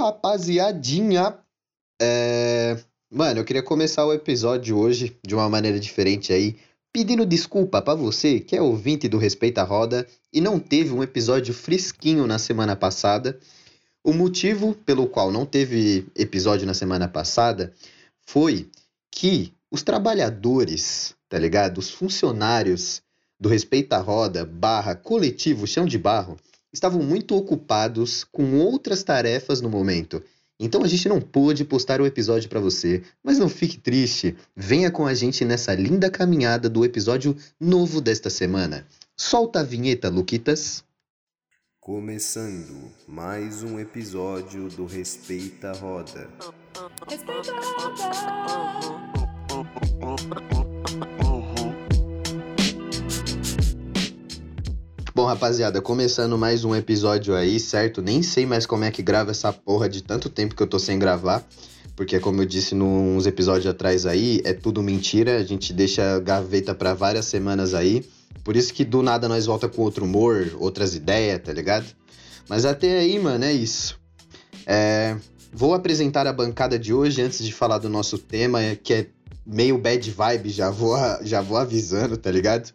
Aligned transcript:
rapaziadinha. 0.00 1.38
É... 2.00 2.76
Mano, 3.12 3.40
eu 3.40 3.44
queria 3.44 3.62
começar 3.62 4.06
o 4.06 4.12
episódio 4.12 4.78
hoje 4.78 5.16
de 5.26 5.34
uma 5.34 5.48
maneira 5.48 5.78
diferente 5.78 6.32
aí, 6.32 6.56
pedindo 6.92 7.26
desculpa 7.26 7.82
pra 7.82 7.94
você 7.94 8.40
que 8.40 8.56
é 8.56 8.62
ouvinte 8.62 9.08
do 9.08 9.18
Respeita 9.18 9.62
a 9.62 9.64
Roda 9.64 10.06
e 10.32 10.40
não 10.40 10.58
teve 10.58 10.92
um 10.92 11.02
episódio 11.02 11.52
fresquinho 11.52 12.26
na 12.26 12.38
semana 12.38 12.74
passada. 12.74 13.38
O 14.02 14.12
motivo 14.12 14.74
pelo 14.74 15.06
qual 15.06 15.30
não 15.30 15.44
teve 15.44 16.06
episódio 16.14 16.66
na 16.66 16.72
semana 16.72 17.06
passada 17.06 17.74
foi 18.26 18.70
que 19.10 19.52
os 19.70 19.82
trabalhadores, 19.82 21.14
tá 21.28 21.38
ligado? 21.38 21.78
Os 21.78 21.90
funcionários 21.90 23.02
do 23.38 23.48
Respeita 23.48 23.96
a 23.96 24.00
Roda 24.00 24.44
barra 24.44 24.94
coletivo 24.94 25.66
Chão 25.66 25.84
de 25.84 25.98
Barro 25.98 26.38
estavam 26.72 27.02
muito 27.02 27.36
ocupados 27.36 28.24
com 28.24 28.58
outras 28.58 29.02
tarefas 29.02 29.60
no 29.60 29.68
momento. 29.68 30.22
Então 30.58 30.84
a 30.84 30.86
gente 30.86 31.08
não 31.08 31.20
pôde 31.22 31.64
postar 31.64 32.02
o 32.02 32.06
episódio 32.06 32.50
para 32.50 32.60
você, 32.60 33.02
mas 33.24 33.38
não 33.38 33.48
fique 33.48 33.78
triste. 33.78 34.36
Venha 34.54 34.90
com 34.90 35.06
a 35.06 35.14
gente 35.14 35.42
nessa 35.44 35.74
linda 35.74 36.10
caminhada 36.10 36.68
do 36.68 36.84
episódio 36.84 37.34
novo 37.58 38.00
desta 38.00 38.28
semana. 38.28 38.86
Solta 39.16 39.60
a 39.60 39.62
vinheta, 39.62 40.10
Luquitas. 40.10 40.84
Começando 41.80 42.92
mais 43.08 43.62
um 43.62 43.80
episódio 43.80 44.68
do 44.68 44.84
Respeita 44.84 45.70
a 45.70 45.72
Roda. 45.72 46.28
Respeita 47.08 47.52
a 47.52 47.60
roda. 50.06 50.69
Bom, 55.20 55.26
rapaziada, 55.26 55.82
começando 55.82 56.38
mais 56.38 56.64
um 56.64 56.74
episódio 56.74 57.36
aí, 57.36 57.60
certo? 57.60 58.00
Nem 58.00 58.22
sei 58.22 58.46
mais 58.46 58.64
como 58.64 58.84
é 58.84 58.90
que 58.90 59.02
grava 59.02 59.32
essa 59.32 59.52
porra 59.52 59.86
de 59.86 60.02
tanto 60.02 60.30
tempo 60.30 60.54
que 60.54 60.62
eu 60.62 60.66
tô 60.66 60.78
sem 60.78 60.98
gravar. 60.98 61.46
Porque, 61.94 62.18
como 62.18 62.40
eu 62.40 62.46
disse 62.46 62.74
nos 62.74 63.26
episódios 63.26 63.66
atrás 63.66 64.06
aí, 64.06 64.40
é 64.46 64.54
tudo 64.54 64.82
mentira. 64.82 65.36
A 65.36 65.44
gente 65.44 65.74
deixa 65.74 66.18
gaveta 66.20 66.74
pra 66.74 66.94
várias 66.94 67.26
semanas 67.26 67.74
aí. 67.74 68.02
Por 68.42 68.56
isso 68.56 68.72
que 68.72 68.82
do 68.82 69.02
nada 69.02 69.28
nós 69.28 69.44
volta 69.44 69.68
com 69.68 69.82
outro 69.82 70.06
humor, 70.06 70.56
outras 70.58 70.94
ideias, 70.94 71.38
tá 71.42 71.52
ligado? 71.52 71.84
Mas 72.48 72.64
até 72.64 73.00
aí, 73.00 73.18
mano, 73.18 73.44
é 73.44 73.52
isso. 73.52 74.00
É, 74.66 75.18
Vou 75.52 75.74
apresentar 75.74 76.26
a 76.26 76.32
bancada 76.32 76.78
de 76.78 76.94
hoje 76.94 77.20
antes 77.20 77.44
de 77.44 77.52
falar 77.52 77.76
do 77.76 77.90
nosso 77.90 78.16
tema, 78.16 78.60
que 78.82 78.94
é 78.94 79.06
meio 79.44 79.76
bad 79.76 80.10
vibe, 80.10 80.48
já 80.48 80.70
vou, 80.70 80.96
já 81.20 81.42
vou 81.42 81.58
avisando, 81.58 82.16
tá 82.16 82.30
ligado? 82.30 82.72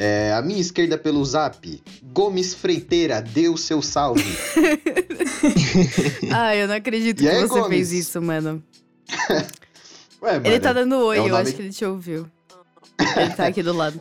É, 0.00 0.32
a 0.32 0.40
minha 0.40 0.60
esquerda 0.60 0.96
pelo 0.96 1.24
zap, 1.24 1.82
Gomes 2.12 2.54
Freiteira, 2.54 3.20
dê 3.20 3.48
o 3.48 3.56
seu 3.56 3.82
salve. 3.82 4.22
ah, 6.32 6.54
eu 6.54 6.68
não 6.68 6.76
acredito 6.76 7.18
que 7.18 7.28
aí, 7.28 7.40
você 7.40 7.48
Gomes? 7.48 7.68
fez 7.68 7.92
isso, 7.92 8.22
mano. 8.22 8.62
Ué, 10.22 10.32
mano, 10.34 10.46
Ele 10.46 10.60
tá 10.60 10.72
dando 10.72 10.96
oi, 10.98 11.16
é 11.16 11.20
eu 11.20 11.28
nome- 11.28 11.42
acho 11.42 11.54
que 11.54 11.62
ele 11.62 11.72
te 11.72 11.84
ouviu. 11.84 12.26
Ele 13.16 13.30
tá 13.34 13.46
aqui 13.46 13.62
do 13.62 13.72
lado. 13.72 14.00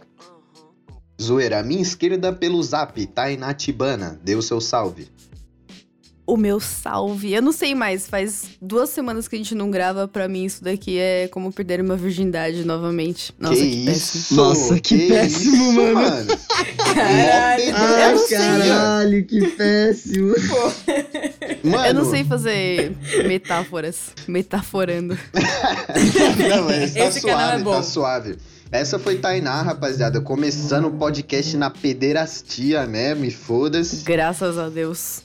Zoeira, 1.20 1.60
a 1.60 1.64
minha 1.64 1.82
esquerda 1.82 2.32
pelo 2.32 2.62
zap, 2.62 3.04
Tainá 3.08 3.54
Tibana, 3.54 4.20
dê 4.24 4.36
o 4.36 4.42
seu 4.42 4.62
salve. 4.62 5.08
O 6.28 6.36
meu 6.36 6.60
salve. 6.60 7.34
Eu 7.34 7.42
não 7.42 7.54
sei 7.54 7.74
mais, 7.74 8.06
faz 8.06 8.44
duas 8.62 8.90
semanas 8.90 9.30
que 9.30 9.36
a 9.36 9.40
gente 9.40 9.56
não 9.56 9.72
grava. 9.72 10.10
Pra 10.10 10.28
mim, 10.28 10.44
isso 10.44 10.62
daqui 10.62 11.00
é 11.00 11.30
como 11.30 11.54
perder 11.54 11.80
uma 11.80 11.96
virgindade 11.96 12.66
novamente. 12.66 13.34
Nossa, 13.40 13.56
que, 13.56 13.70
que, 13.70 13.86
péssimo. 13.86 14.20
isso? 14.20 14.36
Nossa, 14.36 14.80
que 14.82 15.08
péssimo, 15.08 15.72
isso, 15.72 15.94
mano. 15.94 16.28
Caralho. 16.94 17.64
Ai, 17.76 18.12
não 18.12 18.18
sei. 18.28 18.38
caralho, 18.38 19.26
que 19.26 19.48
péssimo. 19.48 20.36
Mano, 21.64 21.86
Eu 21.86 21.94
não 21.94 22.10
sei 22.10 22.24
fazer 22.26 22.96
metáforas. 23.26 24.10
Metaforando. 24.28 25.18
Não, 26.50 26.66
mas 26.66 26.94
tá 26.94 27.06
Esse 27.06 27.18
é 27.20 27.22
suave, 27.22 27.64
bom. 27.64 27.72
tá 27.72 27.84
suave. 27.84 28.38
Essa 28.72 29.00
foi 29.00 29.18
Tainá, 29.18 29.62
rapaziada, 29.62 30.20
começando 30.20 30.86
o 30.86 30.92
podcast 30.92 31.56
na 31.56 31.70
pederastia 31.70 32.86
mesmo, 32.86 33.24
e 33.24 33.32
foda-se. 33.32 34.04
Graças 34.04 34.58
a 34.58 34.68
Deus. 34.68 35.22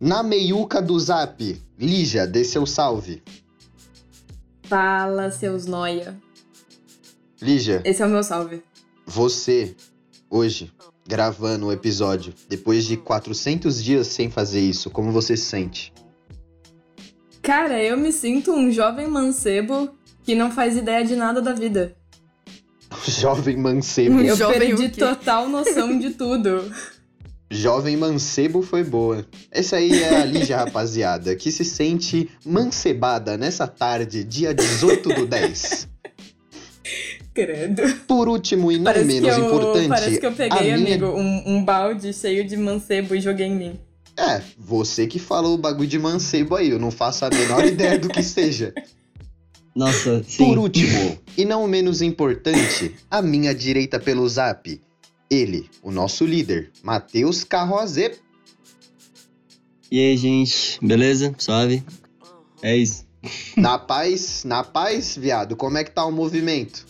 Na 0.00 0.22
meiuca 0.22 0.82
do 0.82 0.98
zap, 0.98 1.62
Lígia, 1.78 2.26
dê 2.26 2.44
seu 2.44 2.66
salve. 2.66 3.22
Fala, 4.64 5.30
seus 5.30 5.66
noia. 5.66 6.16
Lígia, 7.40 7.82
Esse 7.84 8.02
é 8.02 8.06
o 8.06 8.08
meu 8.08 8.22
salve. 8.22 8.62
você, 9.06 9.74
hoje, 10.30 10.72
gravando 11.06 11.66
o 11.66 11.72
episódio, 11.72 12.34
depois 12.48 12.84
de 12.84 12.96
400 12.96 13.82
dias 13.82 14.06
sem 14.06 14.30
fazer 14.30 14.60
isso, 14.60 14.90
como 14.90 15.12
você 15.12 15.36
se 15.36 15.44
sente? 15.44 15.92
Cara, 17.42 17.80
eu 17.82 17.96
me 17.96 18.12
sinto 18.12 18.52
um 18.52 18.70
jovem 18.72 19.06
mancebo 19.06 19.90
que 20.24 20.34
não 20.34 20.50
faz 20.50 20.76
ideia 20.76 21.04
de 21.04 21.14
nada 21.14 21.40
da 21.40 21.52
vida. 21.52 21.94
Jovem 23.06 23.56
mancebo. 23.56 24.16
Um 24.16 24.20
Eu 24.20 24.34
jovem 24.36 24.58
perdi 24.74 24.88
total 24.88 25.48
noção 25.48 25.96
de 25.98 26.10
tudo. 26.10 26.70
Jovem 27.50 27.96
mancebo 27.96 28.60
foi 28.62 28.82
boa. 28.82 29.24
Essa 29.52 29.76
aí 29.76 30.02
é 30.02 30.16
a 30.20 30.24
Lígia, 30.24 30.56
rapaziada, 30.64 31.34
que 31.36 31.52
se 31.52 31.64
sente 31.64 32.28
mancebada 32.44 33.36
nessa 33.36 33.66
tarde, 33.68 34.24
dia 34.24 34.52
18 34.52 35.08
do 35.14 35.26
10. 35.26 35.88
Credo. 37.34 37.82
Por 38.08 38.28
último 38.28 38.72
e 38.72 38.76
não 38.78 38.84
Parece 38.84 39.06
que, 39.08 39.20
menos 39.20 39.36
eu, 39.38 39.44
importante, 39.46 39.88
parece 39.88 40.18
que 40.20 40.26
eu 40.26 40.32
peguei, 40.32 40.58
a 40.58 40.62
minha- 40.78 40.96
amigo, 40.96 41.06
um, 41.08 41.42
um 41.56 41.64
balde 41.64 42.12
cheio 42.12 42.44
de 42.46 42.56
mancebo 42.56 43.14
e 43.14 43.20
joguei 43.20 43.46
em 43.46 43.54
mim. 43.54 43.80
É, 44.18 44.40
você 44.58 45.06
que 45.06 45.18
falou 45.18 45.54
o 45.54 45.58
bagulho 45.58 45.86
de 45.88 45.98
mancebo 45.98 46.56
aí, 46.56 46.70
eu 46.70 46.78
não 46.78 46.90
faço 46.90 47.26
a 47.26 47.30
menor 47.30 47.62
ideia 47.66 47.98
do 47.98 48.08
que 48.08 48.22
seja. 48.22 48.72
Nossa, 49.74 50.24
sim. 50.26 50.46
Por 50.46 50.56
último, 50.58 51.18
e 51.36 51.44
não 51.44 51.68
menos 51.68 52.00
importante, 52.00 52.94
a 53.10 53.20
minha 53.20 53.54
direita 53.54 54.00
pelo 54.00 54.26
zap. 54.26 54.80
Ele, 55.30 55.68
o 55.82 55.90
nosso 55.90 56.24
líder, 56.24 56.70
Matheus 56.82 57.44
Carroze. 57.44 58.12
E 59.90 60.00
aí, 60.00 60.16
gente, 60.16 60.78
beleza? 60.82 61.34
Suave? 61.38 61.82
É 62.62 62.76
isso. 62.76 63.04
Na 63.56 63.78
paz, 63.78 64.44
na 64.44 64.62
paz, 64.62 65.16
viado, 65.16 65.56
como 65.56 65.78
é 65.78 65.84
que 65.84 65.90
tá 65.90 66.04
o 66.04 66.12
movimento? 66.12 66.86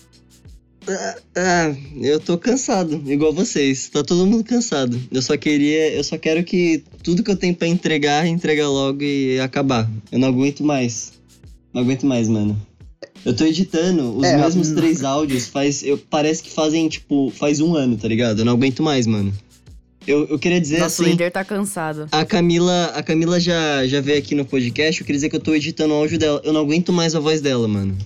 Ah, 1.35 1.75
eu 2.01 2.21
tô 2.21 2.39
cansado, 2.39 3.03
igual 3.11 3.33
vocês. 3.33 3.89
Tá 3.89 4.05
todo 4.05 4.27
mundo 4.27 4.45
cansado. 4.45 5.01
Eu 5.11 5.21
só 5.21 5.37
queria, 5.37 5.93
eu 5.93 6.05
só 6.05 6.17
quero 6.17 6.45
que 6.45 6.85
tudo 7.03 7.25
que 7.25 7.31
eu 7.31 7.37
tenho 7.37 7.55
pra 7.55 7.67
entregar, 7.67 8.27
entregar 8.27 8.69
logo 8.69 9.03
e 9.03 9.41
acabar. 9.41 9.91
Eu 10.13 10.19
não 10.19 10.29
aguento 10.29 10.63
mais. 10.63 11.13
Não 11.73 11.83
aguento 11.83 12.07
mais, 12.07 12.29
mano. 12.29 12.57
Eu 13.27 13.35
tô 13.35 13.45
editando 13.45 14.17
os 14.17 14.25
É, 14.25 14.37
mesmos 14.37 14.71
hum. 14.71 14.75
três 14.77 15.03
áudios 15.03 15.49
faz. 15.49 15.83
Eu, 15.83 15.99
parece 15.99 16.43
que 16.45 16.51
fazem, 16.51 16.89
tipo, 16.89 17.31
faz 17.37 17.61
um 17.61 17.75
ano, 17.75 17.97
tá 17.97 18.07
ligado? 18.07 18.39
Eu 18.39 18.45
não 18.45 18.53
aguento 18.53 18.83
mais, 18.85 19.05
mano. 19.07 19.33
Eu, 20.07 20.25
eu 20.29 20.39
queria 20.39 20.61
dizer 20.61 20.79
Nosso 20.79 21.03
assim. 21.03 21.11
líder 21.11 21.33
tá 21.33 21.45
cansado. 21.45 22.07
A 22.13 22.25
Camila, 22.25 22.93
a 22.95 23.03
Camila 23.03 23.41
já, 23.41 23.85
já 23.89 24.01
veio 24.01 24.19
aqui 24.19 24.37
no 24.37 24.45
podcast, 24.45 25.01
eu 25.01 25.05
queria 25.05 25.17
dizer 25.19 25.29
que 25.29 25.35
eu 25.35 25.41
tô 25.41 25.53
editando 25.53 25.93
o 25.93 25.97
áudio 25.97 26.17
dela. 26.17 26.41
Eu 26.45 26.53
não 26.53 26.61
aguento 26.61 26.93
mais 26.93 27.17
a 27.17 27.19
voz 27.19 27.41
dela, 27.41 27.67
mano. 27.67 27.99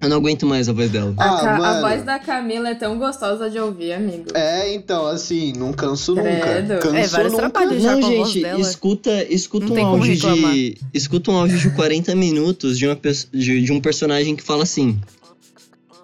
Eu 0.00 0.08
não 0.08 0.18
aguento 0.18 0.46
mais 0.46 0.68
a 0.68 0.72
voz 0.72 0.90
dela. 0.90 1.12
A, 1.16 1.24
Ah, 1.24 1.54
a 1.56 1.58
mano. 1.58 1.80
voz 1.80 2.04
da 2.04 2.20
Camila 2.20 2.68
é 2.68 2.74
tão 2.76 2.96
gostosa 2.98 3.50
de 3.50 3.58
ouvir, 3.58 3.92
amigo. 3.92 4.26
É, 4.32 4.72
então, 4.72 5.06
assim, 5.08 5.52
não 5.56 5.72
canso 5.72 6.14
nunca. 6.14 6.30
Credo. 6.40 6.78
Canso 6.78 6.96
É, 6.96 7.06
vários 7.08 7.32
nunca. 7.32 7.50
trabalhos. 7.50 7.82
já 7.82 7.96
Não, 7.96 8.08
a 8.08 8.12
gente, 8.26 8.42
dela. 8.42 8.60
escuta, 8.60 9.24
escuta 9.28 9.66
Não 9.66 9.74
um 9.74 9.86
áudio 9.86 10.14
de. 10.16 10.76
Escuta 10.94 11.32
um 11.32 11.36
áudio 11.36 11.58
de 11.58 11.70
40 11.70 12.14
minutos 12.14 12.78
de, 12.78 12.86
uma, 12.86 12.96
de, 13.32 13.60
de 13.62 13.72
um 13.72 13.80
personagem 13.80 14.36
que 14.36 14.42
fala 14.42 14.62
assim. 14.62 15.00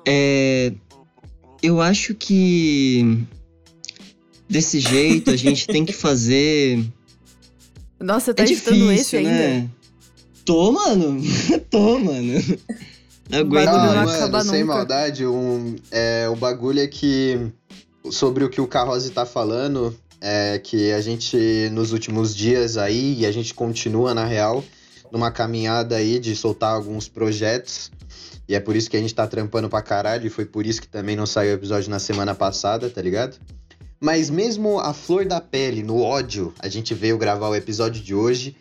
É. 0.06 0.72
Eu 1.62 1.81
acho 1.81 2.15
que. 2.16 3.22
Desse 4.49 4.81
jeito 4.81 5.31
a 5.31 5.37
gente 5.37 5.66
tem 5.69 5.84
que 5.84 5.93
fazer. 5.93 6.84
Nossa, 8.01 8.34
tá 8.34 8.42
é 8.42 8.47
editando 8.47 8.91
esse 8.92 9.16
difícil, 9.16 9.19
ainda? 9.21 9.30
né? 9.30 9.69
Tô, 10.45 10.72
mano. 10.72 11.22
Tô, 11.71 11.98
mano. 12.01 12.42
Não 13.42 13.59
Ah, 13.59 13.86
não 13.86 13.95
mais. 14.04 14.10
acaba 14.16 14.39
mano, 14.39 14.51
sem 14.51 14.60
nunca. 14.60 14.75
maldade, 14.75 15.27
um, 15.27 15.77
é, 15.91 16.28
o 16.28 16.36
bagulho 16.36 16.81
é 16.81 16.86
que. 16.86 17.39
Sobre 18.10 18.45
o 18.45 18.51
que 18.51 18.60
o 18.60 18.66
Carrose 18.66 19.10
tá 19.10 19.25
falando, 19.25 19.97
é 20.21 20.59
que 20.59 20.92
a 20.92 21.01
gente, 21.01 21.71
nos 21.72 21.92
últimos 21.92 22.34
dias 22.36 22.77
aí, 22.77 23.21
e 23.21 23.27
a 23.27 23.33
gente 23.33 23.54
continua, 23.54 24.13
na 24.13 24.27
real, 24.27 24.63
numa 25.10 25.31
caminhada 25.31 25.97
aí 25.97 26.19
de 26.19 26.36
soltar 26.36 26.75
alguns 26.75 27.09
projetos. 27.09 27.91
E 28.47 28.54
é 28.54 28.60
por 28.60 28.77
isso 28.77 28.91
que 28.91 28.97
a 28.97 29.01
gente 29.01 29.15
tá 29.15 29.27
trampando 29.27 29.71
pra 29.71 29.81
caralho, 29.81 30.27
e 30.27 30.31
foi 30.31 30.45
por 30.45 30.66
isso 30.66 30.83
que 30.83 30.89
também 30.89 31.16
não 31.16 31.25
saiu 31.25 31.53
o 31.53 31.54
episódio 31.54 31.89
na 31.91 31.98
semana 31.98 32.34
passada, 32.34 32.91
tá 32.91 33.01
ligado? 33.01 33.36
Mas 33.98 34.28
mesmo 34.28 34.78
a 34.81 34.92
flor 34.92 35.25
da 35.25 35.41
pele, 35.41 35.83
no 35.83 36.03
ódio, 36.03 36.53
a 36.59 36.69
gente 36.69 36.92
veio 36.92 37.16
gravar 37.16 37.48
o 37.48 37.54
episódio 37.54 38.03
de 38.03 38.15
hoje. 38.15 38.54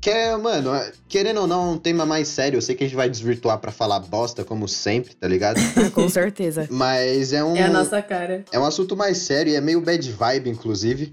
Que 0.00 0.10
é, 0.10 0.36
mano, 0.36 0.72
é- 0.74 0.92
querendo 1.08 1.40
ou 1.40 1.46
não, 1.46 1.70
é 1.70 1.72
um 1.74 1.78
tema 1.78 2.06
mais 2.06 2.28
sério. 2.28 2.56
Eu 2.58 2.62
sei 2.62 2.74
que 2.76 2.84
a 2.84 2.86
gente 2.86 2.96
vai 2.96 3.10
desvirtuar 3.10 3.58
pra 3.58 3.72
falar 3.72 3.98
bosta, 4.00 4.44
como 4.44 4.68
sempre, 4.68 5.14
tá 5.14 5.26
ligado? 5.26 5.58
Ah, 5.76 5.90
com 5.90 6.08
certeza. 6.08 6.68
Mas 6.70 7.32
é 7.32 7.42
um, 7.42 7.56
É 7.56 7.64
a 7.64 7.70
nossa 7.70 8.00
cara. 8.00 8.44
é 8.52 8.58
um 8.58 8.64
assunto 8.64 8.96
mais 8.96 9.18
sério 9.18 9.52
e 9.52 9.56
é 9.56 9.60
meio 9.60 9.80
bad 9.80 10.10
vibe, 10.12 10.50
inclusive. 10.50 11.12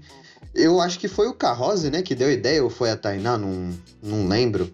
Eu 0.54 0.80
acho 0.80 0.98
que 0.98 1.08
foi 1.08 1.26
o 1.26 1.34
Carrose, 1.34 1.90
né, 1.90 2.00
que 2.00 2.14
deu 2.14 2.28
a 2.28 2.32
ideia, 2.32 2.62
ou 2.62 2.70
foi 2.70 2.90
a 2.90 2.96
Tainá, 2.96 3.36
não, 3.36 3.70
não 4.02 4.26
lembro. 4.28 4.72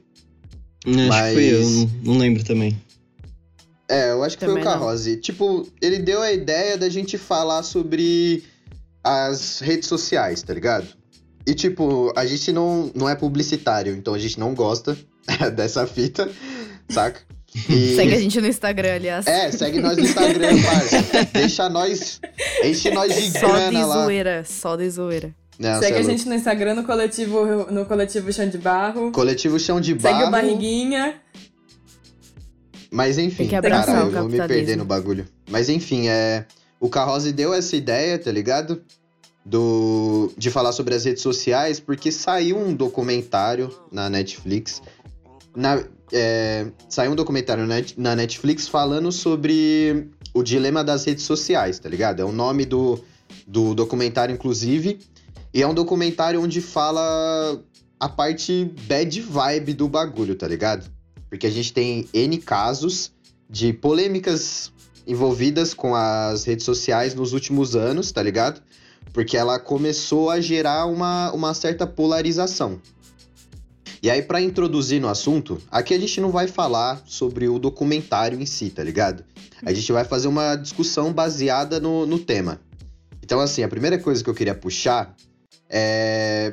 Acho 0.86 0.98
Mas- 1.08 1.28
que 1.28 1.34
foi 1.34 1.44
eu, 1.54 1.70
não, 1.70 1.90
não 2.04 2.18
lembro 2.18 2.44
também. 2.44 2.78
É, 3.88 4.10
eu 4.10 4.22
acho 4.22 4.36
que 4.38 4.44
foi 4.44 4.54
Também 4.54 4.62
o 4.62 4.66
não. 4.66 4.72
Carrose. 4.78 5.16
Tipo, 5.16 5.66
ele 5.80 5.98
deu 5.98 6.20
a 6.22 6.32
ideia 6.32 6.76
da 6.78 6.88
gente 6.88 7.18
falar 7.18 7.62
sobre 7.62 8.44
as 9.02 9.58
redes 9.60 9.88
sociais, 9.88 10.42
tá 10.42 10.54
ligado? 10.54 10.86
E, 11.46 11.54
tipo, 11.54 12.12
a 12.16 12.24
gente 12.24 12.52
não, 12.52 12.90
não 12.94 13.08
é 13.08 13.14
publicitário, 13.14 13.94
então 13.96 14.14
a 14.14 14.18
gente 14.18 14.38
não 14.38 14.54
gosta 14.54 14.96
dessa 15.56 15.86
fita, 15.86 16.30
saca? 16.88 17.20
E- 17.68 17.96
Segue 17.96 18.14
a 18.14 18.18
gente 18.20 18.40
no 18.40 18.46
Instagram, 18.46 18.94
aliás. 18.94 19.26
É, 19.26 19.50
segue 19.52 19.80
nós 19.80 19.96
no 19.98 20.04
Instagram, 20.04 20.62
parça. 20.62 21.24
Deixa 21.32 21.68
nós. 21.68 22.20
Enche 22.64 22.90
nós 22.90 23.14
de 23.14 23.30
Só 23.38 23.46
de 23.46 23.52
grana 23.52 23.86
lá. 23.86 24.04
zoeira, 24.04 24.44
só 24.46 24.76
de 24.76 24.88
zoeira. 24.88 25.34
Não, 25.58 25.78
Segue 25.78 25.96
é 25.96 26.00
a 26.00 26.02
gente 26.02 26.26
no 26.28 26.34
Instagram, 26.34 26.74
no 26.74 26.84
coletivo, 26.84 27.44
no 27.70 27.84
coletivo 27.84 28.32
Chão 28.32 28.48
de 28.48 28.56
Barro. 28.58 29.12
Coletivo 29.12 29.58
Chão 29.60 29.80
de 29.80 29.90
Segue 29.92 30.02
Barro. 30.02 30.28
o 30.28 30.30
Barriguinha. 30.30 31.20
Mas 32.90 33.18
enfim, 33.18 33.36
Tem 33.38 33.48
que 33.48 33.56
abraçar 33.56 33.86
caralho, 33.86 34.06
o 34.12 34.16
eu 34.16 34.20
vou 34.22 34.28
me 34.30 34.46
perder 34.46 34.76
no 34.76 34.84
bagulho. 34.84 35.26
Mas 35.50 35.68
enfim, 35.68 36.08
é. 36.08 36.44
O 36.80 36.88
Carrose 36.88 37.32
deu 37.32 37.54
essa 37.54 37.76
ideia, 37.76 38.18
tá 38.18 38.30
ligado? 38.32 38.82
Do, 39.44 40.32
de 40.38 40.50
falar 40.50 40.70
sobre 40.70 40.94
as 40.94 41.04
redes 41.04 41.20
sociais, 41.20 41.80
porque 41.80 42.12
saiu 42.12 42.56
um 42.56 42.72
documentário 42.72 43.74
na 43.90 44.08
Netflix. 44.08 44.80
Na, 45.54 45.82
é, 46.12 46.66
saiu 46.88 47.10
um 47.10 47.16
documentário 47.16 47.66
na, 47.66 47.74
Net- 47.74 47.98
na 47.98 48.14
Netflix 48.14 48.68
falando 48.68 49.10
sobre 49.10 50.08
o 50.32 50.44
dilema 50.44 50.84
das 50.84 51.04
redes 51.04 51.24
sociais, 51.24 51.80
tá 51.80 51.88
ligado? 51.88 52.20
É 52.20 52.24
o 52.24 52.30
nome 52.30 52.64
do, 52.64 53.00
do 53.44 53.74
documentário, 53.74 54.32
inclusive. 54.32 55.00
E 55.52 55.60
é 55.60 55.66
um 55.66 55.74
documentário 55.74 56.40
onde 56.40 56.60
fala 56.60 57.60
a 57.98 58.08
parte 58.08 58.72
bad 58.86 59.20
vibe 59.20 59.74
do 59.74 59.88
bagulho, 59.88 60.36
tá 60.36 60.46
ligado? 60.46 60.88
Porque 61.28 61.48
a 61.48 61.50
gente 61.50 61.72
tem 61.72 62.08
N 62.14 62.38
casos 62.38 63.12
de 63.50 63.72
polêmicas 63.72 64.72
envolvidas 65.04 65.74
com 65.74 65.96
as 65.96 66.44
redes 66.44 66.64
sociais 66.64 67.12
nos 67.12 67.32
últimos 67.32 67.74
anos, 67.74 68.12
tá 68.12 68.22
ligado? 68.22 68.62
Porque 69.12 69.36
ela 69.36 69.58
começou 69.58 70.30
a 70.30 70.40
gerar 70.40 70.86
uma, 70.86 71.32
uma 71.32 71.54
certa 71.54 71.86
polarização. 71.86 72.80
E 74.02 74.10
aí, 74.10 74.20
pra 74.22 74.40
introduzir 74.40 75.00
no 75.00 75.08
assunto, 75.08 75.60
aqui 75.70 75.94
a 75.94 75.98
gente 75.98 76.20
não 76.20 76.30
vai 76.32 76.48
falar 76.48 77.02
sobre 77.06 77.48
o 77.48 77.58
documentário 77.58 78.40
em 78.40 78.46
si, 78.46 78.68
tá 78.70 78.82
ligado? 78.82 79.24
A 79.64 79.72
gente 79.72 79.92
vai 79.92 80.04
fazer 80.04 80.26
uma 80.26 80.56
discussão 80.56 81.12
baseada 81.12 81.78
no, 81.78 82.04
no 82.04 82.18
tema. 82.18 82.60
Então, 83.22 83.38
assim, 83.38 83.62
a 83.62 83.68
primeira 83.68 83.96
coisa 83.98 84.22
que 84.22 84.28
eu 84.28 84.34
queria 84.34 84.54
puxar 84.56 85.14
é 85.70 86.52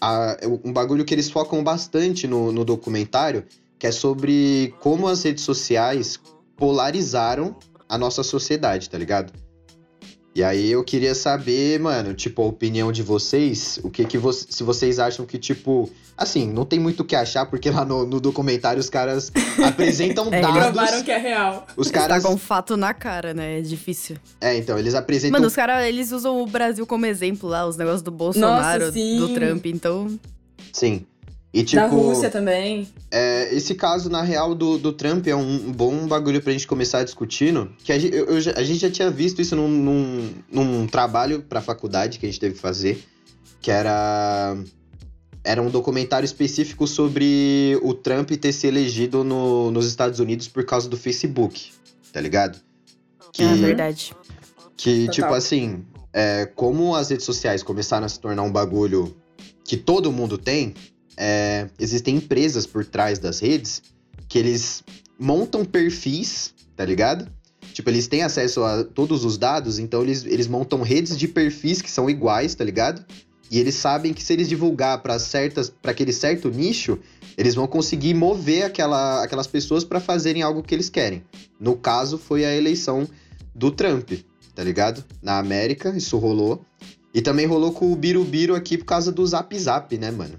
a- 0.00 0.36
um 0.64 0.72
bagulho 0.72 1.04
que 1.04 1.12
eles 1.12 1.28
focam 1.28 1.64
bastante 1.64 2.28
no, 2.28 2.52
no 2.52 2.64
documentário, 2.64 3.44
que 3.78 3.86
é 3.86 3.90
sobre 3.92 4.72
como 4.80 5.08
as 5.08 5.22
redes 5.24 5.42
sociais 5.42 6.20
polarizaram 6.56 7.56
a 7.88 7.98
nossa 7.98 8.22
sociedade, 8.22 8.88
tá 8.88 8.96
ligado? 8.96 9.32
E 10.36 10.44
aí 10.44 10.70
eu 10.70 10.84
queria 10.84 11.14
saber, 11.14 11.80
mano, 11.80 12.12
tipo, 12.12 12.42
a 12.42 12.44
opinião 12.44 12.92
de 12.92 13.02
vocês, 13.02 13.80
o 13.82 13.88
que 13.88 14.04
que 14.04 14.18
vo 14.18 14.30
se 14.34 14.62
vocês 14.62 14.98
acham 14.98 15.24
que, 15.24 15.38
tipo, 15.38 15.88
assim, 16.14 16.52
não 16.52 16.66
tem 16.66 16.78
muito 16.78 17.00
o 17.00 17.04
que 17.06 17.16
achar, 17.16 17.46
porque 17.46 17.70
lá 17.70 17.86
no, 17.86 18.04
no 18.04 18.20
documentário 18.20 18.78
os 18.78 18.90
caras 18.90 19.32
apresentam 19.66 20.26
É, 20.30 20.36
eles- 20.38 20.42
dados. 20.42 20.72
Provaram 20.74 21.02
que 21.02 21.10
é 21.10 21.16
real. 21.16 21.66
Os 21.74 21.90
Tá 21.90 22.00
caras. 22.00 22.22
com 22.22 22.34
um 22.34 22.36
fato 22.36 22.76
na 22.76 22.92
cara, 22.92 23.32
né? 23.32 23.60
É 23.60 23.62
difícil. 23.62 24.18
É, 24.38 24.54
então, 24.58 24.78
eles 24.78 24.94
apresentam. 24.94 25.32
Mano, 25.38 25.46
os 25.46 25.56
caras, 25.56 25.82
eles 25.86 26.12
usam 26.12 26.42
o 26.42 26.46
Brasil 26.46 26.86
como 26.86 27.06
exemplo 27.06 27.48
lá, 27.48 27.66
os 27.66 27.78
negócios 27.78 28.02
do 28.02 28.10
Bolsonaro, 28.10 28.92
sim. 28.92 29.16
do 29.16 29.30
Trump, 29.32 29.64
então... 29.64 30.20
Sim. 30.70 31.06
E 31.58 31.64
tipo. 31.64 31.80
Da 31.80 31.86
Rússia 31.88 32.28
também. 32.28 32.86
É, 33.10 33.54
esse 33.54 33.74
caso, 33.74 34.10
na 34.10 34.20
real, 34.20 34.54
do, 34.54 34.76
do 34.76 34.92
Trump 34.92 35.26
é 35.26 35.34
um, 35.34 35.72
bom 35.72 36.06
bagulho 36.06 36.42
pra 36.42 36.52
gente 36.52 36.66
começar 36.66 37.02
discutindo. 37.02 37.72
Que 37.82 37.92
a, 37.92 37.98
gente- 37.98 38.14
eu- 38.14 38.26
eu 38.26 38.40
já- 38.42 38.52
a 38.52 38.62
gente 38.62 38.78
já 38.80 38.90
tinha 38.90 39.10
visto 39.10 39.40
isso 39.40 39.56
num, 39.56 39.66
num, 39.68 40.30
num 40.52 40.86
trabalho 40.86 41.40
pra 41.48 41.62
faculdade 41.62 42.18
que 42.18 42.26
a 42.26 42.28
gente 42.28 42.38
teve 42.38 42.56
que 42.56 42.60
fazer. 42.60 43.02
Que 43.62 43.70
era. 43.70 44.54
Era 45.42 45.62
um 45.62 45.70
documentário 45.70 46.26
específico 46.26 46.86
sobre 46.86 47.78
o 47.82 47.94
Trump 47.94 48.30
ter 48.32 48.52
se 48.52 48.66
elegido 48.66 49.24
no- 49.24 49.70
nos 49.70 49.86
Estados 49.86 50.20
Unidos 50.20 50.48
por 50.48 50.62
causa 50.64 50.88
do 50.90 50.96
Facebook, 50.96 51.70
tá 52.12 52.20
ligado? 52.20 52.58
Que, 53.32 53.44
É 53.44 53.54
verdade. 53.54 54.12
que 54.76 55.06
Total. 55.06 55.14
tipo 55.14 55.34
assim, 55.34 55.84
é, 56.12 56.44
como 56.54 56.94
as 56.94 57.08
redes 57.08 57.24
sociais 57.24 57.62
começaram 57.62 58.04
a 58.04 58.08
se 58.10 58.18
tornar 58.20 58.42
um 58.42 58.50
bagulho 58.52 59.16
que 59.64 59.76
todo 59.76 60.10
mundo 60.12 60.36
tem, 60.36 60.74
é, 61.16 61.68
existem 61.78 62.16
empresas 62.16 62.66
por 62.66 62.84
trás 62.84 63.18
das 63.18 63.40
redes 63.40 63.82
que 64.28 64.38
eles 64.38 64.82
montam 65.18 65.64
perfis, 65.64 66.52
tá 66.76 66.84
ligado? 66.84 67.30
Tipo, 67.72 67.90
eles 67.90 68.06
têm 68.06 68.22
acesso 68.22 68.62
a 68.64 68.84
todos 68.84 69.24
os 69.24 69.36
dados, 69.36 69.78
então 69.78 70.02
eles, 70.02 70.24
eles 70.24 70.46
montam 70.46 70.82
redes 70.82 71.16
de 71.16 71.28
perfis 71.28 71.82
que 71.82 71.90
são 71.90 72.08
iguais, 72.08 72.54
tá 72.54 72.64
ligado? 72.64 73.04
E 73.50 73.58
eles 73.58 73.74
sabem 73.74 74.12
que 74.12 74.22
se 74.22 74.32
eles 74.32 74.48
divulgar 74.48 75.02
para 75.02 75.18
certas, 75.18 75.70
para 75.70 75.92
aquele 75.92 76.12
certo 76.12 76.50
nicho, 76.50 76.98
eles 77.36 77.54
vão 77.54 77.66
conseguir 77.66 78.14
mover 78.14 78.64
aquela, 78.64 79.22
aquelas 79.22 79.46
pessoas 79.46 79.84
para 79.84 80.00
fazerem 80.00 80.42
algo 80.42 80.62
que 80.62 80.74
eles 80.74 80.88
querem. 80.88 81.22
No 81.60 81.76
caso, 81.76 82.18
foi 82.18 82.44
a 82.44 82.54
eleição 82.54 83.06
do 83.54 83.70
Trump, 83.70 84.10
tá 84.54 84.64
ligado? 84.64 85.04
Na 85.22 85.38
América, 85.38 85.94
isso 85.96 86.18
rolou. 86.18 86.64
E 87.14 87.22
também 87.22 87.46
rolou 87.46 87.72
com 87.72 87.92
o 87.92 87.96
Birubiru 87.96 88.54
aqui 88.54 88.76
por 88.76 88.84
causa 88.84 89.12
do 89.12 89.26
Zap 89.26 89.56
Zap, 89.58 89.96
né, 89.96 90.10
mano? 90.10 90.34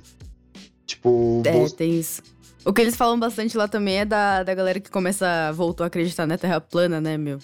Tipo, 0.87 1.43
É, 1.45 1.51
Bol- 1.51 1.69
tem 1.69 1.99
isso. 1.99 2.23
O 2.65 2.73
que 2.73 2.81
eles 2.81 2.95
falam 2.95 3.19
bastante 3.19 3.55
lá 3.55 3.67
também 3.67 3.99
é 3.99 4.05
da, 4.05 4.41
da 4.41 4.53
galera 4.55 4.79
que 4.79 4.89
começa, 4.89 5.51
voltou 5.51 5.83
a 5.83 5.87
acreditar 5.87 6.25
na 6.25 6.37
Terra 6.37 6.59
plana, 6.59 6.99
né, 6.99 7.17
meu? 7.17 7.37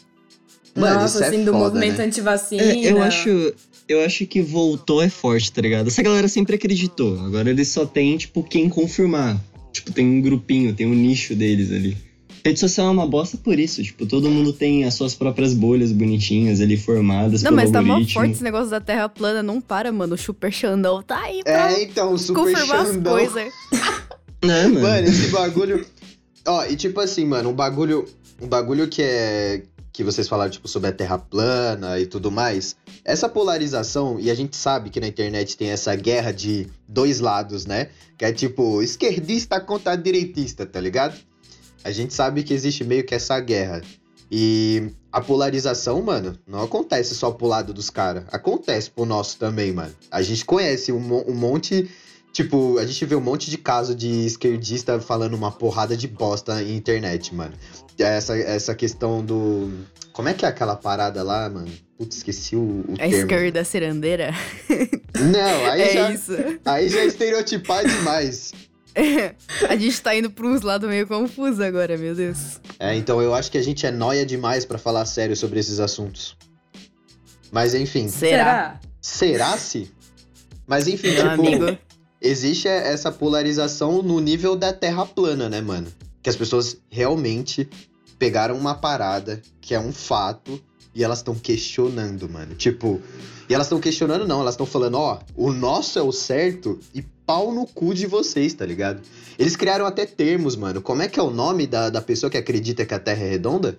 Mano, 0.75 1.01
Nossa, 1.01 1.18
isso 1.18 1.24
é 1.24 1.28
assim, 1.28 1.45
do 1.45 1.51
foda, 1.51 1.66
movimento 1.66 1.98
né? 2.00 2.06
antivacina. 2.06 2.63
É, 2.63 2.92
eu 2.92 3.01
acho. 3.01 3.54
Eu 3.88 4.01
acho 4.04 4.25
que 4.25 4.42
voltou 4.42 5.04
é 5.04 5.10
forte, 5.10 5.51
tá 5.51 5.62
ligado? 5.62 5.88
Essa 5.88 6.01
galera 6.01 6.28
sempre 6.28 6.56
acreditou. 6.56 7.19
Agora 7.19 7.50
eles 7.50 7.68
só 7.68 7.86
tem, 7.86 8.18
tipo, 8.18 8.42
quem 8.42 8.68
confirmar. 8.69 9.40
Tipo, 9.74 9.92
tem 9.92 10.06
um 10.07 10.22
grupinho, 10.22 10.74
tem 10.74 10.88
um 10.88 10.94
nicho 10.95 11.36
deles 11.36 11.72
ali. 11.72 11.98
Rede 12.45 12.60
social 12.60 12.88
é 12.88 12.90
uma 12.92 13.07
bosta 13.07 13.38
por 13.38 13.57
isso. 13.57 13.81
Tipo, 13.81 14.06
todo 14.06 14.30
mundo 14.30 14.51
tem 14.51 14.84
as 14.84 14.94
suas 14.95 15.16
próprias 15.16 15.54
bolhas 15.54 15.92
bonitinhas 15.92 16.60
ali 16.60 16.75
formadas 16.75 17.42
Não, 17.42 17.51
pelo 17.51 17.56
mas 17.62 17.72
tá 17.72 17.81
mó 17.81 17.94
algoritmo. 17.94 18.13
forte 18.22 18.34
esse 18.34 18.44
negócio 18.44 18.69
da 18.69 18.81
Terra 18.81 19.07
plana, 19.07 19.42
não 19.42 19.62
para, 19.62 19.92
mano. 19.92 20.16
O 20.16 20.18
Super 20.18 20.51
Xandão 20.51 21.01
tá 21.01 21.19
aí 21.22 21.42
pra 21.44 21.72
É, 21.72 21.84
então, 21.84 22.12
o 22.13 22.18
Super 22.18 22.42
confirmar 22.42 22.80
as 22.81 22.88
Xandão. 22.90 23.13
coisas. 23.13 23.54
Não, 24.44 24.69
mano. 24.69 24.81
Mano, 24.81 25.07
esse 25.07 25.28
bagulho. 25.30 25.85
Ó, 26.45 26.66
e 26.66 26.76
tipo 26.76 27.00
assim, 27.00 27.23
mano, 27.26 27.50
um 27.50 27.54
bagulho. 27.54 28.06
Um 28.42 28.47
bagulho 28.47 28.90
que 28.90 29.02
é. 29.02 29.64
Que 29.94 30.04
vocês 30.04 30.28
falaram, 30.28 30.52
tipo, 30.52 30.68
sobre 30.68 30.90
a 30.90 30.92
terra 30.92 31.18
plana 31.18 31.97
e 32.00 32.06
tudo 32.06 32.30
mais. 32.30 32.76
Essa 33.06 33.30
polarização, 33.30 34.19
e 34.19 34.30
a 34.30 34.35
gente 34.35 34.56
sabe 34.57 34.90
que 34.90 35.00
na 35.00 35.07
internet 35.07 35.56
tem 35.56 35.69
essa 35.69 35.95
guerra 35.95 36.31
de 36.33 36.68
dois 36.90 37.19
lados, 37.21 37.66
né? 37.66 37.88
Que 38.18 38.26
é 38.26 38.33
tipo, 38.33 38.81
esquerdista 38.81 39.62
contra 39.62 39.95
direitista, 39.95 40.66
tá 40.66 40.81
ligado? 40.81 41.16
A 41.83 41.92
gente 41.92 42.13
sabe 42.13 42.44
que 42.44 42.54
existe 42.54 42.83
meio 42.83 43.04
que 43.06 43.13
essa 43.16 43.40
guerra. 43.40 43.81
E 44.31 44.87
a 45.11 45.21
polarização, 45.21 46.02
mano, 46.02 46.37
não 46.47 46.63
acontece 46.63 47.13
só 47.13 47.30
pro 47.30 47.45
lado 47.45 47.73
dos 47.73 47.90
caras. 47.90 48.23
Acontece 48.31 48.90
pro 48.90 49.06
nosso 49.06 49.37
também, 49.37 49.71
mano. 49.71 49.94
A 50.09 50.21
gente 50.21 50.44
conhece 50.44 50.92
um, 50.92 50.99
mo- 50.99 51.23
um 51.28 51.35
monte. 51.35 51.90
Tipo, 52.31 52.80
a 52.80 52.85
gente 52.85 53.06
vê 53.06 53.16
um 53.16 53.21
monte 53.21 53.52
de 53.52 53.59
caso 53.59 53.94
de 53.94 54.25
esquerdista 54.25 54.99
falando 54.99 55.35
uma 55.35 55.52
porrada 55.52 55.95
de 55.95 56.07
bosta 56.07 56.56
na 56.56 56.63
internet, 56.63 57.33
mano. 57.35 57.54
Essa, 57.99 58.35
essa 58.35 58.73
questão 58.73 59.23
do. 59.23 59.71
Como 60.13 60.28
é 60.30 60.33
que 60.33 60.45
é 60.45 60.47
aquela 60.49 60.75
parada 60.75 61.21
lá, 61.21 61.47
mano? 61.47 61.71
Putz, 61.95 62.18
esqueci 62.18 62.56
o, 62.56 62.83
o 62.87 62.94
A 62.95 62.97
termo. 62.97 63.16
esquerda 63.18 63.63
cirandeira. 63.63 64.31
Não, 65.16 65.66
aí, 65.71 65.81
é 65.83 65.94
já, 65.94 66.11
isso. 66.11 66.31
aí 66.66 66.90
já 66.90 66.99
é 67.02 67.06
estereotipar 67.06 67.87
demais. 67.87 68.52
A 69.69 69.76
gente 69.76 70.02
tá 70.02 70.16
indo 70.16 70.30
pra 70.30 70.45
uns 70.45 70.62
lados 70.62 70.88
meio 70.90 71.07
confusos 71.07 71.59
agora, 71.59 71.97
meu 71.97 72.14
Deus. 72.16 72.59
É, 72.80 72.95
então 72.95 73.21
eu 73.21 73.33
acho 73.33 73.52
que 73.52 73.57
a 73.57 73.62
gente 73.64 73.85
é 73.85 73.92
noia 73.92 74.26
demais 74.26 74.66
pra 74.66 74.78
falar 74.78 75.06
sério 75.06 75.35
sobre 75.35 75.59
esses 75.59 75.80
assuntos. 75.80 76.38
Mas 77.52 77.73
enfim, 77.76 78.07
Será? 78.07 78.80
será 79.00 79.57
se? 79.57 79.92
Mas 80.66 80.88
enfim, 80.88 81.12
Meu 81.12 81.30
tipo, 81.30 81.47
amigo. 81.47 81.78
existe 82.21 82.68
essa 82.68 83.12
polarização 83.12 84.02
no 84.02 84.19
nível 84.19 84.56
da 84.56 84.73
terra 84.73 85.06
plana, 85.06 85.50
né, 85.50 85.62
mano? 85.62 85.88
Que 86.21 86.30
as 86.30 86.35
pessoas 86.35 86.78
realmente 86.90 87.69
pegaram 88.18 88.57
uma 88.57 88.73
parada 88.76 89.42
que 89.59 89.76
é 89.76 89.80
um 89.80 89.92
fato 89.92 90.59
e 90.95 91.04
elas 91.04 91.19
estão 91.19 91.35
questionando, 91.35 92.30
mano. 92.30 92.56
Tipo, 92.56 93.02
e 93.50 93.54
elas 93.54 93.68
estão 93.68 93.80
questionando 93.80 94.28
não, 94.28 94.42
elas 94.42 94.54
estão 94.54 94.66
falando, 94.66 94.95
ó, 94.97 95.19
o 95.35 95.52
nosso 95.52 95.97
é 95.97 96.02
o 96.02 96.12
certo 96.12 96.80
e 96.94 97.02
pau 97.26 97.52
no 97.54 97.66
cu 97.66 97.94
de 97.94 98.06
vocês, 98.06 98.54
tá 98.54 98.66
ligado? 98.66 99.02
Eles 99.40 99.56
criaram 99.56 99.85
até 99.85 100.06
termos, 100.06 100.56
mano. 100.56 100.81
Como 100.81 101.02
é 101.02 101.07
que 101.07 101.19
é 101.19 101.23
o 101.23 101.30
nome 101.30 101.66
da, 101.66 101.90
da 101.90 102.02
pessoa 102.02 102.30
que 102.30 102.38
acredita 102.38 102.85
que 102.85 102.94
a 102.94 103.00
Terra 103.00 103.23
é 103.23 103.30
redonda? 103.30 103.78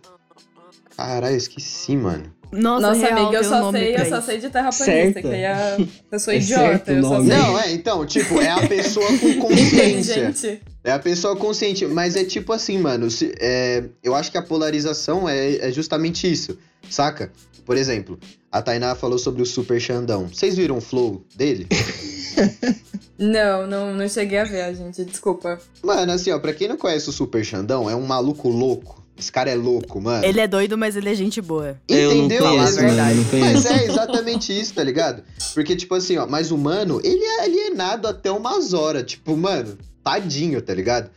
Caralho, 0.96 1.34
eu 1.34 1.38
esqueci, 1.38 1.96
mano. 1.96 2.32
Nossa, 2.52 2.86
Nossa, 2.88 3.00
real, 3.00 3.18
amiga, 3.18 3.36
eu 3.38 3.40
tem 3.40 3.50
só 3.50 3.72
sei, 3.72 3.96
eu 3.96 4.04
só 4.06 4.20
sei 4.22 4.38
de 4.38 4.48
terraplanista, 4.48 5.22
que 5.22 5.26
aí 5.28 5.44
a 5.44 5.76
pessoa 6.08 6.34
É 6.34 6.38
idiota, 6.38 6.62
certo 6.62 6.88
o 6.88 6.92
eu 6.92 7.02
só 7.02 7.08
nome. 7.10 7.28
sei. 7.28 7.36
Não, 7.36 7.58
é, 7.58 7.72
então, 7.72 8.06
tipo, 8.06 8.40
é 8.40 8.48
a 8.50 8.66
pessoa 8.68 9.06
com 9.18 9.34
consciência. 9.40 10.28
Inteligente. 10.28 10.62
É 10.84 10.92
a 10.92 10.98
pessoa 10.98 11.34
consciente, 11.34 11.86
mas 11.86 12.14
é 12.14 12.24
tipo 12.24 12.52
assim, 12.52 12.78
mano. 12.78 13.10
se- 13.10 13.32
é, 13.40 13.84
eu 14.02 14.14
acho 14.14 14.30
que 14.30 14.36
a 14.38 14.42
polarização 14.42 15.26
é, 15.28 15.56
é 15.68 15.72
justamente 15.72 16.30
isso, 16.30 16.58
saca? 16.90 17.32
Por 17.64 17.76
exemplo, 17.78 18.18
a 18.52 18.60
Tainá 18.60 18.94
falou 18.94 19.18
sobre 19.18 19.40
o 19.42 19.46
Super 19.46 19.80
Xandão. 19.80 20.28
Vocês 20.28 20.54
viram 20.56 20.76
o 20.76 20.80
flow 20.82 21.24
dele? 21.34 21.66
Não, 23.16 23.64
não, 23.68 23.94
não 23.94 24.08
cheguei 24.08 24.38
a 24.38 24.44
ver, 24.44 24.74
gente, 24.74 25.04
desculpa. 25.04 25.58
Mano, 25.82 26.10
assim, 26.10 26.32
ó, 26.32 26.38
pra 26.40 26.52
quem 26.52 26.66
não 26.66 26.76
conhece 26.76 27.08
o 27.08 27.12
Super 27.12 27.44
Xandão, 27.44 27.88
é 27.88 27.94
um 27.94 28.04
maluco 28.04 28.48
louco. 28.48 29.04
Esse 29.16 29.30
cara 29.30 29.48
é 29.48 29.54
louco, 29.54 30.00
mano. 30.00 30.24
Ele 30.24 30.40
é 30.40 30.48
doido, 30.48 30.76
mas 30.76 30.96
ele 30.96 31.08
é 31.08 31.14
gente 31.14 31.40
boa. 31.40 31.80
Eu 31.88 32.12
não 32.12 32.24
Entendeu? 32.24 32.42
conheço, 32.42 32.80
É 32.80 32.82
mano, 32.82 32.94
verdade. 32.96 33.20
Mas 33.40 33.66
é 33.66 33.84
exatamente 33.84 34.60
isso, 34.60 34.74
tá 34.74 34.82
ligado? 34.82 35.22
Porque, 35.54 35.76
tipo 35.76 35.94
assim, 35.94 36.16
ó, 36.16 36.26
mas 36.26 36.50
o 36.50 36.58
mano, 36.58 37.00
ele 37.04 37.22
é 37.24 37.42
alienado 37.44 38.08
até 38.08 38.32
umas 38.32 38.72
horas. 38.74 39.04
Tipo, 39.04 39.36
mano, 39.36 39.78
tadinho, 40.04 40.60
tá 40.60 40.74
ligado? 40.74 41.10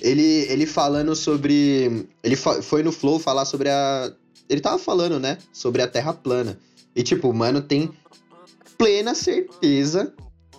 Ele, 0.00 0.46
ele 0.50 0.66
falando 0.66 1.14
sobre. 1.14 2.06
Ele 2.22 2.36
foi 2.36 2.82
no 2.82 2.92
Flow 2.92 3.18
falar 3.18 3.44
sobre 3.44 3.68
a. 3.68 4.12
Ele 4.48 4.60
tava 4.60 4.78
falando, 4.78 5.18
né? 5.20 5.38
Sobre 5.52 5.80
a 5.80 5.88
Terra 5.88 6.12
plana. 6.12 6.58
E, 6.94 7.02
tipo, 7.02 7.30
o 7.30 7.34
mano 7.34 7.62
tem 7.62 7.90
plena 8.76 9.14
certeza 9.14 10.12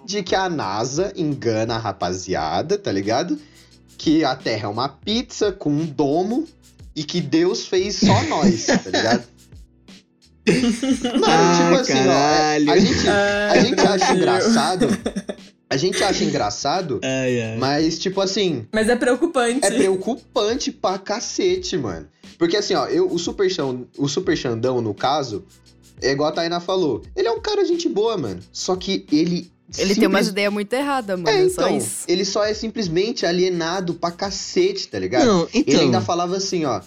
de 0.05 0.23
que 0.23 0.35
a 0.35 0.49
NASA 0.49 1.13
engana 1.15 1.75
a 1.75 1.77
rapaziada, 1.77 2.77
tá 2.77 2.91
ligado? 2.91 3.37
Que 3.97 4.23
a 4.23 4.35
Terra 4.35 4.65
é 4.65 4.71
uma 4.71 4.89
pizza 4.89 5.51
com 5.51 5.69
um 5.69 5.85
domo 5.85 6.47
e 6.95 7.03
que 7.03 7.21
Deus 7.21 7.67
fez 7.67 7.97
só 7.97 8.23
nós, 8.23 8.65
tá 8.65 8.89
ligado? 8.89 9.23
Mano, 10.45 11.25
Ah, 11.25 11.57
tipo 11.57 11.75
assim, 11.81 12.07
ó, 12.07 12.71
a 12.71 12.77
gente, 12.77 13.07
a 13.07 13.59
gente 13.61 13.79
acha 13.79 14.13
engraçado. 14.13 14.87
A 15.73 15.77
gente 15.77 16.03
acha 16.03 16.23
engraçado, 16.25 16.99
Ai, 17.03 17.41
ai. 17.41 17.57
mas, 17.57 17.97
tipo 17.97 18.21
assim, 18.21 18.65
Mas 18.71 18.87
é 18.89 18.95
preocupante. 18.95 19.65
é 19.65 19.71
preocupante 19.71 20.71
pra 20.71 20.97
cacete, 20.97 21.77
mano. 21.77 22.07
Porque 22.37 22.57
assim, 22.57 22.73
ó, 22.75 22.85
eu, 22.87 23.11
o, 23.11 23.17
Super 23.17 23.49
Xão, 23.49 23.87
o 23.97 24.07
Super 24.07 24.35
Xandão, 24.37 24.81
no 24.81 24.93
caso, 24.93 25.43
é 26.01 26.11
igual 26.11 26.29
a 26.29 26.31
Tainá 26.33 26.59
falou. 26.59 27.01
Ele 27.15 27.27
é 27.27 27.31
um 27.31 27.39
cara 27.41 27.63
gente 27.65 27.87
boa, 27.89 28.17
mano. 28.17 28.39
Só 28.51 28.75
que 28.75 29.05
ele. 29.11 29.51
Ele 29.77 29.95
tem 29.95 30.05
umas 30.07 30.19
simples- 30.19 30.27
ideias 30.27 30.53
muito 30.53 30.71
erradas, 30.73 31.19
mano. 31.19 31.35
É, 31.35 31.45
É, 31.45 31.49
só 31.49 31.63
então. 31.63 31.77
isso. 31.77 32.03
Ele 32.07 32.25
só 32.25 32.43
é 32.43 32.53
simplesmente 32.53 33.25
alienado 33.25 33.93
pra 33.95 34.11
cacete, 34.11 34.87
tá 34.87 34.99
ligado? 34.99 35.25
Não, 35.25 35.47
então. 35.53 35.73
Ele 35.73 35.79
ainda 35.85 36.01
falava 36.01 36.35
assim, 36.37 36.65
ó. 36.65 36.81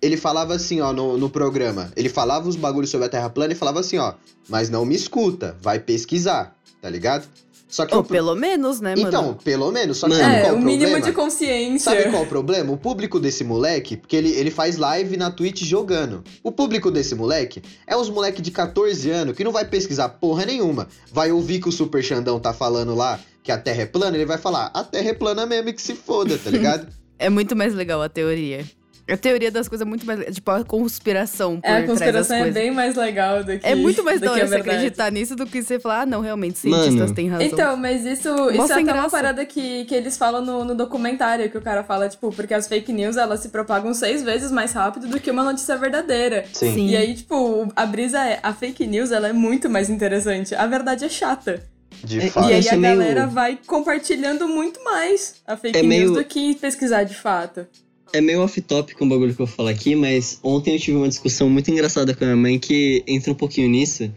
Ele 0.00 0.16
falava 0.16 0.54
assim, 0.54 0.80
ó, 0.80 0.92
no, 0.92 1.16
no 1.18 1.28
programa. 1.30 1.90
Ele 1.96 2.08
falava 2.08 2.48
os 2.48 2.54
bagulhos 2.54 2.90
sobre 2.90 3.06
a 3.06 3.08
Terra 3.10 3.28
plana 3.30 3.54
e 3.54 3.56
falava 3.56 3.80
assim, 3.80 3.98
ó. 3.98 4.14
Mas 4.48 4.68
não 4.70 4.84
me 4.84 4.94
escuta, 4.94 5.56
vai 5.60 5.78
pesquisar, 5.80 6.54
tá 6.80 6.88
ligado? 6.90 7.26
Só 7.72 7.86
que 7.86 7.94
Ou 7.94 8.02
o- 8.02 8.04
pelo 8.04 8.34
menos, 8.34 8.80
né, 8.82 8.94
mano? 8.94 9.08
Então, 9.08 9.34
pelo 9.42 9.72
menos. 9.72 9.96
Só 9.96 10.06
que 10.06 10.12
Mano. 10.14 10.24
É, 10.34 10.40
qual 10.42 10.52
o 10.52 10.56
o 10.58 10.60
mínimo 10.60 10.90
problema? 10.90 11.00
de 11.06 11.12
consciência. 11.12 11.90
Sabe 11.90 12.10
qual 12.10 12.22
é 12.22 12.26
o 12.26 12.28
problema? 12.28 12.70
O 12.70 12.76
público 12.76 13.18
desse 13.18 13.42
moleque, 13.42 13.96
porque 13.96 14.14
ele, 14.14 14.28
ele 14.32 14.50
faz 14.50 14.76
live 14.76 15.16
na 15.16 15.30
Twitch 15.30 15.62
jogando. 15.64 16.22
O 16.44 16.52
público 16.52 16.90
desse 16.90 17.14
moleque 17.14 17.62
é 17.86 17.96
uns 17.96 18.10
moleque 18.10 18.42
de 18.42 18.50
14 18.50 19.10
anos 19.10 19.34
que 19.34 19.42
não 19.42 19.52
vai 19.52 19.64
pesquisar 19.64 20.10
porra 20.10 20.44
nenhuma. 20.44 20.86
Vai 21.10 21.32
ouvir 21.32 21.60
que 21.60 21.68
o 21.68 21.72
Super 21.72 22.02
Xandão 22.04 22.38
tá 22.38 22.52
falando 22.52 22.94
lá 22.94 23.18
que 23.42 23.50
a 23.50 23.56
Terra 23.56 23.82
é 23.82 23.86
plana, 23.86 24.16
ele 24.16 24.26
vai 24.26 24.36
falar, 24.38 24.70
a 24.74 24.84
Terra 24.84 25.08
é 25.08 25.14
plana 25.14 25.46
mesmo 25.46 25.70
e 25.70 25.72
que 25.72 25.80
se 25.82 25.94
foda, 25.94 26.36
tá 26.38 26.50
ligado? 26.52 26.86
É 27.18 27.30
muito 27.30 27.56
mais 27.56 27.74
legal 27.74 28.02
a 28.02 28.08
teoria. 28.08 28.64
A 29.08 29.16
teoria 29.16 29.50
das 29.50 29.68
coisas 29.68 29.84
é 29.84 29.88
muito 29.88 30.06
mais. 30.06 30.34
Tipo, 30.34 30.50
a 30.52 30.64
conspiração 30.64 31.60
por 31.60 31.66
É, 31.66 31.70
a 31.70 31.72
trás 31.74 31.86
das 31.88 31.98
conspiração 31.98 32.36
é 32.36 32.40
coisas. 32.42 32.54
bem 32.54 32.70
mais 32.70 32.94
legal 32.94 33.42
do 33.42 33.58
que. 33.58 33.66
É 33.66 33.74
muito 33.74 34.02
mais 34.04 34.20
do 34.20 34.26
da 34.26 34.32
que 34.34 34.38
hora 34.40 34.48
você 34.48 34.54
acreditar 34.56 35.10
nisso 35.10 35.34
do 35.34 35.44
que 35.44 35.62
você 35.62 35.80
falar, 35.80 36.02
ah, 36.02 36.06
não, 36.06 36.20
realmente, 36.20 36.58
cientistas 36.58 36.94
Mano. 36.94 37.14
têm 37.14 37.28
razão. 37.28 37.46
Então, 37.46 37.76
mas 37.76 38.04
isso, 38.06 38.28
isso 38.50 38.72
é 38.72 38.80
até 38.82 38.92
uma 38.92 39.10
parada 39.10 39.44
que, 39.44 39.84
que 39.86 39.94
eles 39.94 40.16
falam 40.16 40.44
no, 40.44 40.64
no 40.64 40.74
documentário, 40.74 41.50
que 41.50 41.58
o 41.58 41.60
cara 41.60 41.82
fala, 41.82 42.08
tipo, 42.08 42.30
porque 42.32 42.54
as 42.54 42.68
fake 42.68 42.92
news, 42.92 43.16
elas 43.16 43.40
se 43.40 43.48
propagam 43.48 43.92
seis 43.92 44.22
vezes 44.22 44.52
mais 44.52 44.72
rápido 44.72 45.08
do 45.08 45.18
que 45.18 45.30
uma 45.30 45.42
notícia 45.42 45.76
verdadeira. 45.76 46.44
Sim. 46.52 46.88
E 46.88 46.96
aí, 46.96 47.14
tipo, 47.14 47.70
a 47.74 47.84
brisa 47.84 48.20
é, 48.24 48.38
a 48.42 48.52
fake 48.54 48.86
news, 48.86 49.10
ela 49.10 49.28
é 49.28 49.32
muito 49.32 49.68
mais 49.68 49.90
interessante. 49.90 50.54
A 50.54 50.66
verdade 50.66 51.04
é 51.04 51.08
chata. 51.08 51.60
De 52.04 52.18
É, 52.20 52.30
fato. 52.30 52.48
e 52.50 52.54
aí 52.54 52.68
a 52.68 52.72
é 52.72 52.76
meio- 52.76 52.96
galera 52.98 53.26
vai 53.26 53.58
compartilhando 53.66 54.48
muito 54.48 54.82
mais 54.82 55.34
a 55.46 55.56
fake 55.56 55.76
É 55.78 55.82
news 55.82 55.88
meio- 55.88 56.12
do 56.14 56.24
que 56.24 56.54
pesquisar 56.54 57.04
de 57.04 57.14
fato. 57.14 57.66
É 58.12 58.20
meio 58.20 58.42
off-topic 58.42 59.00
um 59.00 59.08
bagulho 59.08 59.34
que 59.34 59.40
eu 59.40 59.46
vou 59.46 59.54
falar 59.54 59.70
aqui, 59.70 59.94
mas 59.94 60.38
ontem 60.42 60.74
eu 60.74 60.78
tive 60.78 60.96
uma 60.98 61.08
discussão 61.08 61.48
muito 61.48 61.70
engraçada 61.70 62.14
com 62.14 62.24
a 62.24 62.26
minha 62.26 62.36
mãe 62.36 62.58
que 62.58 63.02
entra 63.06 63.32
um 63.32 63.34
pouquinho 63.34 63.68
nisso, 63.70 64.10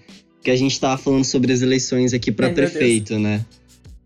que 0.43 0.51
a 0.51 0.55
gente 0.55 0.77
tava 0.79 0.97
falando 0.97 1.23
sobre 1.23 1.53
as 1.53 1.61
eleições 1.61 2.13
aqui 2.13 2.29
meu 2.29 2.53
prefeito, 2.53 3.17
né? 3.17 3.45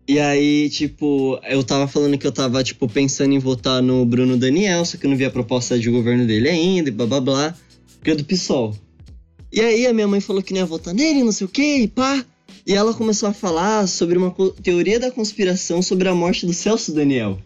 E 0.06 0.18
aí, 0.18 0.68
tipo, 0.70 1.40
eu 1.48 1.62
tava 1.62 1.86
falando 1.86 2.16
que 2.18 2.26
eu 2.26 2.32
tava, 2.32 2.62
tipo, 2.62 2.88
pensando 2.88 3.32
em 3.32 3.38
votar 3.38 3.82
no 3.82 4.04
Bruno 4.04 4.36
Daniel, 4.36 4.84
só 4.84 4.96
que 4.96 5.06
eu 5.06 5.10
não 5.10 5.16
vi 5.16 5.24
a 5.24 5.30
proposta 5.30 5.78
de 5.78 5.90
governo 5.90 6.26
dele 6.26 6.48
ainda, 6.48 6.88
e 6.88 6.92
blá 6.92 7.06
blá 7.06 7.20
blá, 7.20 7.54
porque 7.96 8.12
é 8.12 8.14
do 8.14 8.24
PSOL. 8.24 8.76
E 9.52 9.60
aí 9.60 9.86
a 9.86 9.92
minha 9.92 10.06
mãe 10.06 10.20
falou 10.20 10.42
que 10.42 10.52
não 10.52 10.60
ia 10.60 10.66
votar 10.66 10.94
nele, 10.94 11.24
não 11.24 11.32
sei 11.32 11.46
o 11.46 11.50
que, 11.50 11.78
e 11.78 11.88
pá. 11.88 12.24
E 12.66 12.74
ela 12.74 12.94
começou 12.94 13.28
a 13.28 13.32
falar 13.32 13.86
sobre 13.86 14.16
uma 14.16 14.34
teoria 14.62 15.00
da 15.00 15.10
conspiração 15.10 15.82
sobre 15.82 16.08
a 16.08 16.14
morte 16.14 16.46
do 16.46 16.52
Celso 16.52 16.92
Daniel. 16.92 17.38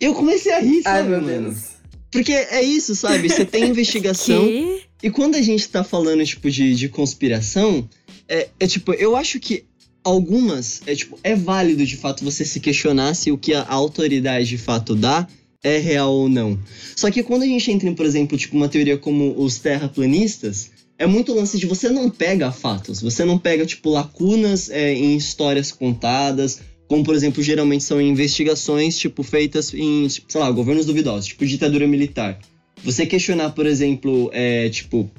Eu 0.00 0.14
comecei 0.14 0.52
a 0.52 0.60
rir, 0.60 0.82
Ai, 0.84 1.02
sabe, 1.02 1.08
meu 1.08 1.20
mano? 1.20 1.50
Deus. 1.50 1.78
Porque 2.10 2.32
é 2.32 2.62
isso, 2.62 2.94
sabe? 2.94 3.28
Você 3.28 3.44
tem 3.44 3.64
investigação. 3.70 4.46
Que? 4.46 4.82
E 5.02 5.10
quando 5.10 5.36
a 5.36 5.42
gente 5.42 5.68
tá 5.68 5.84
falando, 5.84 6.24
tipo, 6.24 6.50
de, 6.50 6.74
de 6.74 6.88
conspiração, 6.88 7.88
é, 8.28 8.48
é 8.58 8.66
tipo, 8.66 8.92
eu 8.94 9.14
acho 9.14 9.38
que 9.38 9.64
algumas, 10.02 10.82
é 10.86 10.94
tipo, 10.94 11.18
é 11.22 11.34
válido 11.34 11.84
de 11.84 11.96
fato 11.96 12.24
você 12.24 12.44
se 12.44 12.60
questionar 12.60 13.14
se 13.14 13.30
o 13.30 13.38
que 13.38 13.52
a 13.52 13.66
autoridade 13.68 14.48
de 14.48 14.58
fato 14.58 14.94
dá 14.94 15.28
é 15.62 15.78
real 15.78 16.12
ou 16.12 16.28
não. 16.28 16.58
Só 16.96 17.10
que 17.10 17.22
quando 17.22 17.42
a 17.42 17.46
gente 17.46 17.70
entra 17.70 17.88
em, 17.88 17.94
por 17.94 18.06
exemplo, 18.06 18.38
tipo, 18.38 18.56
uma 18.56 18.68
teoria 18.68 18.96
como 18.96 19.34
os 19.38 19.58
terraplanistas, 19.58 20.70
é 20.98 21.06
muito 21.06 21.34
lance 21.34 21.58
de 21.58 21.66
você 21.66 21.88
não 21.88 22.10
pega 22.10 22.50
fatos, 22.50 23.00
você 23.00 23.24
não 23.24 23.38
pega, 23.38 23.64
tipo, 23.66 23.90
lacunas 23.90 24.68
é, 24.70 24.92
em 24.92 25.16
histórias 25.16 25.70
contadas, 25.70 26.60
como, 26.88 27.04
por 27.04 27.14
exemplo, 27.14 27.42
geralmente 27.42 27.84
são 27.84 28.00
investigações, 28.00 28.98
tipo, 28.98 29.22
feitas 29.22 29.74
em, 29.74 30.08
tipo, 30.08 30.32
sei 30.32 30.40
lá, 30.40 30.50
governos 30.50 30.86
duvidosos, 30.86 31.26
tipo, 31.26 31.44
ditadura 31.44 31.86
militar. 31.86 32.38
Você 32.82 33.04
questionar, 33.04 33.50
por 33.50 33.66
exemplo, 33.66 34.30
é, 34.32 34.70
tipo, 34.70 35.10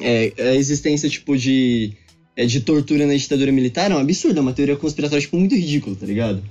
é, 0.00 0.32
a 0.36 0.56
existência, 0.56 1.08
tipo, 1.08 1.36
de, 1.38 1.92
é, 2.36 2.44
de 2.44 2.60
tortura 2.60 3.06
na 3.06 3.14
ditadura 3.14 3.52
militar 3.52 3.90
é 3.90 3.94
um 3.94 3.98
absurdo, 3.98 4.38
é 4.38 4.42
uma 4.42 4.52
teoria 4.52 4.76
conspiratória, 4.76 5.20
tipo, 5.20 5.38
muito 5.38 5.54
ridícula, 5.54 5.94
tá 5.94 6.06
ligado? 6.06 6.42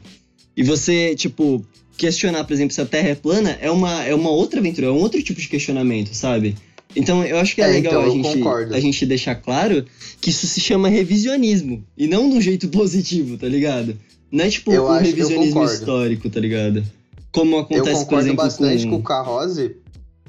E 0.55 0.63
você, 0.63 1.15
tipo, 1.15 1.65
questionar, 1.97 2.45
por 2.45 2.53
exemplo, 2.53 2.74
se 2.74 2.79
a 2.79 2.85
Terra 2.85 3.09
é 3.09 3.15
plana 3.15 3.57
é 3.62 3.69
uma, 3.69 4.03
é 4.05 4.15
uma 4.15 4.29
outra 4.29 4.62
aventura, 4.62 4.88
é 4.88 4.91
um 4.91 5.00
outro 5.00 5.21
tipo 5.21 5.39
de 5.39 5.50
questionamento, 5.50 6.13
sabe? 6.13 6.55
Então, 6.95 7.25
eu 7.25 7.38
acho 7.38 7.53
que 7.53 7.62
é, 7.62 7.65
É, 7.65 7.67
legal 7.67 8.07
então, 8.07 8.31
a, 8.31 8.31
gente, 8.33 8.74
a 8.74 8.79
gente 8.79 9.05
deixar 9.05 9.35
claro 9.35 9.85
que 10.21 10.29
isso 10.29 10.47
se 10.47 10.62
chama 10.62 10.88
revisionismo, 10.88 11.83
e 11.97 12.07
não 12.07 12.29
de 12.29 12.38
um 12.38 12.41
jeito 12.41 12.69
positivo, 12.69 13.38
tá 13.38 13.50
ligado? 13.50 14.00
Não 14.36 14.44
é, 14.44 14.50
tipo, 14.50 14.70
Eu 14.70 14.84
um 14.88 14.96
eu 14.96 15.01
revisionismo 15.01 15.63
histórico, 15.63 16.30
tá 16.30 16.42
ligado? 16.42 16.84
Como 17.32 17.56
Eu 17.56 17.60
acontece, 17.62 17.86
por 17.86 18.00
concordo 18.00 18.27
exemplo, 18.27 18.44
bastante 18.44 18.84
com... 18.84 18.89
com... 18.89 18.96
o 18.98 19.04
Carrose. 19.04 19.77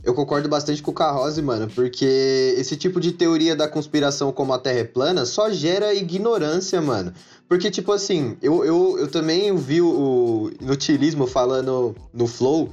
Eu 0.05 0.15
concordo 0.15 0.49
bastante 0.49 0.81
com 0.81 0.93
o 0.93 0.95
Carrose, 0.95 1.43
mano, 1.43 1.69
porque 1.75 2.55
esse 2.57 2.77
tipo 2.77 3.01
de 3.01 3.11
teoria 3.11 3.57
da 3.57 3.67
conspiração 3.67 4.31
como 4.31 4.53
a 4.53 4.59
Terra 4.61 4.79
é 4.79 4.85
plana 4.85 5.27
só 5.27 5.51
gera 5.51 5.93
ignorância, 5.93 6.81
mano. 6.81 7.13
Porque, 7.49 7.69
tipo 7.69 7.91
assim, 7.91 8.37
eu, 8.41 8.65
eu, 8.65 8.97
eu 9.01 9.09
também 9.09 9.53
vi 9.57 9.81
o, 9.81 9.89
o 9.89 10.51
inutilismo 10.61 11.27
falando 11.27 11.97
no 12.15 12.29
Flow 12.29 12.71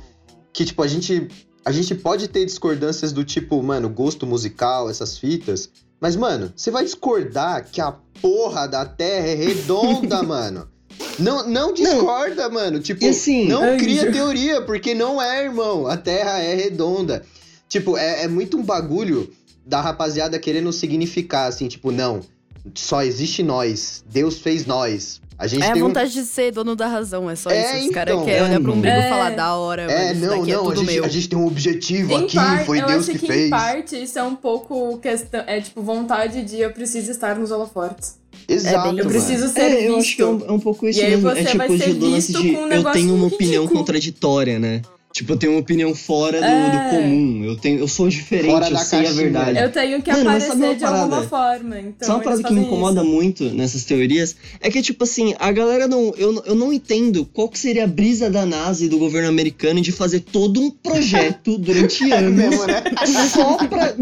que, 0.54 0.63
tipo, 0.63 0.84
a 0.84 0.88
gente, 0.88 1.28
a 1.66 1.72
gente 1.72 1.96
pode 1.96 2.28
ter 2.28 2.46
discordâncias 2.46 3.12
do 3.12 3.24
tipo, 3.24 3.62
mano, 3.63 3.90
gosto 3.90 4.28
musical, 4.28 4.88
essas 4.88 5.18
fitas. 5.18 5.68
Mas, 6.00 6.16
mano, 6.16 6.54
você 6.56 6.70
vai 6.70 6.84
discordar 6.84 7.68
que 7.72 7.82
a 7.82 7.92
porra 8.22 8.68
da 8.68 8.86
Terra 8.86 9.30
é 9.30 9.34
redonda, 9.34 10.22
mano. 10.22 10.72
Não, 11.20 11.48
não 11.48 11.74
discorda, 11.74 12.50
mano. 12.50 12.80
Tipo, 12.80 13.06
assim, 13.08 13.48
não 13.48 13.64
Anjo. 13.64 13.78
cria 13.84 14.12
teoria, 14.12 14.62
porque 14.62 14.94
não 14.94 15.22
é, 15.22 15.44
irmão. 15.44 15.88
A 15.88 15.96
Terra 15.98 16.40
é 16.40 16.56
redonda. 16.56 17.24
Tipo, 17.70 17.98
é, 17.98 18.24
é 18.24 18.28
muito 18.28 18.58
um 18.58 18.64
bagulho 18.64 19.32
da 19.66 19.80
rapaziada 19.82 20.38
querendo 20.40 20.72
significar, 20.74 21.48
assim, 21.48 21.68
tipo, 21.68 21.92
não, 21.92 22.22
só 22.76 23.04
existe 23.04 23.42
nós. 23.44 24.04
Deus 24.10 24.38
fez 24.40 24.66
nós. 24.66 25.22
A 25.38 25.48
gente 25.48 25.64
É 25.64 25.70
a 25.70 25.74
tem 25.74 25.82
um. 25.82 25.88
vontade 25.88 26.14
de 26.14 26.24
ser 26.26 26.52
dono 26.52 26.76
da 26.76 26.88
razão, 26.88 27.28
é 27.30 27.36
só 27.36 27.50
É, 27.50 27.80
isso. 27.80 27.88
Os 27.90 27.94
caras 27.94 28.14
então. 28.14 28.26
querem 28.26 28.40
É, 28.40 28.44
olhar 28.44 28.62
pra 28.62 28.72
um 28.72 28.76
umbigo 28.76 28.96
e 28.96 29.10
falar, 29.10 29.32
É. 29.32 29.36
da 29.36 29.56
hora, 29.56 29.82
É, 29.84 30.14
não, 30.14 30.34
é 30.34 30.38
não, 30.48 30.70
a 30.72 30.76
gente, 30.76 30.86
meu. 30.86 31.04
a 31.04 31.08
gente 31.08 31.28
tem 31.30 31.40
um 31.40 31.48
objetivo 31.48 32.12
Em 32.14 32.24
aqui, 32.26 32.36
par- 32.36 32.66
foi 32.66 32.82
eu 32.82 32.86
Deus 32.86 33.04
acho 33.10 33.12
que, 33.14 33.20
que, 33.20 33.28
fez. 33.28 33.48
em 33.48 33.50
parte 33.50 34.02
isso 34.04 34.20
é 34.20 34.24
um 34.24 34.36
pouco 34.36 34.98
questão. 35.00 35.44
É 35.48 35.60
tipo 35.60 35.82
vontade 35.82 36.44
de 36.44 36.60
eu 36.60 36.72
preciso 36.72 37.10
estar 37.12 37.36
nos 37.36 37.50
holofortes. 37.52 38.16
Exato, 38.48 38.90
bem- 38.90 39.00
Eu 39.00 39.06
mano. 39.06 39.10
preciso 39.10 39.48
ser 39.50 39.62
É, 39.62 39.88
eu 39.90 39.96
visto. 39.96 40.00
acho 40.00 40.16
que 40.16 40.22
é 40.22 40.26
um, 40.26 40.46
é 40.48 40.52
um 40.52 40.60
pouco 40.60 40.88
isso 40.88 41.00
E 41.00 41.04
aí 41.04 41.12
mesmo. 41.12 41.30
você 41.30 41.40
É 41.40 41.44
vai 41.56 41.68
tipo 41.68 41.78
ser 41.84 41.94
de 41.94 42.00
lance 42.06 42.34
de 42.34 42.38
com 42.38 42.44
um 42.60 42.62
eu 42.64 42.68
negócio 42.68 42.92
tenho 43.02 43.16
uma 43.16 43.28
opinião 43.28 43.64
ridículo. 43.64 43.80
contraditória, 43.80 44.60
né? 44.60 44.82
Tipo, 45.13 45.34
eu 45.34 45.38
tenho 45.38 45.51
uma 45.53 45.62
opinião 45.62 45.93
fora 45.93 46.39
do, 46.39 46.43
É. 46.46 46.72
do 46.72 46.89
comum. 46.98 47.43
Eu, 47.46 47.55
tenho, 47.55 47.77
eu 47.79 47.88
sou 47.88 48.10
diferente, 48.10 48.50
Fora 48.51 48.65
eu 48.67 48.72
da 48.74 48.79
sei 48.79 49.00
a 49.00 49.03
caixinha. 49.03 49.24
verdade. 49.24 49.60
Eu 49.60 49.72
tenho 49.72 50.01
que 50.01 50.12
Mano, 50.12 50.29
aparecer 50.29 50.75
de 50.75 50.84
alguma 50.84 51.22
forma. 51.22 51.79
Então, 51.79 52.08
Sabe 52.08 52.12
uma 52.17 52.24
parada 52.24 52.43
que 52.43 52.53
me 52.53 52.62
incomoda 52.62 53.01
isso. 53.03 53.10
muito 53.12 53.43
nessas 53.51 53.84
teorias? 53.84 54.36
É 54.60 54.72
que, 54.72 54.82
tipo 54.82 55.03
assim, 55.03 55.36
a 55.38 55.51
galera 55.51 55.88
não. 55.88 56.13
Eu, 56.17 56.43
eu 56.48 56.55
não 56.55 56.74
entendo 56.74 57.25
qual 57.32 57.48
que 57.48 57.60
seria 57.60 57.84
a 57.84 57.88
brisa 57.88 58.27
da 58.29 58.43
NASA 58.43 58.86
e 58.86 58.89
do 58.89 58.98
governo 58.98 59.29
americano 59.29 59.79
de 59.82 59.91
fazer 59.91 60.20
todo 60.22 60.60
um 60.60 60.72
projeto 60.72 61.58
durante 61.62 62.12
É 62.12 62.15
anos. 62.17 62.34
mesmo, 62.36 62.65
né? 62.65 62.82
Só 63.32 63.55
pra, 63.58 63.96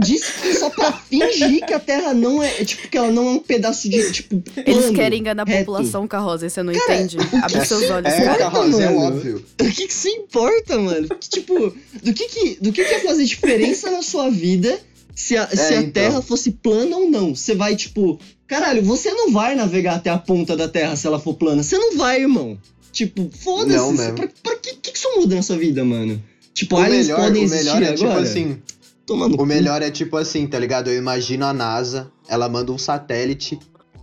só 0.60 0.70
pra 0.70 0.92
fingir 0.94 1.66
que 1.66 1.74
a 1.74 1.80
Terra 1.80 2.14
não 2.14 2.42
é. 2.42 2.50
Tipo, 2.64 2.88
que 2.88 2.98
ela 2.98 3.12
não 3.12 3.28
é 3.28 3.32
um 3.32 3.40
pedaço 3.40 3.90
de. 3.90 4.12
Tipo, 4.12 4.42
Eles 4.66 4.78
plano, 4.80 4.94
querem 4.94 5.20
enganar 5.20 5.44
a 5.44 5.46
reto. 5.46 5.66
população, 5.66 6.08
Carroza, 6.08 6.48
você 6.50 6.64
não 6.64 6.72
entende? 6.72 7.18
Abre 7.42 7.66
seus 7.66 7.90
olhos, 7.90 8.12
É, 8.14 8.22
cara. 8.24 8.38
Carroz, 8.40 8.80
é 8.80 8.90
óbvio. 8.92 9.44
Do 9.58 9.66
que 9.66 9.88
que 9.88 9.94
isso 9.94 10.08
importa, 10.08 10.78
mano? 10.78 11.01
Que, 11.10 11.30
tipo, 11.30 11.74
do 12.04 12.14
que 12.14 12.28
que, 12.28 12.58
do 12.62 12.72
que 12.72 12.84
que 12.84 12.92
ia 12.94 13.02
fazer 13.02 13.26
diferença 13.26 13.90
na 13.92 14.02
sua 14.02 14.30
vida 14.30 14.80
se 15.16 15.38
a, 15.38 15.48
se 15.48 15.74
a 15.74 15.78
então. 15.78 15.92
Terra 15.92 16.22
fosse 16.22 16.52
plana 16.52 16.96
ou 16.98 17.10
não? 17.10 17.36
Você 17.36 17.56
vai, 17.56 17.76
tipo... 17.76 18.20
Caralho, 18.48 18.84
você 18.84 19.10
não 19.12 19.32
vai 19.32 19.56
navegar 19.56 19.96
até 19.96 20.10
a 20.10 20.18
ponta 20.18 20.58
da 20.58 20.68
Terra 20.68 20.96
se 20.96 21.08
ela 21.08 21.20
for 21.20 21.36
plana. 21.36 21.64
Você 21.64 21.78
não 21.78 21.98
vai, 21.98 22.22
irmão. 22.22 22.58
Tipo, 22.92 23.30
foda-se. 23.38 23.94
mesmo. 23.94 24.16
Pra, 24.16 24.28
pra 24.44 24.56
que, 24.58 24.76
que 24.76 24.98
isso 24.98 25.08
muda 25.16 25.36
na 25.36 25.42
sua 25.42 25.58
vida, 25.58 25.84
mano? 25.86 26.22
Tipo, 26.54 26.76
O 26.76 26.80
aliens 26.80 27.08
melhor, 27.08 27.22
podem 27.22 27.42
o 27.42 27.46
existir 27.46 27.66
melhor 27.74 27.84
é 27.84 27.94
tipo 27.94 28.10
agora? 28.10 28.24
assim. 28.24 28.62
Tomando 29.06 29.42
O 29.42 29.46
melhor 29.46 29.82
é 29.82 29.90
tipo 29.90 30.18
assim, 30.18 30.46
tá 30.48 30.60
ligado? 30.60 30.90
Eu 30.90 30.98
imagino 30.98 31.46
a 31.46 31.54
NASA, 31.54 32.12
ela 32.28 32.48
manda 32.50 32.72
um 32.72 32.78
satélite, 32.78 33.58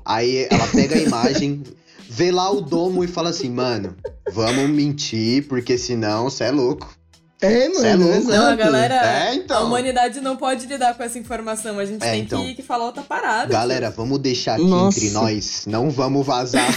aí 0.04 0.46
ela 0.50 0.66
pega 0.68 0.96
a 0.96 0.98
imagem, 0.98 1.62
vê 2.08 2.30
lá 2.32 2.50
o 2.50 2.60
domo 2.60 3.04
e 3.04 3.08
fala 3.08 3.30
assim, 3.30 3.50
mano, 3.50 3.94
vamos 4.32 4.68
mentir, 4.70 5.46
porque 5.46 5.76
senão 5.78 6.24
você 6.24 6.44
é 6.44 6.50
louco. 6.50 6.96
É, 7.40 7.70
Cê 7.70 7.86
é 7.86 7.96
mano, 7.96 8.04
louco. 8.06 8.18
exato. 8.18 8.36
Não, 8.36 8.46
a 8.50 8.56
galera. 8.56 8.94
É, 8.96 9.28
A 9.28 9.34
então. 9.36 9.66
humanidade 9.66 10.20
não 10.20 10.36
pode 10.36 10.66
lidar 10.66 10.94
com 10.96 11.04
essa 11.04 11.16
informação. 11.20 11.78
A 11.78 11.84
gente 11.84 12.02
É, 12.04 12.10
tem 12.10 12.22
então. 12.22 12.44
que, 12.44 12.54
que 12.56 12.62
falar 12.64 12.86
outra 12.86 13.02
parada. 13.04 13.52
Galera, 13.52 13.90
vamos 13.90 14.18
deixar 14.18 14.54
aqui 14.54 14.64
Nossa. 14.64 14.98
entre 14.98 15.10
nós, 15.12 15.62
não 15.66 15.88
vamos 15.88 16.26
vazar. 16.26 16.66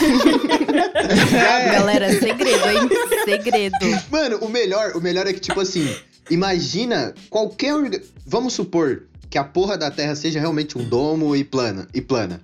Galera, 1.73 2.11
segredo, 2.11 2.69
hein? 2.69 2.89
Segredo. 3.25 3.75
Mano, 4.11 4.37
o 4.41 4.49
melhor, 4.49 4.91
o 4.95 5.01
melhor 5.01 5.25
é 5.27 5.33
que, 5.33 5.39
tipo 5.39 5.59
assim, 5.59 5.93
imagina 6.29 7.13
qualquer. 7.29 7.73
orga- 7.75 8.01
Vamos 8.25 8.53
supor 8.53 9.03
que 9.31 9.37
a 9.37 9.43
porra 9.43 9.77
da 9.77 9.89
Terra 9.89 10.15
seja 10.15 10.39
realmente 10.39 10.77
um 10.77 10.83
domo 10.83 11.35
e 11.35 11.43
plana. 11.43 11.87
E 11.93 12.01
plana. 12.01 12.39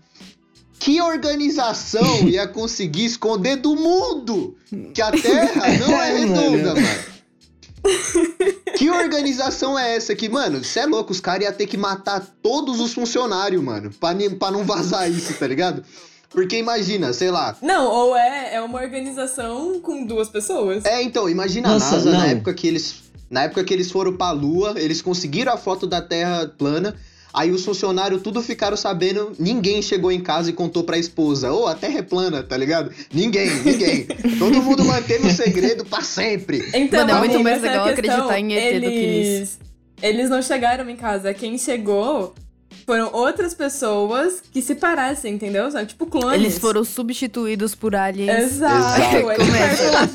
Que 0.80 1.02
organização 1.02 2.28
ia 2.30 2.48
conseguir 2.48 3.06
esconder 3.06 3.58
do 3.58 3.76
mundo 3.76 4.56
que 4.94 5.02
a 5.02 5.12
Terra 5.12 5.68
não 5.80 6.02
é 6.02 6.18
redonda, 6.20 6.76
mano. 6.76 7.18
Que 8.76 8.90
organização 8.90 9.78
é 9.80 9.96
essa 9.96 10.14
que, 10.16 10.28
mano, 10.28 10.64
cê 10.64 10.82
é 10.82 10.86
louco, 10.86 11.12
os 11.12 11.20
caras 11.20 11.46
iam 11.46 11.54
ter 11.54 11.68
que 11.68 11.78
matar 11.78 12.26
todos 12.42 12.80
os 12.80 12.94
funcionários, 12.94 13.64
mano, 13.64 13.92
pra, 14.00 14.14
pra 14.38 14.52
não 14.52 14.64
vazar 14.66 15.10
isso, 15.10 15.34
tá 15.36 15.48
ligado? 15.48 15.84
Porque 16.30 16.58
imagina, 16.58 17.14
sei 17.14 17.32
lá, 17.32 17.56
Não, 17.62 17.88
ou 17.90 18.16
é, 18.16 18.56
é 18.56 18.62
uma 18.62 18.82
organização 18.82 19.80
com 19.80 20.06
duas 20.06 20.28
pessoas. 20.30 20.84
É, 20.86 21.02
então, 21.02 21.30
imagina 21.30 21.70
Nossa, 21.70 21.88
a 21.88 21.92
NASA 21.98 22.12
não. 22.12 22.20
na 22.20 22.28
época 22.28 22.54
que 22.54 22.68
eles. 22.68 23.08
Na 23.30 23.44
época 23.44 23.64
que 23.64 23.74
eles 23.74 23.92
foram 23.92 24.16
pra 24.16 24.32
Lua, 24.32 24.74
eles 24.78 25.02
conseguiram 25.02 25.54
a 25.54 25.58
foto 25.58 25.88
da 25.88 26.02
Terra 26.02 26.48
plana. 26.58 26.96
Aí 27.34 27.52
os 27.52 27.64
funcionários 27.64 28.22
tudo 28.22 28.42
ficaram 28.42 28.76
sabendo, 28.78 29.32
ninguém 29.38 29.82
chegou 29.82 30.12
em 30.12 30.20
casa 30.22 30.50
e 30.50 30.54
contou 30.54 30.84
pra 30.84 30.98
esposa. 30.98 31.52
Ô, 31.52 31.68
a 31.68 31.76
Terra 31.76 32.00
é 32.00 32.02
plana, 32.02 32.42
tá 32.42 32.58
ligado? 32.58 32.92
Ninguém, 33.14 33.50
ninguém. 33.64 34.08
Todo 34.40 34.62
mundo 34.64 34.84
manteve 34.84 35.28
o 35.28 35.32
segredo 35.32 35.86
pra 35.86 36.02
sempre. 36.02 36.64
Então, 36.74 37.06
Mano, 37.06 37.18
é 37.18 37.20
muito 37.28 37.44
mais 37.44 37.64
é 37.64 37.68
legal 37.70 37.86
questão. 37.94 38.16
acreditar 38.16 38.40
em 38.40 38.54
ET 38.54 38.74
do 38.76 38.90
que 38.90 38.96
eles, 38.96 39.60
Eles 40.02 40.30
não 40.30 40.42
chegaram 40.42 40.90
em 40.90 40.96
casa. 40.96 41.34
Quem 41.34 41.58
chegou 41.58 42.34
foram 42.86 43.12
outras 43.14 43.54
pessoas 43.54 44.42
que 44.52 44.62
se 44.62 44.74
parecem, 44.76 45.34
entendeu? 45.34 45.70
São 45.70 45.86
tipo 45.86 46.06
clones. 46.08 46.40
Eles 46.40 46.58
foram 46.58 46.84
substituídos 46.86 47.76
por 47.76 47.94
aliens. 47.96 48.54
Exato, 48.54 49.02
Exato. 49.02 49.32
eles 49.32 49.46
Começa. 49.46 50.08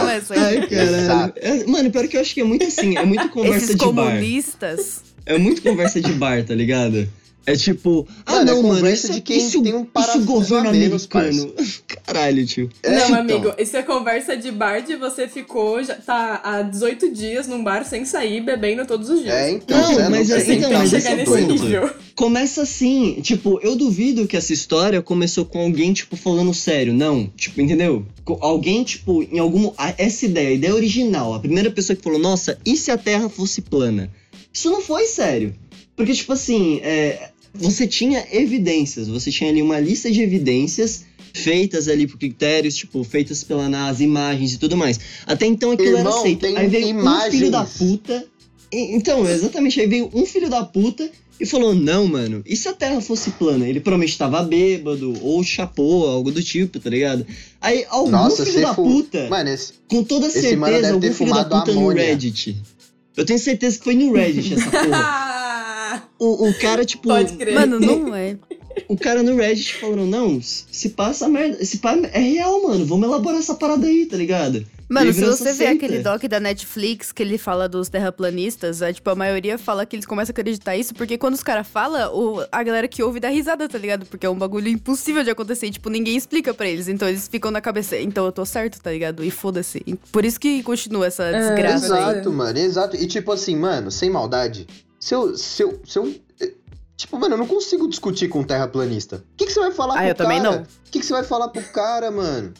Começa. 0.00 0.34
Ai, 0.34 0.66
caralho. 0.66 0.96
Exato. 0.96 1.32
É, 1.36 1.64
mano, 1.66 1.90
pior 1.90 2.06
que 2.06 2.16
eu 2.16 2.20
acho 2.20 2.32
que 2.34 2.40
é 2.40 2.44
muito 2.44 2.64
assim, 2.64 2.96
é 2.96 3.04
muito 3.04 3.28
conversa 3.30 3.56
Esses 3.64 3.76
de 3.76 3.84
bar. 3.86 4.04
comunistas. 4.06 5.07
É 5.28 5.36
muito 5.36 5.60
conversa 5.60 6.00
de 6.00 6.10
bar, 6.14 6.42
tá 6.42 6.54
ligado? 6.54 7.06
É 7.44 7.54
tipo, 7.54 8.06
ah 8.26 8.32
Mano, 8.32 8.42
é 8.42 8.44
não, 8.54 8.62
mano, 8.62 8.74
conversa 8.76 9.06
isso, 9.06 9.12
de 9.14 9.20
quem 9.22 9.38
isso, 9.38 9.62
tem 9.62 9.74
um 9.74 9.82
isso 9.82 9.90
parafuso 9.90 10.26
governo 10.26 10.70
menos, 10.70 11.08
americano. 11.10 11.54
Caralho, 12.04 12.46
tio. 12.46 12.70
É, 12.82 12.90
não, 12.90 13.04
então. 13.04 13.16
amigo, 13.16 13.54
isso 13.58 13.76
é 13.76 13.82
conversa 13.82 14.36
de 14.36 14.50
bar 14.50 14.80
de 14.80 14.96
você 14.96 15.28
ficou, 15.28 15.82
já 15.82 15.94
tá 15.94 16.40
há 16.42 16.62
18 16.62 17.10
dias 17.10 17.46
num 17.46 17.62
bar 17.62 17.84
sem 17.84 18.06
sair, 18.06 18.42
bebendo 18.42 18.86
todos 18.86 19.10
os 19.10 19.22
dias. 19.22 19.34
É, 19.34 19.50
então. 19.50 19.80
Não, 19.80 20.00
é 20.00 20.08
mas 20.08 20.30
assim, 20.30 20.56
então, 20.56 20.70
tá 20.70 20.78
mas 20.78 20.92
muito 20.92 20.96
esse 20.96 21.06
é 21.06 21.10
chegar 21.10 21.32
nesse 21.32 21.46
ponto. 21.46 21.62
nível. 21.62 21.90
Começa 22.14 22.62
assim, 22.62 23.20
tipo, 23.22 23.60
eu 23.62 23.76
duvido 23.76 24.26
que 24.26 24.36
essa 24.36 24.52
história 24.52 25.00
começou 25.00 25.44
com 25.44 25.60
alguém, 25.60 25.92
tipo, 25.92 26.16
falando 26.16 26.52
sério. 26.52 26.92
Não, 26.92 27.30
tipo, 27.34 27.60
entendeu? 27.60 28.04
Alguém, 28.40 28.82
tipo, 28.82 29.22
em 29.22 29.38
algum. 29.38 29.72
Essa 29.96 30.26
ideia, 30.26 30.48
a 30.48 30.52
ideia 30.52 30.74
original, 30.74 31.32
a 31.32 31.40
primeira 31.40 31.70
pessoa 31.70 31.96
que 31.96 32.02
falou, 32.02 32.18
nossa, 32.18 32.58
e 32.64 32.76
se 32.76 32.90
a 32.90 32.98
Terra 32.98 33.28
fosse 33.28 33.62
plana? 33.62 34.10
Isso 34.58 34.70
não 34.70 34.80
foi 34.80 35.04
sério. 35.06 35.54
Porque, 35.94 36.12
tipo 36.12 36.32
assim, 36.32 36.80
é, 36.82 37.30
você 37.54 37.86
tinha 37.86 38.26
evidências, 38.32 39.06
você 39.06 39.30
tinha 39.30 39.50
ali 39.50 39.62
uma 39.62 39.78
lista 39.78 40.10
de 40.10 40.20
evidências 40.20 41.04
feitas 41.32 41.86
ali 41.86 42.06
por 42.08 42.18
critérios, 42.18 42.74
tipo, 42.74 43.04
feitas 43.04 43.44
pela 43.44 43.68
NASA, 43.68 44.02
imagens 44.02 44.54
e 44.54 44.58
tudo 44.58 44.76
mais. 44.76 44.98
Até 45.26 45.46
então 45.46 45.70
aquilo 45.70 45.90
era 45.90 45.98
Irmão, 46.00 46.18
aceito. 46.18 46.40
tem 46.40 46.56
Aí 46.56 46.66
veio 46.66 46.86
um 46.96 47.20
filho 47.30 47.50
da 47.50 47.58
imagens. 47.58 47.76
puta. 47.78 48.26
e- 48.72 48.96
Então, 48.96 49.28
exatamente, 49.28 49.80
aí 49.80 49.86
veio 49.86 50.10
um 50.12 50.26
filho 50.26 50.48
da 50.50 50.64
puta 50.64 51.08
e 51.40 51.46
falou: 51.46 51.72
Não, 51.74 52.06
mano, 52.08 52.42
e 52.44 52.56
se 52.56 52.66
a 52.68 52.72
Terra 52.72 53.00
fosse 53.00 53.30
plana? 53.32 53.68
Ele 53.68 53.78
provavelmente 53.78 54.18
tava 54.18 54.42
bêbado, 54.42 55.14
ou 55.22 55.42
chapou, 55.44 56.08
algo 56.08 56.32
do 56.32 56.42
tipo, 56.42 56.80
tá 56.80 56.90
ligado? 56.90 57.24
Aí 57.60 57.84
algum 57.88 58.10
Nossa, 58.10 58.44
filho 58.44 58.60
da 58.62 58.74
fu- 58.74 58.82
puta, 58.82 59.28
Mano, 59.28 59.50
esse, 59.50 59.72
com 59.86 60.02
toda 60.02 60.28
certeza, 60.30 60.92
algum 60.92 61.12
filho 61.12 61.32
da 61.32 61.44
puta 61.44 61.72
no. 61.72 61.88
Reddit. 61.88 62.56
Eu 63.18 63.26
tenho 63.26 63.38
certeza 63.38 63.76
que 63.78 63.84
foi 63.84 63.94
no 63.94 64.12
Reddit 64.12 64.54
essa 64.54 64.70
porra. 64.70 64.86
Ah, 64.94 66.02
O, 66.18 66.48
o 66.48 66.54
cara, 66.58 66.84
tipo. 66.84 67.08
Pode 67.08 67.32
crer. 67.34 67.54
Mano, 67.54 67.80
não 67.80 68.14
é. 68.14 68.36
O 68.86 68.96
cara 68.96 69.22
no 69.22 69.34
Reddit 69.36 69.74
falando, 69.74 70.06
não, 70.06 70.40
se 70.40 70.90
passa 70.90 71.28
merda. 71.28 71.64
Se 71.64 71.78
pá, 71.78 71.96
é 72.12 72.20
real, 72.20 72.62
mano. 72.62 72.86
Vamos 72.86 73.08
elaborar 73.08 73.40
essa 73.40 73.54
parada 73.54 73.86
aí, 73.86 74.06
tá 74.06 74.16
ligado? 74.16 74.64
Mano, 74.88 75.12
se 75.12 75.24
você 75.24 75.52
vê 75.52 75.66
aquele 75.66 75.98
doc 75.98 76.22
da 76.24 76.40
Netflix 76.40 77.12
que 77.12 77.22
ele 77.22 77.36
fala 77.36 77.68
dos 77.68 77.88
terraplanistas, 77.88 78.80
é, 78.80 78.92
tipo, 78.92 79.08
a 79.10 79.14
maioria 79.14 79.58
fala 79.58 79.84
que 79.84 79.94
eles 79.96 80.06
começam 80.06 80.32
a 80.32 80.34
acreditar 80.34 80.76
isso, 80.76 80.94
porque 80.94 81.18
quando 81.18 81.34
os 81.34 81.42
caras 81.42 81.66
falam, 81.66 82.10
a 82.50 82.62
galera 82.62 82.88
que 82.88 83.02
ouve 83.02 83.20
dá 83.20 83.28
risada, 83.28 83.68
tá 83.68 83.76
ligado? 83.78 84.06
Porque 84.06 84.24
é 84.24 84.30
um 84.30 84.38
bagulho 84.38 84.68
impossível 84.68 85.22
de 85.22 85.30
acontecer, 85.30 85.66
e, 85.66 85.70
tipo, 85.70 85.90
ninguém 85.90 86.16
explica 86.16 86.54
pra 86.54 86.66
eles. 86.66 86.88
Então 86.88 87.08
eles 87.08 87.28
ficam 87.28 87.50
na 87.50 87.60
cabeça, 87.60 87.96
então 87.98 88.24
eu 88.24 88.32
tô 88.32 88.46
certo, 88.46 88.80
tá 88.80 88.90
ligado? 88.90 89.22
E 89.22 89.30
foda-se. 89.30 89.80
Por 90.10 90.24
isso 90.24 90.40
que 90.40 90.62
continua 90.62 91.06
essa 91.06 91.24
É, 91.24 91.38
desgraça 91.38 91.94
aí. 91.94 92.10
Exato, 92.14 92.32
mano, 92.32 92.58
exato. 92.58 92.96
E 92.96 93.06
tipo 93.06 93.30
assim, 93.32 93.56
mano, 93.56 93.90
sem 93.90 94.08
maldade, 94.10 94.66
se 94.98 95.14
eu. 95.14 95.36
Se 95.36 95.62
eu, 95.62 95.80
se 95.84 95.98
eu 95.98 96.14
eh, 96.40 96.52
tipo, 96.96 97.18
mano, 97.18 97.34
eu 97.34 97.38
não 97.38 97.46
consigo 97.46 97.86
discutir 97.88 98.28
com 98.28 98.40
um 98.40 98.44
terraplanista. 98.44 99.16
O 99.16 99.36
que, 99.36 99.46
que 99.46 99.52
você 99.52 99.60
vai 99.60 99.72
falar 99.72 99.94
Ah, 99.94 99.98
pro 99.98 100.08
eu 100.08 100.14
também 100.14 100.40
cara? 100.42 100.50
não. 100.56 100.62
O 100.62 100.66
que, 100.90 100.98
que 101.00 101.04
você 101.06 101.12
vai 101.12 101.24
falar 101.24 101.48
pro 101.48 101.62
cara, 101.64 102.10
mano? 102.10 102.52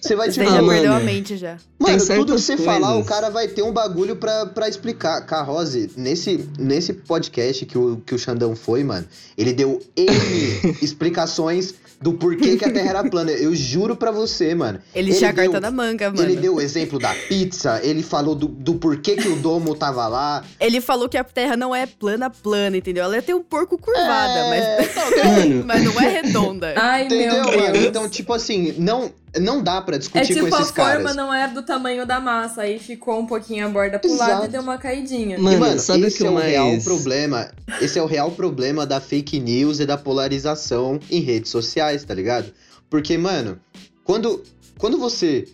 Você 0.00 0.14
vai 0.16 0.30
Você 0.30 0.40
tipo. 0.40 0.52
já 0.52 0.60
mano, 0.62 0.68
perdeu 0.68 0.92
a 0.92 1.00
mente 1.00 1.36
já. 1.36 1.56
Mano, 1.78 1.98
tudo 2.06 2.34
que 2.34 2.40
você 2.40 2.56
falar, 2.56 2.90
o 2.90 2.92
coisas. 2.94 3.08
cara 3.08 3.30
vai 3.30 3.48
ter 3.48 3.62
um 3.62 3.72
bagulho 3.72 4.16
pra, 4.16 4.46
pra 4.46 4.68
explicar. 4.68 5.20
Carrose, 5.26 5.90
nesse, 5.96 6.48
nesse 6.58 6.92
podcast 6.92 7.64
que 7.66 7.76
o, 7.78 7.96
que 8.04 8.14
o 8.14 8.18
Xandão 8.18 8.54
foi, 8.56 8.82
mano, 8.84 9.06
ele 9.36 9.52
deu 9.52 9.80
N 9.96 10.06
explicações 10.82 11.74
do 12.00 12.12
porquê 12.14 12.56
que 12.56 12.64
a 12.64 12.72
Terra 12.72 12.90
era 12.90 13.04
plana. 13.04 13.30
Eu 13.30 13.54
juro 13.54 13.96
pra 13.96 14.10
você, 14.10 14.54
mano. 14.54 14.78
Ele, 14.94 15.10
Ele 15.10 15.18
tinha 15.18 15.30
a 15.30 15.32
deu- 15.32 15.44
carta 15.52 15.60
na 15.60 15.70
manga, 15.70 16.10
mano. 16.10 16.22
Ele 16.22 16.36
deu 16.36 16.56
o 16.56 16.60
exemplo 16.60 16.98
da 16.98 17.14
pizza, 17.28 17.80
ele 17.82 18.02
falou 18.02 18.34
do, 18.34 18.46
do 18.48 18.74
porquê 18.74 19.16
que 19.16 19.28
o 19.28 19.36
domo 19.36 19.74
tava 19.74 20.06
lá. 20.06 20.44
Ele 20.60 20.80
falou 20.80 21.08
que 21.08 21.16
a 21.16 21.24
Terra 21.24 21.56
não 21.56 21.74
é 21.74 21.86
plana, 21.86 22.28
plana, 22.28 22.76
entendeu? 22.76 23.04
Ela 23.04 23.22
tem 23.22 23.34
um 23.34 23.42
porco 23.42 23.78
curvada, 23.78 24.38
É, 24.38 24.50
mas, 24.50 24.94
Mano, 25.24 25.64
mas 25.64 25.84
não 25.84 26.00
é 26.00 26.08
redonda. 26.20 26.74
Ai, 26.76 27.04
Entendeu, 27.06 27.32
meu 27.34 27.44
Deus. 27.44 27.56
mano? 27.56 27.76
Então, 27.76 28.08
tipo 28.08 28.32
assim, 28.32 28.74
não, 28.78 29.10
não 29.40 29.62
dá 29.62 29.80
pra 29.82 29.96
É 29.96 29.98
discutir 29.98 30.34
tipo, 30.34 30.48
com 30.48 30.54
a 30.54 30.60
esses 30.60 30.70
forma 30.72 30.90
caras. 31.02 31.16
não 31.16 31.32
era 31.34 31.52
do 31.52 31.62
tamanho 31.62 32.06
da 32.06 32.20
massa, 32.20 32.62
aí 32.62 32.78
ficou 32.78 33.18
um 33.20 33.26
pouquinho 33.26 33.66
a 33.66 33.68
borda 33.68 33.98
pro 33.98 34.10
lado 34.16 34.30
Exato. 34.30 34.44
e 34.46 34.48
deu 34.48 34.62
uma 34.62 34.78
caidinha. 34.78 35.38
Mano, 35.38 35.56
e, 35.56 35.60
mano, 35.60 35.80
sabe 35.80 36.06
esse 36.06 36.18
que 36.18 36.24
é 36.24 36.28
eu 36.28 36.32
o 36.34 36.38
real 36.38 36.68
mais- 36.70 36.84
problema. 36.84 37.50
Esse 37.80 37.98
é 37.98 38.02
o 38.02 38.06
real 38.06 38.30
problema 38.30 38.86
da 38.86 39.00
fake 39.00 39.40
news 39.40 39.80
e 39.80 39.86
da 39.86 39.96
polarização 39.98 41.00
em 41.10 41.20
redes 41.20 41.50
sociais, 41.50 42.04
tá 42.04 42.14
ligado? 42.14 42.52
Porque, 42.88 43.16
mano, 43.18 43.58
quando, 44.04 44.42
quando 44.78 44.98
você 44.98 45.46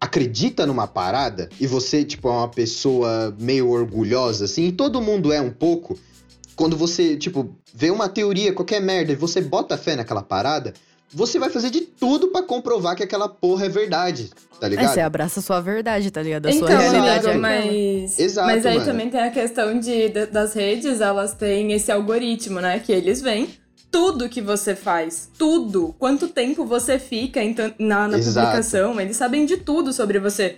acredita 0.00 0.64
numa 0.66 0.86
parada 0.86 1.48
e 1.60 1.66
você, 1.66 2.04
tipo, 2.04 2.28
é 2.28 2.32
uma 2.32 2.48
pessoa 2.48 3.34
meio 3.38 3.68
orgulhosa, 3.70 4.44
assim, 4.44 4.68
e 4.68 4.72
todo 4.72 5.00
mundo 5.02 5.32
é 5.32 5.40
um 5.40 5.50
pouco, 5.50 5.98
quando 6.54 6.76
você, 6.76 7.16
tipo, 7.16 7.56
vê 7.74 7.90
uma 7.90 8.08
teoria, 8.08 8.52
qualquer 8.52 8.80
merda, 8.80 9.12
e 9.12 9.16
você 9.16 9.40
bota 9.40 9.76
fé 9.76 9.96
naquela 9.96 10.22
parada, 10.22 10.72
você 11.12 11.38
vai 11.38 11.50
fazer 11.50 11.70
de 11.70 11.80
tudo 11.82 12.28
pra 12.28 12.42
comprovar 12.42 12.94
que 12.96 13.02
aquela 13.02 13.28
porra 13.28 13.66
é 13.66 13.68
verdade, 13.68 14.30
tá 14.60 14.68
ligado? 14.68 14.92
você 14.92 15.00
abraça 15.00 15.40
a 15.40 15.42
sua 15.42 15.60
verdade, 15.60 16.10
tá 16.10 16.22
ligado? 16.22 16.46
A 16.46 16.50
Então, 16.50 16.68
sua 16.68 16.78
realidade 16.78 17.26
é 17.28 17.34
mas, 17.36 18.18
Exato, 18.18 18.46
mas 18.48 18.66
aí 18.66 18.74
mano. 18.74 18.86
também 18.86 19.08
tem 19.10 19.20
a 19.20 19.30
questão 19.30 19.78
de, 19.78 20.08
de- 20.08 20.26
das 20.26 20.52
redes, 20.54 21.00
elas 21.00 21.32
têm 21.34 21.72
esse 21.72 21.90
algoritmo, 21.90 22.60
né? 22.60 22.78
Que 22.78 22.92
eles 22.92 23.20
veem 23.22 23.48
tudo 23.90 24.28
que 24.28 24.42
você 24.42 24.74
faz, 24.76 25.30
tudo. 25.38 25.94
Quanto 25.98 26.28
tempo 26.28 26.64
você 26.66 26.98
fica 26.98 27.40
na, 27.78 28.06
na 28.06 28.18
publicação, 28.18 29.00
eles 29.00 29.16
sabem 29.16 29.46
de 29.46 29.56
tudo 29.56 29.92
sobre 29.94 30.18
você. 30.18 30.56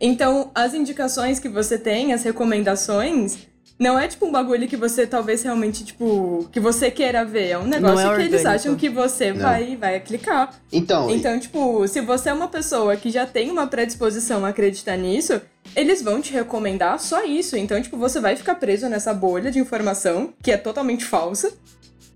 Então, 0.00 0.52
as 0.54 0.74
indicações 0.74 1.40
que 1.40 1.48
você 1.48 1.76
tem, 1.76 2.12
as 2.12 2.22
recomendações, 2.22 3.38
não 3.78 3.98
é 3.98 4.08
tipo 4.08 4.26
um 4.26 4.32
bagulho 4.32 4.66
que 4.66 4.76
você 4.76 5.06
talvez 5.06 5.42
realmente, 5.42 5.84
tipo, 5.84 6.48
que 6.50 6.58
você 6.58 6.90
queira 6.90 7.24
ver. 7.24 7.50
É 7.50 7.58
um 7.58 7.66
negócio 7.66 8.10
é 8.10 8.16
que 8.16 8.22
eles 8.22 8.44
acham 8.44 8.74
que 8.74 8.88
você 8.88 9.32
Não. 9.32 9.40
vai, 9.42 9.76
vai 9.76 10.00
clicar. 10.00 10.52
Então, 10.72 11.08
Então, 11.10 11.38
tipo, 11.38 11.86
se 11.86 12.00
você 12.00 12.30
é 12.30 12.32
uma 12.32 12.48
pessoa 12.48 12.96
que 12.96 13.10
já 13.10 13.24
tem 13.24 13.50
uma 13.50 13.68
predisposição 13.68 14.44
a 14.44 14.48
acreditar 14.48 14.96
nisso, 14.96 15.40
eles 15.76 16.02
vão 16.02 16.20
te 16.20 16.32
recomendar 16.32 16.98
só 16.98 17.24
isso. 17.24 17.56
Então, 17.56 17.80
tipo, 17.80 17.96
você 17.96 18.18
vai 18.18 18.34
ficar 18.34 18.56
preso 18.56 18.88
nessa 18.88 19.14
bolha 19.14 19.50
de 19.50 19.60
informação 19.60 20.32
que 20.42 20.50
é 20.50 20.56
totalmente 20.56 21.04
falsa. 21.04 21.52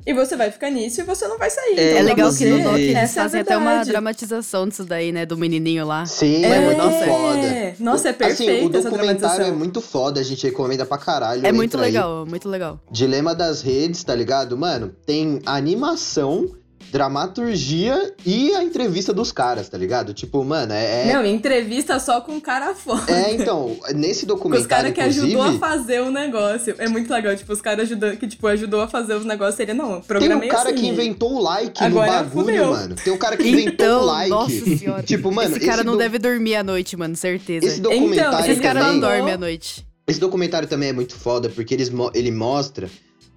E 0.05 0.13
você 0.13 0.37
vai 0.37 0.51
ficar 0.51 0.71
nisso 0.71 1.01
e 1.01 1.05
você 1.05 1.29
não 1.29 1.39
vai 1.39 1.49
sair. 1.49 1.79
É 1.79 1.91
então, 1.91 1.99
É 1.99 2.03
legal 2.03 2.35
que 2.35 2.45
no 2.45 2.63
Doc 2.63 2.75
eles 2.75 2.97
essa 2.97 3.21
é 3.21 3.23
fazem 3.23 3.41
até 3.41 3.57
uma 3.57 3.85
dramatização 3.85 4.69
disso 4.69 4.85
daí, 4.85 5.13
né? 5.13 5.25
Do 5.25 5.37
menininho 5.37 5.87
lá. 5.87 6.05
sim, 6.07 6.45
É, 6.45 6.57
é 6.57 6.61
muito 6.61 6.83
foda. 7.07 7.75
Nossa, 7.79 8.09
é 8.09 8.11
Assim, 8.11 8.19
perfeita 8.47 8.79
o 8.79 8.83
documentário 8.83 9.47
é 9.47 9.53
muito 9.53 9.81
foda, 9.81 10.21
a 10.21 10.23
gente 10.25 10.45
recomenda 10.45 10.85
pra 10.85 10.99
caralho. 10.99 11.47
É 11.47 11.53
muito 11.53 11.75
entra 11.77 11.87
aí. 11.87 11.93
legal, 11.93 12.27
muito 12.27 12.49
legal. 12.49 12.81
Dilema 12.91 13.35
das 13.35 13.63
redes, 13.63 14.03
tá 14.03 14.15
ligado? 14.15 14.57
Mano, 14.57 14.95
tem 15.07 15.41
animação, 15.47 16.51
dramaturgia 16.93 18.15
e 18.25 18.55
a 18.55 18.63
entrevista 18.63 19.13
dos 19.13 19.33
caras, 19.33 19.69
tá 19.69 19.79
ligado? 19.79 20.13
Tipo, 20.13 20.45
mano, 20.45 20.73
é. 20.73 21.09
é- 21.09 21.13
Não, 21.13 21.25
entrevista 21.25 21.99
só 21.99 22.21
com 22.21 22.41
cara 22.41 22.75
foda. 22.75 23.11
É, 23.11 23.33
então, 23.35 23.77
nesse 23.95 24.27
Com 24.27 24.33
os 24.35 24.39
documentário, 24.39 24.69
caras 24.69 24.93
que 24.95 25.01
inclusive, 25.01 25.27
ajudou 25.41 25.57
a 25.57 25.59
fazer 25.59 26.01
o 26.03 26.11
negócio. 26.11 26.75
É 26.79 26.89
muito 26.89 27.11
legal, 27.13 27.35
tipo, 27.37 27.53
os 27.53 27.61
caras 27.61 27.85
ajudando, 27.85 28.17
que, 28.19 28.27
tipo, 28.29 28.47
ajudou 28.47 28.81
a 28.83 28.89
fazer 28.89 29.15
os 29.15 29.25
negócios. 29.25 29.59
Ele, 29.61 29.73
não, 29.75 29.99
o 29.99 30.03
tem 30.03 30.33
um 30.35 30.49
cara 30.49 30.71
assim. 30.71 30.79
que 30.79 30.87
inventou 30.87 31.33
o 31.35 31.41
like 31.41 31.83
Agora 31.83 32.07
no 32.07 32.13
bagulho, 32.25 32.47
fudeu. 32.47 32.71
mano. 32.71 32.95
Tem 32.97 33.13
um 33.13 33.19
cara 33.19 33.37
que 33.37 33.49
inventou 33.49 33.73
Então, 33.87 34.03
o 34.03 34.05
like. 34.05 34.31
nossa 34.31 34.77
senhora. 34.77 35.03
Tipo, 35.13 35.33
mano, 35.33 35.51
esse 35.57 35.61
cara 35.61 35.77
esse 35.79 35.85
não 35.85 35.93
do- 35.95 35.99
deve 35.99 36.19
dormir 36.19 36.57
à 36.57 36.63
noite, 36.63 36.97
mano, 36.97 37.17
certeza. 37.17 37.67
Esse 37.67 37.81
documentário 37.81 38.29
Então, 38.33 38.41
Esses 38.41 38.61
caras 38.61 38.83
não 38.83 38.89
também, 38.89 39.01
dormem. 39.01 39.19
dormem 39.19 39.35
à 39.35 39.39
noite. 39.39 39.87
Esse 40.07 40.21
documentário 40.21 40.69
também 40.69 40.89
é 40.91 40.93
muito 40.93 41.15
foda, 41.15 41.49
porque 41.49 41.73
eles, 41.75 41.91
ele 42.15 42.31
mostra 42.31 42.89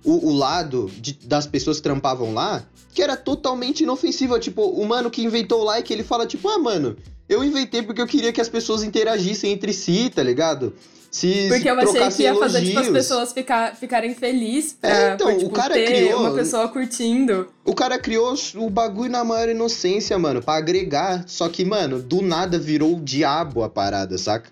o, 0.05 0.29
o 0.29 0.33
lado 0.35 0.89
de- 0.99 1.13
das 1.25 1.45
pessoas 1.47 1.77
que 1.77 1.83
trampavam 1.83 2.33
lá, 2.33 2.63
que 2.93 3.01
era 3.01 3.17
totalmente 3.17 3.81
inofensivo. 3.83 4.39
Tipo, 4.39 4.61
o 4.63 4.85
mano 4.87 5.09
que 5.11 5.23
inventou 5.23 5.61
o 5.61 5.63
like, 5.63 5.91
ele 5.91 6.03
fala, 6.03 6.25
tipo, 6.25 6.47
ah, 6.47 6.57
mano, 6.59 6.95
eu 7.27 7.43
inventei 7.43 7.81
porque 7.81 8.01
eu 8.01 8.07
queria 8.07 8.31
que 8.31 8.39
as 8.39 8.47
pessoas 8.49 8.83
interagissem 8.83 9.51
entre 9.51 9.73
si, 9.73 10.09
tá 10.13 10.21
ligado? 10.23 10.73
Se, 11.11 11.47
Porque 11.47 11.69
eu 11.69 11.79
achei 11.79 12.09
que 12.09 12.23
ia 12.23 12.35
fazer, 12.35 12.59
tipo, 12.59 12.71
as 12.77 12.87
elogios. 12.87 12.89
pessoas 12.89 13.31
ficar, 13.31 13.73
ficarem 13.73 14.13
felizes 14.13 14.73
pra, 14.73 14.89
É, 14.89 15.13
então, 15.13 15.27
por, 15.27 15.35
o 15.35 15.39
tipo, 15.39 15.51
cara 15.51 15.73
ter 15.73 15.85
criou- 15.85 16.19
uma 16.19 16.33
pessoa 16.33 16.67
curtindo. 16.67 17.47
O 17.63 17.73
cara 17.73 17.97
criou 17.97 18.35
o 18.55 18.69
bagulho 18.69 19.09
na 19.09 19.23
maior 19.23 19.47
inocência, 19.47 20.19
mano, 20.19 20.41
pra 20.43 20.55
agregar. 20.55 21.23
Só 21.25 21.47
que, 21.47 21.63
mano, 21.63 22.01
do 22.01 22.21
nada 22.21 22.59
virou 22.59 22.97
o 22.97 22.99
diabo 23.01 23.63
a 23.63 23.69
parada, 23.69 24.17
saca? 24.17 24.49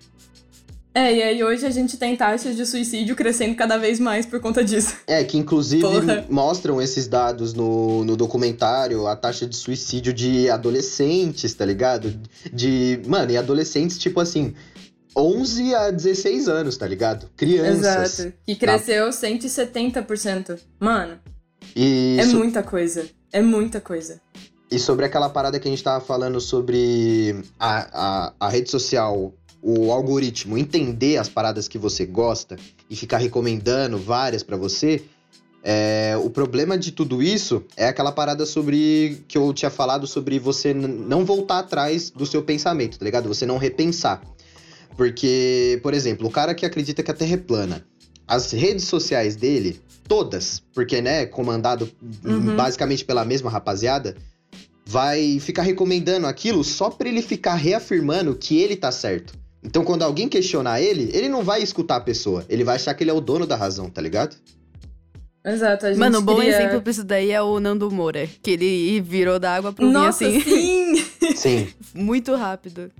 É, 0.96 1.12
e 1.12 1.22
aí 1.22 1.42
hoje 1.42 1.66
a 1.66 1.70
gente 1.70 1.96
tem 1.96 2.14
taxas 2.16 2.54
de 2.54 2.64
suicídio 2.64 3.16
crescendo 3.16 3.56
cada 3.56 3.76
vez 3.76 3.98
mais 3.98 4.24
por 4.24 4.38
conta 4.40 4.62
disso. 4.62 4.94
É, 5.08 5.24
que 5.24 5.36
inclusive 5.36 5.82
Porra. 5.82 6.24
mostram 6.30 6.80
esses 6.80 7.08
dados 7.08 7.52
no, 7.52 8.04
no 8.04 8.16
documentário, 8.16 9.06
a 9.08 9.16
taxa 9.16 9.44
de 9.44 9.56
suicídio 9.56 10.12
de 10.12 10.48
adolescentes, 10.48 11.52
tá 11.52 11.64
ligado? 11.64 12.14
De. 12.52 13.00
Mano, 13.06 13.32
e 13.32 13.36
adolescentes, 13.36 13.98
tipo 13.98 14.20
assim, 14.20 14.54
11 15.16 15.74
a 15.74 15.90
16 15.90 16.48
anos, 16.48 16.76
tá 16.76 16.86
ligado? 16.86 17.28
Crianças. 17.36 18.20
Exato. 18.20 18.32
Que 18.46 18.54
cresceu 18.54 19.08
170%. 19.10 20.58
Mano, 20.78 21.18
E, 21.74 22.16
é 22.20 22.26
muita 22.26 22.62
coisa. 22.62 23.04
É 23.32 23.42
muita 23.42 23.80
coisa. 23.80 24.20
e 24.70 24.78
sobre 24.78 25.04
aquela 25.06 25.28
parada 25.28 25.58
que 25.58 25.66
a 25.66 25.70
gente 25.70 25.82
tava 25.82 26.04
falando 26.04 26.40
sobre 26.40 27.42
a, 27.58 28.26
a, 28.28 28.32
a 28.40 28.48
rede 28.48 28.70
social, 28.70 29.32
o 29.66 29.90
algoritmo, 29.90 30.58
entender 30.58 31.16
as 31.16 31.26
paradas 31.26 31.66
que 31.66 31.78
você 31.78 32.04
gosta 32.04 32.56
e 32.90 32.94
ficar 32.94 33.16
recomendando 33.16 33.96
várias 33.96 34.42
pra 34.42 34.58
você. 34.58 35.02
É, 35.62 36.14
o 36.22 36.28
problema 36.28 36.76
de 36.76 36.92
tudo 36.92 37.22
isso 37.22 37.64
é 37.74 37.88
aquela 37.88 38.12
parada 38.12 38.44
sobre 38.44 39.24
que 39.26 39.38
eu 39.38 39.50
tinha 39.54 39.70
falado 39.70 40.06
sobre 40.06 40.38
você 40.38 40.74
não 40.74 41.24
voltar 41.24 41.60
atrás 41.60 42.10
do 42.10 42.26
seu 42.26 42.42
pensamento, 42.42 42.98
tá 42.98 43.04
ligado? 43.06 43.26
Você 43.26 43.46
não 43.46 43.56
repensar. 43.56 44.20
Porque, 44.98 45.80
por 45.82 45.94
exemplo, 45.94 46.26
o 46.28 46.30
cara 46.30 46.54
que 46.54 46.66
acredita 46.66 47.02
que 47.02 47.10
a 47.10 47.14
Terra 47.14 47.32
é 47.32 47.38
plana, 47.38 47.86
as 48.28 48.52
redes 48.52 48.84
sociais 48.84 49.34
dele, 49.34 49.80
todas, 50.06 50.62
porque, 50.74 51.00
né, 51.00 51.24
comandado 51.24 51.90
Uhum. 52.22 52.54
basicamente 52.54 53.02
pela 53.02 53.24
mesma 53.24 53.48
rapaziada, 53.48 54.14
vai 54.84 55.40
ficar 55.40 55.62
recomendando 55.62 56.26
aquilo 56.26 56.62
só 56.62 56.90
pra 56.90 57.08
ele 57.08 57.22
ficar 57.22 57.54
reafirmando 57.54 58.34
que 58.34 58.58
ele 58.58 58.76
tá 58.76 58.92
certo. 58.92 59.43
Então, 59.64 59.82
quando 59.84 60.02
alguém 60.02 60.28
questionar 60.28 60.80
ele, 60.80 61.10
ele 61.14 61.28
não 61.28 61.42
vai 61.42 61.62
escutar 61.62 61.96
a 61.96 62.00
pessoa, 62.00 62.44
ele 62.48 62.62
vai 62.64 62.76
achar 62.76 62.92
que 62.94 63.02
ele 63.02 63.10
é 63.10 63.14
o 63.14 63.20
dono 63.20 63.46
da 63.46 63.56
razão, 63.56 63.88
tá 63.88 64.00
ligado? 64.02 64.36
Exato. 65.44 65.86
A 65.86 65.90
gente 65.90 65.98
Mano, 65.98 66.18
um 66.20 66.22
bom 66.22 66.36
queria- 66.36 66.56
exemplo 66.58 66.80
pra 66.82 66.90
isso 66.90 67.04
daí 67.04 67.30
é 67.30 67.42
o 67.42 67.60
Nando 67.60 67.90
Moura. 67.90 68.26
Que 68.42 68.52
ele 68.52 69.00
virou 69.00 69.38
da 69.38 69.54
água 69.54 69.72
pro 69.72 69.86
vinho 69.86 69.98
Nossa, 69.98 70.26
assim, 70.26 70.40
sim! 70.40 71.04
Sim. 71.36 71.68
muito 71.94 72.34
rápido. 72.34 72.90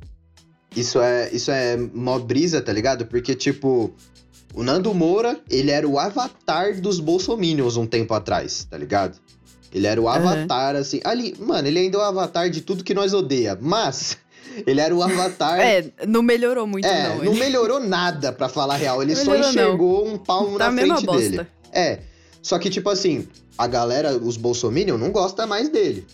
Isso 0.77 1.01
é, 1.01 1.31
isso 1.33 1.51
é 1.51 1.77
mó 1.77 2.19
brisa, 2.19 2.61
tá 2.61 2.73
ligado? 2.73 3.07
Porque, 3.07 3.35
tipo, 3.35 3.95
o 4.55 4.63
Nando 4.63 4.93
Moura, 4.93 5.39
ele 5.49 5.71
era 5.71 5.87
o 5.89 5.99
avatar 5.99 6.81
dos 6.81 6.99
bolsominions 7.01 7.77
um 7.77 7.87
tempo 7.87 8.13
atrás, 8.13 8.65
tá 8.69 8.77
ligado? 8.77 9.19
Ele 9.73 9.87
era 9.87 10.01
o 10.01 10.09
avatar, 10.09 10.77
assim. 10.77 11.01
Ali, 11.05 11.35
mano, 11.39 11.67
ele 11.69 11.79
ainda 11.79 11.97
é 11.99 12.01
o 12.01 12.05
avatar 12.05 12.51
de 12.51 12.61
tudo 12.61 12.85
que 12.85 12.93
nós 12.95 13.13
odeia, 13.15 13.59
mas 13.61 14.17
ele 14.67 14.81
era 14.81 14.95
o 14.95 15.03
avatar. 15.05 15.59
É, 15.61 15.85
não 16.07 16.23
melhorou 16.23 16.67
muito, 16.67 16.87
É, 16.87 17.09
não. 17.17 17.25
não, 17.25 17.35
melhorou 17.35 17.81
nada, 17.81 18.33
pra 18.33 18.49
falar 18.49 18.75
a 18.75 18.77
real. 18.77 19.03
Ele 19.03 19.15
Não 19.15 19.25
só 19.25 19.31
melhorou, 19.33 19.53
não. 19.53 19.63
enxergou 19.63 20.09
um 20.09 20.19
palmo 20.19 20.59
Tá 20.59 20.71
na 20.71 20.83
frente 20.83 21.05
bosta. 21.07 21.21
dele. 21.31 21.47
É. 21.73 22.01
Só 22.43 22.59
que, 22.59 22.69
tipo 22.71 22.89
assim, 22.91 23.27
a 23.57 23.67
galera, 23.67 24.17
os 24.17 24.37
Bolsominion, 24.37 24.99
não 24.99 25.11
gosta 25.11 25.47
mais 25.47 25.69
dele. 25.69 26.07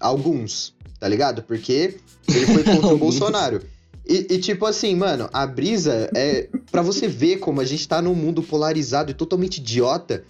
Alguns, 0.00 0.74
tá 0.98 1.06
ligado? 1.08 1.42
Porque 1.42 1.96
ele 2.28 2.46
foi 2.46 2.62
contra 2.64 2.94
o. 2.94 2.98
Bolsonaro. 2.98 3.60
E, 4.06 4.26
e, 4.34 4.38
tipo 4.38 4.66
assim, 4.66 4.94
mano, 4.94 5.28
a 5.32 5.46
brisa 5.46 6.10
é. 6.14 6.48
Pra 6.70 6.82
você 6.82 7.06
ver 7.08 7.36
como 7.38 7.60
a 7.60 7.64
gente 7.64 7.86
tá 7.88 8.02
num 8.02 8.14
mundo 8.14 8.42
polarizado 8.42 9.10
e 9.10 9.14
totalmente 9.14 9.58
idiota, 9.58 10.24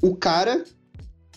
o 0.00 0.14
cara, 0.16 0.64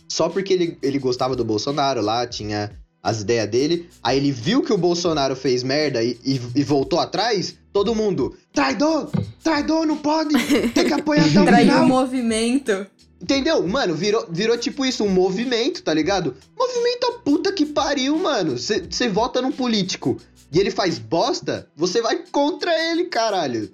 só 0.08 0.30
porque 0.30 0.54
ele, 0.54 0.78
ele 0.82 1.00
gostava 1.00 1.36
do 1.36 1.44
Bolsonaro 1.44 2.02
lá, 2.02 2.26
tinha 2.28 2.72
as 3.04 3.20
ideias 3.20 3.50
dele, 3.50 3.90
aí 4.02 4.18
ele 4.18 4.32
viu 4.32 4.64
que 4.64 4.72
o 4.72 4.78
Bolsonaro 4.78 5.36
fez 5.36 5.62
merda 5.62 6.02
e, 6.02 6.18
e, 6.24 6.40
e 6.56 6.64
voltou 6.64 7.00
atrás, 7.00 7.56
todo 7.74 7.94
mundo, 7.94 8.34
traidor! 8.54 9.10
Traidor, 9.44 9.86
não 9.86 9.98
pode! 9.98 10.34
Tem 10.74 10.86
que 10.86 10.94
apoiar 10.94 11.26
até 11.26 11.42
o 11.42 11.46
Traiu 11.46 11.84
o 11.84 11.88
movimento. 11.88 12.88
Entendeu? 13.22 13.66
Mano, 13.68 13.94
virou, 13.94 14.26
virou 14.30 14.58
tipo 14.58 14.86
isso, 14.86 15.04
um 15.04 15.10
movimento, 15.10 15.84
tá 15.84 15.94
ligado? 15.94 16.36
Movimento 16.58 17.06
a 17.06 17.12
puta 17.20 17.52
que 17.52 17.66
pariu, 17.66 18.18
mano. 18.18 18.58
Você 18.58 19.10
vota 19.10 19.42
num 19.42 19.52
político 19.52 20.18
e 20.52 20.60
ele 20.60 20.72
faz 20.72 20.98
bosta, 21.00 21.68
você 21.76 22.02
vai 22.02 22.24
contra 22.32 22.72
ele, 22.92 23.06
caralho. 23.06 23.72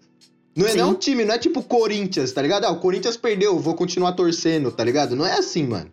Não 0.56 0.68
é 0.68 0.72
Sim. 0.72 0.78
não 0.78 0.90
um 0.92 0.94
time, 0.96 1.24
não 1.24 1.34
é 1.34 1.38
tipo 1.38 1.64
Corinthians, 1.64 2.32
tá 2.32 2.42
ligado? 2.42 2.66
Ah, 2.66 2.72
o 2.72 2.80
Corinthians 2.80 3.16
perdeu, 3.16 3.60
vou 3.60 3.76
continuar 3.76 4.14
torcendo, 4.14 4.72
tá 4.72 4.84
ligado? 4.84 5.16
Não 5.16 5.26
é 5.26 5.38
assim, 5.38 5.66
mano. 5.66 5.92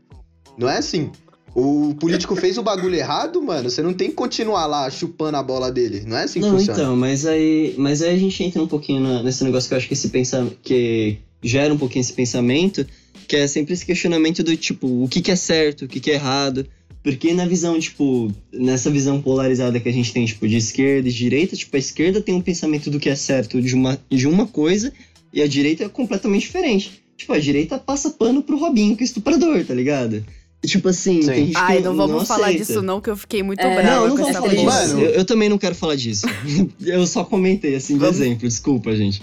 Não 0.57 0.69
é 0.69 0.79
assim. 0.79 1.11
O 1.59 1.95
político 1.95 2.37
fez 2.37 2.59
o 2.59 2.63
bagulho 2.63 2.95
errado, 2.95 3.41
mano. 3.43 3.71
Você 3.71 3.81
não 3.83 3.95
tem 3.95 4.11
que 4.11 4.15
continuar 4.15 4.67
lá 4.67 4.91
chupando 4.91 5.39
a 5.39 5.43
bola 5.43 5.73
dele. 5.73 6.03
Não 6.07 6.17
é 6.19 6.25
assim 6.25 6.41
que 6.41 6.47
Não, 6.47 6.59
funciona. 6.59 6.79
então, 6.79 6.95
mas 6.97 7.25
aí, 7.25 7.75
mas 7.79 8.03
aí 8.03 8.15
a 8.15 8.19
gente 8.19 8.45
entra 8.45 8.63
um 8.63 8.67
pouquinho 8.67 9.01
na- 9.01 9.23
nesse 9.23 9.43
negócio 9.43 9.67
que 9.67 9.73
eu 9.73 9.79
acho 9.79 9.89
que 9.89 9.95
esse 9.95 10.09
pensamento 10.11 10.59
que 10.63 11.17
gera 11.43 11.73
um 11.73 11.79
pouquinho 11.79 12.03
esse 12.03 12.13
pensamento, 12.13 12.87
que 13.27 13.37
é 13.37 13.47
sempre 13.47 13.73
esse 13.73 13.87
questionamento 13.87 14.43
do 14.43 14.55
tipo, 14.55 14.87
o 15.03 15.09
que 15.09 15.23
que 15.23 15.31
é 15.31 15.37
certo, 15.37 15.87
o 15.87 15.89
que 15.89 15.99
que 15.99 16.11
é 16.11 16.15
errado. 16.15 16.67
Porque 17.03 17.33
na 17.33 17.47
visão, 17.47 17.79
tipo, 17.81 18.31
nessa 18.53 18.91
visão 18.91 19.23
polarizada 19.23 19.81
que 19.81 19.89
a 19.89 19.93
gente 19.93 20.13
tem, 20.13 20.27
tipo, 20.27 20.47
de 20.47 20.57
esquerda 20.59 21.09
e 21.09 21.13
de 21.13 21.17
direita, 21.17 21.57
tipo, 21.57 21.75
a 21.75 21.79
esquerda 21.79 22.21
tem 22.21 22.35
um 22.35 22.41
pensamento 22.43 22.91
do 22.91 22.99
que 23.01 23.09
é 23.09 23.15
certo 23.17 23.63
de 23.63 23.75
uma, 23.75 23.99
de 24.11 24.27
uma 24.27 24.47
coisa 24.47 24.93
e 25.33 25.41
a 25.41 25.47
direita 25.47 25.85
é 25.85 25.89
completamente 25.89 26.43
diferente. 26.43 27.01
Tipo, 27.17 27.33
a 27.33 27.39
direita 27.39 27.79
passa 27.79 28.11
pano 28.11 28.43
pro 28.43 28.59
Robinho, 28.59 28.95
que 28.95 29.03
é 29.05 29.07
estuprador, 29.07 29.65
tá 29.65 29.73
ligado? 29.73 30.23
E, 30.63 30.67
tipo 30.67 30.89
assim, 30.89 31.23
Sim. 31.23 31.29
tem 31.29 31.47
gente 31.47 31.57
Ai, 31.57 31.77
que 31.79 31.83
não 31.85 31.97
vamos 31.97 32.27
falar 32.27 32.47
aceita. 32.49 32.65
disso 32.65 32.83
não, 32.83 33.01
que 33.01 33.11
eu 33.11 33.17
fiquei 33.17 33.43
muito 33.43 33.61
É, 33.61 33.75
brava 33.75 34.01
Não, 34.01 34.09
não 34.09 34.17
com 34.17 34.29
essa 34.29 34.41
falar 34.41 34.49
disso. 34.55 34.65
Mano. 34.65 35.01
Eu, 35.03 35.11
eu 35.11 35.25
também 35.25 35.49
não 35.49 35.59
quero 35.59 35.75
falar 35.75 35.95
disso. 35.97 36.27
eu 36.85 37.07
só 37.07 37.25
comentei, 37.25 37.75
assim, 37.77 37.95
de 37.95 38.01
Vamos. 38.01 38.21
exemplo. 38.21 38.49
Desculpa, 38.49 38.95
gente. 38.97 39.23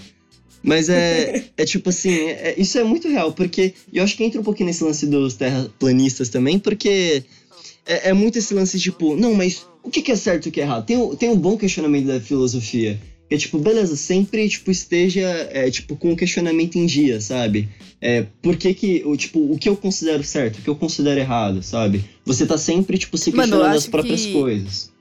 Mas 0.62 0.88
é, 0.88 1.44
é 1.58 1.64
tipo 1.64 1.90
assim, 1.90 2.14
é- 2.14 2.54
isso 2.56 2.78
é 2.78 2.84
muito 2.84 3.08
real, 3.08 3.32
porque 3.32 3.74
eu 3.92 4.02
acho 4.02 4.16
que 4.16 4.24
entra 4.24 4.40
um 4.40 4.44
pouquinho 4.44 4.68
nesse 4.68 4.82
lance 4.82 5.06
dos 5.06 5.34
terraplanistas 5.34 6.28
também, 6.30 6.58
porque 6.58 7.22
é, 7.84 8.10
é 8.10 8.12
muito 8.14 8.38
esse 8.38 8.54
lance, 8.54 8.78
tipo, 8.80 9.14
não, 9.16 9.34
mas 9.34 9.66
o 9.82 9.90
que, 9.90 10.00
que 10.00 10.12
é 10.12 10.16
certo 10.16 10.46
e 10.46 10.48
o 10.48 10.52
que 10.52 10.60
é 10.60 10.64
errado? 10.64 10.86
Tem, 10.86 11.16
tem 11.16 11.28
um 11.28 11.36
bom 11.36 11.56
questionamento 11.58 12.06
da 12.06 12.18
filosofia. 12.20 12.98
É 13.30 13.36
tipo, 13.36 13.58
beleza, 13.58 13.96
sempre, 13.96 14.48
tipo, 14.48 14.70
esteja, 14.70 15.26
é, 15.50 15.70
tipo, 15.70 15.96
com 15.96 16.12
o 16.12 16.16
questionamento 16.16 16.76
em 16.76 16.84
dia, 16.86 17.20
sabe? 17.20 17.68
É, 18.00 18.26
por 18.42 18.56
que 18.56 18.74
que, 18.74 19.02
o, 19.06 19.16
tipo, 19.16 19.40
o 19.52 19.58
que 19.58 19.68
eu 19.68 19.76
considero 19.76 20.22
certo, 20.22 20.58
o 20.58 20.62
que 20.62 20.68
eu 20.68 20.76
considero 20.76 21.18
errado, 21.18 21.62
sabe? 21.62 22.04
Você 22.24 22.44
tá 22.46 22.58
sempre, 22.58 22.98
tipo, 22.98 23.16
se 23.16 23.30
Mano, 23.30 23.42
questionando 23.44 23.70
as 23.76 23.82
acho 23.82 23.90
próprias 23.90 24.26
que- 24.26 24.32
coisas. 24.32 24.92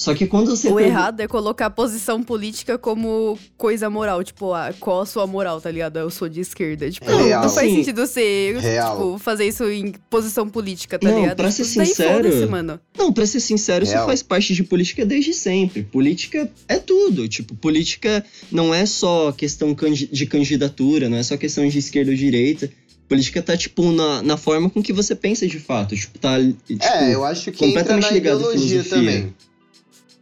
Só 0.00 0.14
que 0.14 0.26
quando 0.26 0.56
você... 0.56 0.68
O 0.68 0.76
pergun- 0.76 0.88
errado 0.90 1.20
é 1.20 1.28
colocar 1.28 1.66
a 1.66 1.70
posição 1.70 2.22
política 2.22 2.78
como 2.78 3.38
coisa 3.58 3.90
moral. 3.90 4.24
Tipo, 4.24 4.54
ah, 4.54 4.72
qual 4.80 5.02
a 5.02 5.06
sua 5.06 5.26
moral, 5.26 5.60
tá 5.60 5.70
ligado? 5.70 5.98
Eu 5.98 6.08
sou 6.08 6.26
de 6.26 6.40
esquerda. 6.40 6.90
Tipo, 6.90 7.04
Real. 7.04 7.42
não 7.42 7.50
faz 7.50 7.68
Sim. 7.68 7.76
sentido 7.76 8.06
você, 8.06 8.56
tipo, 8.58 9.18
fazer 9.18 9.46
isso 9.46 9.62
em 9.70 9.92
posição 10.08 10.48
política, 10.48 10.98
tá 10.98 11.06
Não, 11.10 11.20
ligado? 11.20 11.36
pra 11.36 11.50
tipo, 11.50 11.64
ser 11.64 11.76
daí 11.76 11.86
sincero, 11.86 12.50
mano. 12.50 12.80
Não, 12.96 13.12
pra 13.12 13.26
ser 13.26 13.40
sincero, 13.40 13.84
Real. 13.84 13.98
isso 13.98 14.06
faz 14.06 14.22
parte 14.22 14.54
de 14.54 14.64
política 14.64 15.04
desde 15.04 15.34
sempre. 15.34 15.82
Política 15.82 16.50
é 16.66 16.78
tudo. 16.78 17.28
Tipo, 17.28 17.54
política 17.54 18.24
não 18.50 18.72
é 18.74 18.86
só 18.86 19.32
questão 19.32 19.76
de 20.10 20.24
candidatura, 20.24 21.10
não 21.10 21.18
é 21.18 21.22
só 21.22 21.36
questão 21.36 21.68
de 21.68 21.78
esquerda 21.78 22.10
ou 22.10 22.16
direita. 22.16 22.70
Política 23.06 23.42
tá, 23.42 23.54
tipo, 23.54 23.92
na, 23.92 24.22
na 24.22 24.36
forma 24.38 24.70
com 24.70 24.82
que 24.82 24.92
você 24.94 25.14
pensa 25.14 25.46
de 25.46 25.58
fato. 25.58 25.94
Tipo, 25.94 26.18
tá. 26.18 26.38
Tipo, 26.66 26.82
É, 26.84 27.12
eu 27.14 27.22
acho 27.24 27.50
que 27.52 27.64
entra 27.66 27.66
completamente 27.66 28.04
na 28.04 28.10
ligado 28.12 28.36
à 28.48 28.54
ideologia 28.54 28.84
também. 28.84 29.34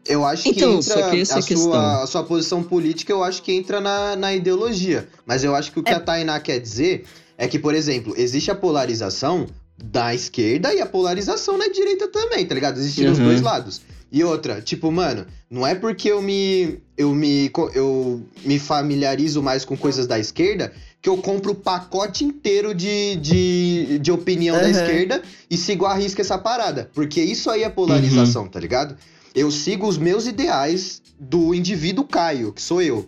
Eu 0.08 0.24
acho 0.24 0.42
que 0.44 0.48
Então, 0.50 0.78
entra 0.78 1.12
que 1.12 1.22
a 1.54 1.56
sua, 1.56 2.02
a 2.02 2.06
sua 2.06 2.24
posição 2.24 2.62
política, 2.62 3.12
eu 3.12 3.22
acho 3.22 3.42
que 3.42 3.52
entra 3.52 3.80
na, 3.80 4.16
na 4.16 4.34
ideologia. 4.34 5.06
Mas 5.26 5.44
eu 5.44 5.54
acho 5.54 5.70
que 5.70 5.78
o 5.78 5.82
que 5.82 5.90
É. 5.92 5.94
a 5.96 6.00
Tainá 6.00 6.40
quer 6.40 6.58
dizer 6.58 7.04
é 7.36 7.46
que, 7.46 7.58
por 7.58 7.74
exemplo, 7.74 8.14
existe 8.16 8.50
a 8.50 8.54
polarização 8.54 9.46
da 9.76 10.12
esquerda 10.14 10.72
e 10.74 10.80
a 10.80 10.86
polarização 10.86 11.56
na 11.58 11.68
direita 11.68 12.08
também, 12.08 12.44
tá 12.46 12.54
ligado? 12.54 12.78
Existem 12.78 13.08
os 13.08 13.18
Uhum. 13.18 13.24
dois 13.26 13.40
lados. 13.42 13.80
E 14.10 14.24
outra, 14.24 14.62
tipo, 14.62 14.90
mano, 14.90 15.26
não 15.50 15.66
é 15.66 15.74
porque 15.74 16.10
eu 16.10 16.22
me, 16.22 16.78
eu 16.96 17.14
me 17.14 17.50
eu 17.74 18.22
me 18.42 18.58
familiarizo 18.58 19.42
mais 19.42 19.64
com 19.66 19.76
coisas 19.76 20.06
da 20.06 20.18
esquerda 20.18 20.72
que 21.02 21.08
eu 21.10 21.18
compro 21.18 21.52
o 21.52 21.54
pacote 21.54 22.24
inteiro 22.24 22.74
de, 22.74 23.16
de, 23.16 23.98
de 24.00 24.10
opinião 24.10 24.56
da 24.56 24.64
Uhum. 24.64 24.70
esquerda 24.70 25.22
e 25.50 25.56
sigo 25.58 25.84
a 25.84 25.94
risca 25.94 26.22
essa 26.22 26.38
parada. 26.38 26.90
Porque 26.94 27.20
isso 27.20 27.50
aí 27.50 27.62
é 27.62 27.68
polarização, 27.68 28.48
tá 28.48 28.58
ligado? 28.58 28.96
Eu 29.34 29.50
sigo 29.50 29.86
os 29.86 29.98
meus 29.98 30.26
ideais 30.26 31.02
do 31.18 31.54
indivíduo 31.54 32.04
Caio, 32.04 32.52
que 32.52 32.62
sou 32.62 32.80
eu. 32.82 33.06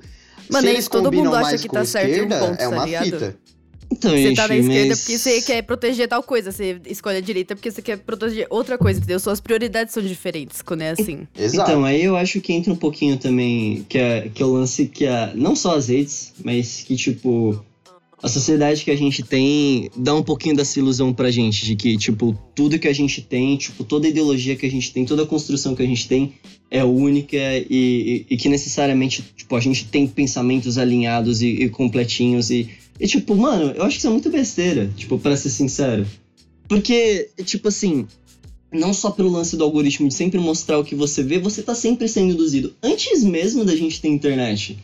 Mano, 0.48 0.62
Se 0.62 0.66
é 0.66 0.70
eles 0.70 0.80
isso, 0.80 0.90
todo 0.90 1.04
combinam 1.04 1.24
mundo 1.26 1.36
acha 1.36 1.50
mais 1.50 1.60
que 1.62 1.68
com 1.68 1.76
tá 1.76 1.84
certo 1.84 2.08
em 2.08 2.10
um 2.10 2.14
esquerda, 2.24 2.38
ponto, 2.40 2.52
é 2.54 2.56
tá 2.56 2.68
uma 2.68 2.84
ligado? 2.84 3.04
fita. 3.04 3.36
Então, 3.92 4.12
Você 4.12 4.22
gente, 4.22 4.36
tá 4.36 4.46
na 4.46 4.56
esquerda 4.56 4.88
mas... 4.90 5.00
porque 5.00 5.18
você 5.18 5.42
quer 5.42 5.62
proteger 5.62 6.08
tal 6.08 6.22
coisa, 6.22 6.52
você 6.52 6.80
escolhe 6.86 7.18
a 7.18 7.20
direita 7.20 7.56
porque 7.56 7.70
você 7.72 7.82
quer 7.82 7.98
proteger 7.98 8.46
outra 8.48 8.78
coisa, 8.78 8.98
entendeu? 9.00 9.18
Suas 9.18 9.40
prioridades 9.40 9.92
são 9.92 10.02
diferentes 10.02 10.62
quando 10.62 10.82
é 10.82 10.90
assim. 10.90 11.26
Exato. 11.36 11.70
Então, 11.70 11.84
aí 11.84 12.04
eu 12.04 12.16
acho 12.16 12.40
que 12.40 12.52
entra 12.52 12.72
um 12.72 12.76
pouquinho 12.76 13.16
também, 13.16 13.84
que 13.88 13.98
é, 13.98 14.28
que 14.32 14.42
é 14.42 14.46
o 14.46 14.52
lance 14.52 14.86
que 14.86 15.06
é, 15.06 15.32
não 15.34 15.56
só 15.56 15.74
as 15.74 15.88
redes, 15.88 16.32
mas 16.44 16.84
que, 16.86 16.94
tipo, 16.94 17.64
a 18.22 18.28
sociedade 18.28 18.84
que 18.84 18.90
a 18.90 18.96
gente 18.96 19.22
tem 19.22 19.90
dá 19.96 20.14
um 20.14 20.22
pouquinho 20.22 20.54
dessa 20.56 20.78
ilusão 20.78 21.12
pra 21.12 21.30
gente, 21.30 21.64
de 21.64 21.74
que, 21.76 21.96
tipo, 21.96 22.36
tudo 22.54 22.78
que 22.78 22.86
a 22.88 22.92
gente 22.92 23.22
tem, 23.22 23.56
tipo, 23.56 23.82
toda 23.84 24.06
ideologia 24.08 24.54
que 24.56 24.66
a 24.66 24.70
gente 24.70 24.92
tem, 24.92 25.04
toda 25.06 25.24
construção 25.26 25.74
que 25.74 25.82
a 25.82 25.86
gente 25.86 26.06
tem 26.06 26.34
é 26.70 26.84
única 26.84 27.36
e, 27.36 27.66
e- 27.70 28.26
e 28.30 28.36
que 28.36 28.48
necessariamente, 28.48 29.24
tipo, 29.36 29.56
a 29.56 29.60
gente 29.60 29.86
tem 29.86 30.06
pensamentos 30.06 30.76
alinhados 30.78 31.40
e, 31.42 31.48
e 31.48 31.68
completinhos 31.70 32.50
e, 32.50 32.68
e, 33.00 33.06
tipo, 33.06 33.34
mano, 33.34 33.72
eu 33.74 33.82
acho 33.84 33.94
que 33.96 33.98
isso 34.00 34.06
é 34.06 34.10
muito 34.10 34.30
besteira, 34.30 34.90
tipo, 34.96 35.18
pra 35.18 35.36
ser 35.36 35.48
sincero. 35.50 36.06
Porque, 36.68 37.30
tipo 37.44 37.68
assim, 37.68 38.06
não 38.72 38.92
só 38.94 39.10
pelo 39.10 39.30
lance 39.30 39.56
do 39.56 39.64
algoritmo 39.64 40.06
de 40.08 40.14
sempre 40.14 40.38
mostrar 40.38 40.78
o 40.78 40.84
que 40.84 40.94
você 40.94 41.22
vê, 41.22 41.38
você 41.38 41.62
tá 41.62 41.74
sempre 41.74 42.06
sendo 42.06 42.32
induzido. 42.34 42.74
Antes 42.82 43.24
mesmo 43.24 43.64
da 43.64 43.74
gente 43.74 44.00
ter 44.00 44.08
internet. 44.08 44.78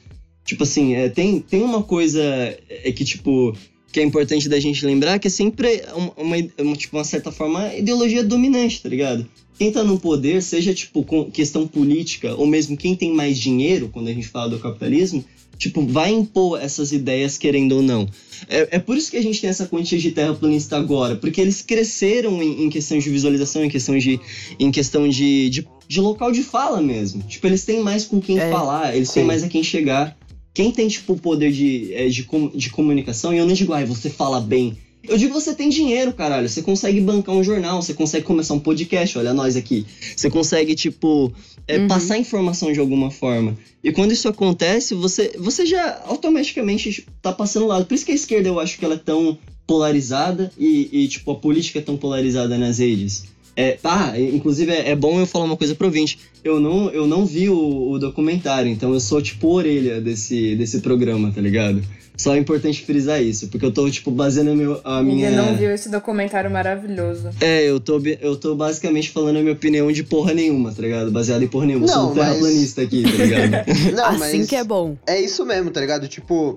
Tipo 0.46 0.62
assim, 0.62 0.94
é, 0.94 1.08
tem, 1.08 1.40
tem 1.40 1.62
uma 1.62 1.82
coisa 1.82 2.22
é, 2.70 2.92
que, 2.92 3.04
tipo, 3.04 3.52
que 3.92 4.00
é 4.00 4.02
importante 4.02 4.48
da 4.48 4.60
gente 4.60 4.86
lembrar, 4.86 5.18
que 5.18 5.26
é 5.26 5.30
sempre 5.30 5.82
uma, 6.16 6.38
uma, 6.58 6.76
tipo, 6.76 6.96
uma 6.96 7.04
certa 7.04 7.32
forma, 7.32 7.74
ideologia 7.74 8.22
dominante, 8.22 8.80
tá 8.80 8.88
ligado? 8.88 9.26
Quem 9.58 9.72
tá 9.72 9.82
no 9.82 9.98
poder, 9.98 10.42
seja, 10.42 10.72
tipo, 10.72 11.02
com 11.02 11.30
questão 11.30 11.66
política, 11.66 12.34
ou 12.34 12.46
mesmo 12.46 12.76
quem 12.76 12.94
tem 12.94 13.12
mais 13.12 13.38
dinheiro, 13.38 13.88
quando 13.92 14.08
a 14.08 14.12
gente 14.12 14.28
fala 14.28 14.50
do 14.50 14.58
capitalismo, 14.58 15.24
tipo, 15.58 15.84
vai 15.86 16.12
impor 16.12 16.60
essas 16.60 16.92
ideias, 16.92 17.38
querendo 17.38 17.76
ou 17.76 17.82
não. 17.82 18.06
É, 18.48 18.76
é 18.76 18.78
por 18.78 18.98
isso 18.98 19.10
que 19.10 19.16
a 19.16 19.22
gente 19.22 19.40
tem 19.40 19.48
essa 19.48 19.66
quantia 19.66 19.98
de 19.98 20.10
terraplanista 20.10 20.76
agora, 20.76 21.16
porque 21.16 21.40
eles 21.40 21.62
cresceram 21.62 22.42
em, 22.42 22.64
em 22.64 22.68
questão 22.68 22.98
de 22.98 23.08
visualização, 23.08 23.64
em 23.64 23.70
questão 23.70 23.96
de, 23.96 24.20
em 24.60 24.70
questão 24.70 25.08
de, 25.08 25.48
de, 25.48 25.66
de 25.88 26.00
local 26.00 26.30
de 26.30 26.42
fala 26.42 26.82
mesmo. 26.82 27.22
Tipo, 27.22 27.46
eles 27.46 27.64
têm 27.64 27.80
mais 27.80 28.04
com 28.04 28.20
quem 28.20 28.38
É, 28.38 28.50
falar, 28.50 28.94
eles 28.94 29.10
têm 29.10 29.22
sim. 29.22 29.26
mais 29.26 29.42
a 29.42 29.48
quem 29.48 29.62
chegar. 29.62 30.14
Quem 30.56 30.72
tem, 30.72 30.88
tipo, 30.88 31.12
o 31.12 31.18
poder 31.18 31.52
de, 31.52 31.92
é, 31.92 32.08
de, 32.08 32.26
de 32.54 32.70
comunicação, 32.70 33.34
e 33.34 33.36
eu 33.36 33.44
não 33.46 33.52
digo, 33.52 33.74
ai, 33.74 33.84
você 33.84 34.08
fala 34.08 34.40
bem. 34.40 34.74
Eu 35.06 35.18
digo, 35.18 35.34
você 35.34 35.54
tem 35.54 35.68
dinheiro, 35.68 36.14
caralho. 36.14 36.48
Você 36.48 36.62
consegue 36.62 36.98
bancar 36.98 37.34
um 37.34 37.44
jornal, 37.44 37.82
você 37.82 37.92
consegue 37.92 38.24
começar 38.24 38.54
um 38.54 38.58
podcast, 38.58 39.18
olha 39.18 39.34
nós 39.34 39.54
aqui. 39.54 39.84
Você 40.16 40.30
consegue, 40.30 40.74
tipo, 40.74 41.30
é, 41.68 41.76
Uhum. 41.76 41.88
passar 41.88 42.16
informação 42.16 42.72
de 42.72 42.80
alguma 42.80 43.10
forma. 43.10 43.54
E 43.84 43.92
quando 43.92 44.12
isso 44.12 44.28
acontece, 44.28 44.94
você, 44.94 45.34
você 45.38 45.66
já 45.66 46.02
automaticamente 46.06 47.06
tá 47.20 47.32
passando 47.32 47.66
lado. 47.66 47.84
Por 47.84 47.94
isso 47.94 48.06
que 48.06 48.12
a 48.12 48.14
esquerda 48.14 48.48
eu 48.48 48.58
acho 48.58 48.78
que 48.78 48.84
ela 48.86 48.94
é 48.94 48.98
tão 48.98 49.36
polarizada 49.66 50.50
e, 50.58 50.88
e, 50.90 51.06
tipo, 51.06 51.32
a 51.32 51.34
política 51.34 51.80
é 51.80 51.82
tão 51.82 51.98
polarizada 51.98 52.56
nas 52.56 52.78
redes. 52.78 53.24
É, 53.56 53.78
ah, 53.82 54.12
inclusive 54.20 54.70
é, 54.70 54.90
é 54.90 54.94
bom 54.96 55.18
eu 55.18 55.26
falar 55.26 55.46
uma 55.46 55.56
coisa 55.56 55.74
pro 55.74 55.86
ouvinte. 55.86 56.18
Eu 56.44 56.60
não, 56.60 56.90
eu 56.90 57.06
não 57.06 57.24
vi 57.24 57.48
o, 57.48 57.90
o 57.90 57.98
documentário, 57.98 58.70
então 58.70 58.92
eu 58.92 59.00
sou, 59.00 59.20
tipo, 59.22 59.48
orelha 59.48 60.00
desse, 60.00 60.54
desse 60.56 60.80
programa, 60.80 61.32
tá 61.34 61.40
ligado? 61.40 61.82
Só 62.16 62.34
é 62.34 62.38
importante 62.38 62.82
frisar 62.82 63.22
isso, 63.22 63.48
porque 63.48 63.64
eu 63.66 63.70
tô, 63.72 63.90
tipo, 63.90 64.10
baseando 64.10 64.50
a, 64.52 64.54
meu, 64.54 64.80
a 64.84 65.02
minha. 65.02 65.30
Ninguém 65.30 65.36
não 65.46 65.56
viu 65.56 65.70
esse 65.70 65.90
documentário 65.90 66.50
maravilhoso. 66.50 67.30
É, 67.40 67.62
eu 67.68 67.78
tô, 67.80 68.00
eu 68.20 68.36
tô 68.36 68.54
basicamente 68.54 69.10
falando 69.10 69.36
a 69.36 69.40
minha 69.40 69.52
opinião 69.52 69.90
de 69.92 70.02
porra 70.02 70.32
nenhuma, 70.32 70.72
tá 70.72 70.80
ligado? 70.80 71.10
Baseada 71.10 71.44
em 71.44 71.48
porra 71.48 71.66
nenhuma. 71.66 71.86
Eu 71.86 71.90
Não, 71.90 71.94
sou 71.94 72.12
um 72.12 72.14
mas- 72.14 72.26
terraplanista 72.28 72.82
aqui, 72.82 73.02
tá 73.02 73.24
ligado? 73.24 73.66
Não, 73.96 74.04
assim 74.06 74.38
mas 74.38 74.48
que 74.48 74.56
é 74.56 74.64
bom. 74.64 74.96
é 75.06 75.20
isso 75.20 75.44
mesmo, 75.44 75.70
tá 75.70 75.80
ligado? 75.80 76.08
Tipo, 76.08 76.56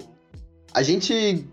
a 0.73 0.81
gente. 0.83 1.43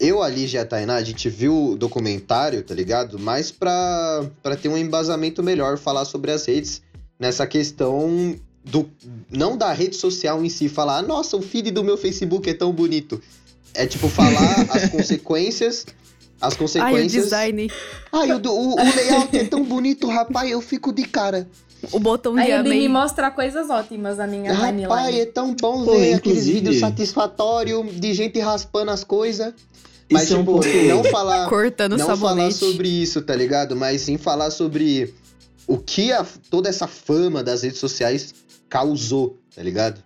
Eu, 0.00 0.22
a 0.22 0.28
Lígia 0.28 0.58
e 0.58 0.60
a 0.60 0.66
Tainá, 0.66 0.96
a 0.96 1.04
gente 1.04 1.28
viu 1.28 1.70
o 1.70 1.76
documentário, 1.76 2.62
tá 2.62 2.74
ligado? 2.74 3.18
Mais 3.18 3.50
pra, 3.50 4.24
pra 4.42 4.56
ter 4.56 4.68
um 4.68 4.76
embasamento 4.76 5.42
melhor, 5.42 5.78
falar 5.78 6.04
sobre 6.04 6.32
as 6.32 6.44
redes 6.46 6.82
nessa 7.18 7.46
questão 7.46 8.36
do. 8.64 8.90
Não 9.30 9.56
da 9.56 9.72
rede 9.72 9.96
social 9.96 10.44
em 10.44 10.48
si, 10.48 10.68
falar, 10.68 11.02
nossa, 11.02 11.36
o 11.36 11.42
feed 11.42 11.70
do 11.70 11.84
meu 11.84 11.96
Facebook 11.96 12.48
é 12.50 12.54
tão 12.54 12.72
bonito. 12.72 13.22
É 13.72 13.86
tipo, 13.86 14.08
falar 14.08 14.66
as 14.70 14.88
consequências. 14.88 15.86
As 16.40 16.52
Ai, 16.52 16.56
o 16.56 16.58
consequências. 16.58 17.24
design, 17.24 17.70
Ai, 18.12 18.32
o, 18.32 18.36
o, 18.36 18.74
o 18.74 18.96
layout 18.96 19.36
é 19.36 19.44
tão 19.44 19.64
bonito, 19.64 20.08
rapaz, 20.08 20.50
eu 20.50 20.60
fico 20.60 20.92
de 20.92 21.04
cara. 21.04 21.48
O 21.92 21.98
botão 22.00 22.34
de 22.34 22.40
Aí 22.40 22.62
Bi 22.62 22.68
me 22.70 22.88
mostra 22.88 23.30
coisas 23.30 23.70
ótimas 23.70 24.18
na 24.18 24.26
minha 24.26 24.52
Rapaz, 24.52 24.76
timeline. 24.76 25.20
é 25.20 25.26
tão 25.26 25.54
bom 25.54 25.84
Pô, 25.84 25.92
ver 25.92 26.14
aqueles 26.14 26.46
vídeos 26.46 26.78
satisfatórios 26.78 27.84
de 28.00 28.14
gente 28.14 28.38
raspando 28.40 28.90
as 28.90 29.04
coisas. 29.04 29.52
Mas, 30.10 30.24
Isso 30.24 30.34
é 30.34 30.36
um 30.36 30.40
tipo, 30.40 30.52
pouco- 30.52 30.68
não 30.88 31.04
falar. 31.04 31.48
Cortando 31.48 31.96
não 31.96 32.06
falar 32.06 32.16
sabonete. 32.16 32.54
sobre 32.54 32.88
isso, 32.88 33.22
tá 33.22 33.34
ligado? 33.34 33.74
Mas 33.74 34.02
sim 34.02 34.18
falar 34.18 34.50
sobre 34.50 35.14
o 35.66 35.78
que 35.78 36.12
a- 36.12 36.26
toda 36.50 36.68
essa 36.68 36.86
fama 36.86 37.42
das 37.42 37.62
redes 37.62 37.78
sociais 37.78 38.34
causou, 38.68 39.38
tá 39.54 39.62
ligado? 39.62 40.02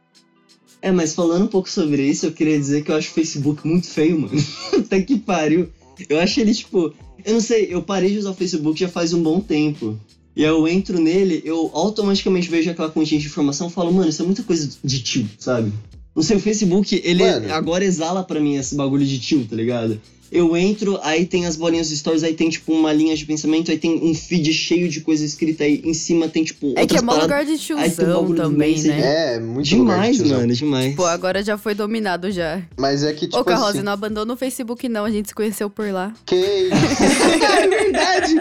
É, 0.80 0.92
mas 0.92 1.14
falando 1.14 1.42
um 1.44 1.48
pouco 1.48 1.68
sobre 1.68 2.02
isso, 2.02 2.26
eu 2.26 2.32
queria 2.32 2.56
dizer 2.56 2.84
que 2.84 2.92
eu 2.92 2.96
acho 2.96 3.10
o 3.10 3.14
Facebook 3.14 3.66
muito 3.66 3.88
feio, 3.88 4.20
mano. 4.20 4.40
Até 4.78 5.02
que 5.02 5.18
pariu. 5.18 5.68
Eu 6.08 6.20
acho 6.20 6.38
ele, 6.40 6.54
tipo. 6.54 6.94
Eu 7.24 7.32
não 7.34 7.40
sei, 7.40 7.66
eu 7.68 7.82
parei 7.82 8.12
de 8.12 8.18
usar 8.18 8.30
o 8.30 8.34
Facebook 8.34 8.78
já 8.78 8.88
faz 8.88 9.12
um 9.12 9.20
bom 9.20 9.40
tempo. 9.40 9.98
E 10.38 10.44
aí 10.44 10.51
eu 10.51 10.68
entro 10.68 11.01
nele, 11.01 11.42
eu 11.44 11.68
automaticamente 11.74 12.48
vejo 12.48 12.70
aquela 12.70 12.88
quantia 12.88 13.18
de 13.18 13.27
informação 13.27 13.66
e 13.66 13.70
falo, 13.72 13.92
mano, 13.92 14.09
isso 14.09 14.22
é 14.22 14.24
muita 14.24 14.44
coisa 14.44 14.70
de 14.85 15.03
tio, 15.03 15.29
sabe? 15.37 15.72
Não 16.14 16.22
sei, 16.22 16.37
o 16.37 16.40
Facebook, 16.40 17.01
ele 17.05 17.24
Mano. 17.24 17.53
agora 17.53 17.85
exala 17.85 18.22
pra 18.22 18.38
mim 18.38 18.55
esse 18.55 18.77
bagulho 18.77 19.05
de 19.05 19.18
tio, 19.18 19.44
tá 19.51 19.57
ligado? 19.57 20.01
Eu 20.31 20.57
entro, 20.57 20.98
aí 21.03 21.24
tem 21.24 21.46
as 21.46 21.57
bolinhas 21.57 21.88
de 21.88 21.96
stories, 21.96 22.22
aí 22.22 22.35
tem, 22.35 22.51
tipo, 22.51 22.70
uma 22.72 22.92
linha 22.92 23.16
de 23.16 23.24
pensamento, 23.24 23.70
aí 23.70 23.79
tem 23.79 23.98
um 24.01 24.14
feed 24.14 24.53
cheio 24.53 24.88
de 24.88 25.01
coisa 25.01 25.24
escrita 25.24 25.64
aí 25.64 25.81
em 25.83 25.94
cima, 25.94 26.29
tem, 26.29 26.44
tipo, 26.44 26.74
É 26.77 26.87
que 26.87 26.98
é 26.98 27.03
mó 27.03 27.14
lugar 27.14 27.44
de 27.46 27.53
um 27.53 27.57
tiozão 27.57 28.35
também, 28.35 28.72
Messenger. 28.77 28.96
né? 28.96 29.37
É, 29.37 29.40
muito 29.40 29.55
lugar 29.55 29.62
de 29.62 29.74
Demais, 30.03 30.16
tiozão. 30.18 30.38
mano, 30.38 30.53
demais. 30.53 30.94
Pô, 30.94 31.07
agora 31.07 31.42
já 31.42 31.57
foi 31.57 31.74
dominado 31.74 32.31
já. 32.31 32.62
Mas 32.77 33.03
é 33.03 33.12
que, 33.12 33.27
tipo 33.27 33.38
Ô, 33.38 33.44
Carroza, 33.44 33.70
assim... 33.70 33.83
não 33.83 33.92
abandona 33.92 34.33
o 34.33 34.37
Facebook 34.37 34.88
não, 34.88 35.05
a 35.05 35.11
gente 35.11 35.29
se 35.29 35.35
conheceu 35.35 35.70
por 35.70 35.90
lá. 35.90 36.12
Que 36.27 36.37
isso? 36.37 36.74
é 37.44 37.66
verdade! 37.68 38.35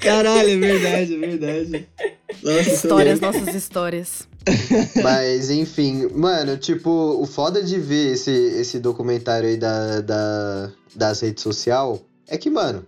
Caralho, 0.00 0.50
é 0.50 0.56
verdade, 0.56 1.14
é 1.14 1.18
verdade. 1.18 1.88
Nossa, 2.42 2.70
Histórias, 2.70 3.20
nossas 3.20 3.54
histórias. 3.54 4.28
Mas, 5.02 5.50
enfim, 5.50 6.08
mano, 6.14 6.56
tipo, 6.56 6.90
o 6.90 7.26
foda 7.26 7.62
de 7.62 7.78
ver 7.78 8.14
esse, 8.14 8.30
esse 8.30 8.78
documentário 8.78 9.48
aí 9.48 9.56
da, 9.56 10.00
da, 10.00 10.72
das 10.94 11.20
redes 11.20 11.42
sociais 11.42 12.00
é 12.28 12.36
que, 12.36 12.50
mano, 12.50 12.84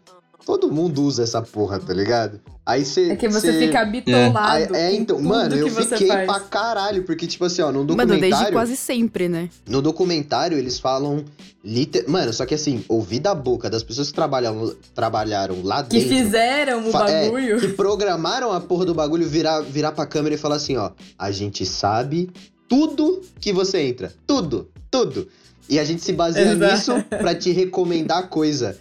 Todo 0.47 0.71
mundo 0.71 1.03
usa 1.03 1.23
essa 1.23 1.41
porra, 1.41 1.79
tá 1.81 1.95
ligado? 1.95 2.39
Aí 2.67 2.85
você. 2.85 3.11
É 3.13 3.17
que 3.17 3.29
você 3.29 3.53
fica 3.59 3.81
Aí- 3.81 3.91
bitolado. 3.91 4.75
É, 4.77 4.91
com 4.91 4.97
então, 4.97 5.21
mano, 5.23 5.55
eu 5.57 5.67
que 5.69 5.83
fiquei 5.83 6.07
faz. 6.07 6.27
pra 6.27 6.41
caralho, 6.41 7.03
porque, 7.05 7.27
tipo 7.27 7.45
assim, 7.47 7.63
ó, 7.63 7.67
no 7.73 7.79
Mano, 7.81 7.87
documentário. 7.97 8.31
desde 8.31 8.53
quase 8.53 8.77
sempre, 8.77 9.29
né? 9.29 9.49
No 9.67 9.81
documentário, 9.81 10.59
eles 10.59 10.79
falam. 10.79 11.25
Liter... 11.67 12.05
Mano, 12.07 12.31
só 12.31 12.45
que 12.45 12.55
assim, 12.55 12.85
ouvir 12.89 13.21
da 13.21 13.35
boca 13.35 13.71
das 13.71 13.83
pessoas 13.83 14.09
que 14.09 14.15
trabalham, 14.15 14.75
trabalharam 14.95 15.63
lá 15.63 15.83
Que 15.83 15.99
dentro. 15.99 16.09
fizeram 16.11 16.85
o 16.85 16.89
é, 16.89 16.93
bagulho. 16.93 17.59
que 17.61 17.69
programaram 17.69 18.53
a 18.53 18.61
porra 18.61 18.85
do 18.85 18.95
bagulho 18.95 19.27
virar, 19.27 19.63
virar 19.63 19.93
pra 19.93 20.05
câmera 20.05 20.35
e 20.35 20.39
falar 20.39 20.57
assim, 20.57 20.77
ó. 20.77 20.91
A 21.19 21.31
gente 21.31 21.65
sabe 21.65 22.29
tudo 22.69 23.23
que 23.41 23.51
você 23.51 23.81
entra. 23.81 24.13
Tudo, 24.27 24.69
tudo. 24.91 25.27
E 25.71 25.79
a 25.79 25.85
gente 25.85 26.03
se 26.03 26.13
baseia 26.13 26.53
Exato. 26.53 26.75
nisso 26.75 27.05
pra 27.09 27.35
te 27.35 27.51
recomendar 27.51 28.29
coisa. 28.29 28.77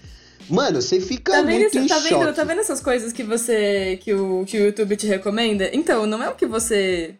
Mano, 0.49 0.81
você 0.81 0.99
fica 0.99 1.31
Tá 1.33 1.41
vendo, 1.41 1.59
muito 1.61 1.77
isso- 1.77 1.87
tá, 1.87 1.99
choque. 1.99 2.13
vendo, 2.13 2.33
tá 2.33 2.43
vendo 2.43 2.59
essas 2.61 2.79
coisas 2.81 3.11
que 3.13 3.23
você. 3.23 3.97
Que 4.01 4.13
o, 4.13 4.43
que 4.45 4.57
o 4.57 4.65
YouTube 4.65 4.95
te 4.95 5.07
recomenda? 5.07 5.69
Então, 5.73 6.05
não 6.05 6.21
é 6.23 6.29
o 6.29 6.35
que 6.35 6.45
você 6.45 7.15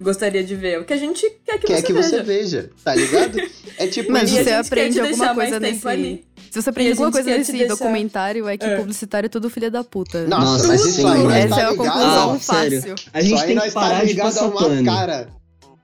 gostaria 0.00 0.44
de 0.44 0.54
ver, 0.54 0.74
é 0.74 0.78
o 0.78 0.84
que 0.84 0.92
a 0.92 0.96
gente 0.96 1.28
quer 1.44 1.58
que 1.58 1.66
Quer 1.66 1.76
você 1.80 1.82
que 1.86 1.92
veja. 1.92 2.08
você 2.08 2.22
veja, 2.22 2.70
tá 2.84 2.94
ligado? 2.94 3.38
É 3.80 3.86
tipo 3.86 4.10
Mas 4.10 4.28
você 4.30 4.50
aprende 4.50 4.98
alguma 5.00 5.34
coisa 5.34 5.60
nesse- 5.60 5.86
ali. 5.88 6.24
Se 6.50 6.60
você 6.62 6.70
aprende 6.70 6.90
alguma 6.92 7.12
coisa 7.12 7.30
nesse 7.30 7.52
deixar- 7.52 7.68
documentário, 7.68 8.48
é 8.48 8.56
que 8.56 8.64
É. 8.64 8.76
publicitário 8.76 9.26
é 9.26 9.28
tudo 9.28 9.48
filha 9.50 9.70
da 9.70 9.84
puta. 9.84 10.26
Nossa, 10.26 10.44
Nossa, 10.44 10.66
mas 10.68 10.84
isso 10.84 11.06
aí, 11.06 11.20
Essa 11.20 11.28
tá 11.28 11.36
é 11.36 11.42
a 11.42 11.46
ligado? 11.70 11.76
conclusão 11.76 12.32
Ah, 12.34 12.38
sério. 12.40 12.80
fácil. 12.80 12.94
A 13.12 13.20
gente 13.20 13.38
tem 13.38 13.48
que 13.48 13.54
nós 13.54 13.72
tá 13.74 13.80
parar 13.80 14.00
de 14.00 14.06
ligado 14.06 14.26
a 14.26 14.30
passar 14.30 14.46
uma 14.48 14.60
pano. 14.60 14.84
cara. 14.84 15.28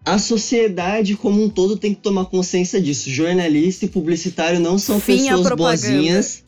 A 0.04 0.18
sociedade 0.18 1.16
como 1.16 1.42
um 1.42 1.48
todo 1.48 1.76
tem 1.78 1.94
que 1.94 2.00
tomar 2.02 2.26
consciência 2.26 2.80
disso. 2.80 3.08
Jornalista 3.08 3.86
e 3.86 3.88
publicitário 3.88 4.60
não 4.60 4.78
são 4.78 5.00
Fim 5.00 5.26
pessoas 5.28 5.48
boazinhas. 5.56 6.42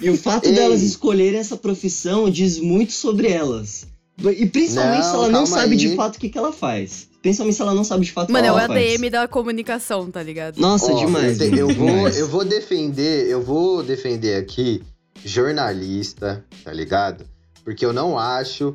E 0.00 0.08
o 0.08 0.16
fato 0.16 0.46
Ei. 0.48 0.54
delas 0.54 0.82
escolherem 0.82 1.38
essa 1.38 1.56
profissão 1.56 2.30
diz 2.30 2.58
muito 2.58 2.92
sobre 2.92 3.28
elas. 3.28 3.86
E 4.18 4.46
principalmente 4.46 5.02
Não, 5.02 5.10
se 5.10 5.14
ela 5.14 5.28
não 5.28 5.46
sabe 5.46 5.72
aí. 5.72 5.76
de 5.76 5.94
fato 5.94 6.16
o 6.16 6.18
que, 6.18 6.28
que 6.28 6.38
ela 6.38 6.52
faz. 6.52 7.08
Principalmente 7.20 7.56
se 7.56 7.62
ela 7.62 7.74
não 7.74 7.84
sabe 7.84 8.04
de 8.04 8.12
fato 8.12 8.30
o 8.30 8.32
Mano, 8.32 8.44
que 8.44 8.48
é 8.48 8.52
o. 8.52 8.56
ADM 8.56 9.10
da 9.10 9.28
comunicação, 9.28 10.10
tá 10.10 10.22
ligado? 10.22 10.58
Nossa, 10.58 10.92
Ó, 10.92 10.98
demais. 10.98 11.40
Eu, 11.40 11.54
eu 11.54 11.68
vou, 11.68 11.86
demais. 11.86 12.18
eu 12.18 12.28
vou 12.28 12.44
defender, 12.44 13.28
eu 13.28 13.42
vou 13.42 13.82
defender 13.82 14.36
aqui 14.36 14.82
jornalista, 15.24 16.44
tá 16.64 16.72
ligado? 16.72 17.24
Porque 17.64 17.84
eu 17.84 17.92
não 17.92 18.18
acho 18.18 18.74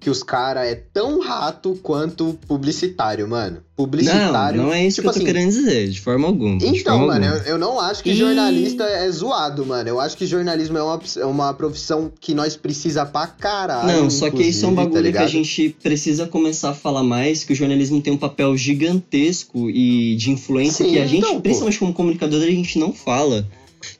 que 0.00 0.08
os 0.08 0.22
caras 0.22 0.66
é 0.68 0.74
tão 0.76 1.20
rato 1.20 1.78
quanto 1.82 2.38
publicitário, 2.46 3.26
mano. 3.28 3.56
Não, 3.56 3.62
Publicitário. 3.84 4.62
não 4.62 4.72
é 4.72 4.84
isso 4.86 4.96
tipo 4.96 5.02
que 5.02 5.08
eu 5.08 5.12
tô 5.12 5.18
assim, 5.18 5.26
querendo 5.26 5.50
dizer, 5.50 5.88
de 5.88 6.00
forma 6.00 6.26
alguma. 6.26 6.58
de 6.58 6.66
Então, 6.66 6.98
forma 6.98 7.12
mano, 7.14 7.24
eu, 7.26 7.32
alguma. 7.32 7.48
eu 7.48 7.58
não 7.58 7.78
acho 7.80 8.02
que 8.02 8.10
E- 8.10 8.14
jornalista 8.14 8.82
é 8.84 9.08
zoado, 9.10 9.64
mano. 9.66 9.88
Eu 9.88 10.00
acho 10.00 10.16
que 10.16 10.26
jornalismo 10.26 10.76
é 10.78 10.82
uma, 10.82 11.00
é 11.16 11.24
uma 11.24 11.54
profissão 11.54 12.10
que 12.20 12.34
nós 12.34 12.56
precisa 12.56 13.06
pra 13.06 13.26
caralho. 13.28 13.86
Não, 13.86 14.10
só 14.10 14.30
que 14.30 14.42
isso 14.42 14.64
é 14.64 14.68
um 14.68 14.74
tá 14.74 14.82
bagulho 14.84 15.12
que 15.12 15.18
a 15.18 15.26
gente 15.28 15.76
precisa 15.82 16.26
começar 16.26 16.70
a 16.70 16.74
falar 16.74 17.02
mais, 17.04 17.44
que 17.44 17.52
o 17.52 17.56
jornalismo 17.56 18.00
tem 18.02 18.12
um 18.12 18.16
papel 18.18 18.56
gigantesco 18.56 19.70
e 19.70 20.16
de 20.16 20.30
influência 20.30 20.84
Sim, 20.84 20.92
que 20.92 20.98
a 20.98 21.06
gente, 21.06 21.18
então, 21.18 21.34
pô. 21.36 21.40
principalmente 21.42 21.78
como 21.78 21.92
comunicador, 21.92 22.42
a 22.42 22.46
gente 22.46 22.78
não 22.78 22.92
fala. 22.92 23.46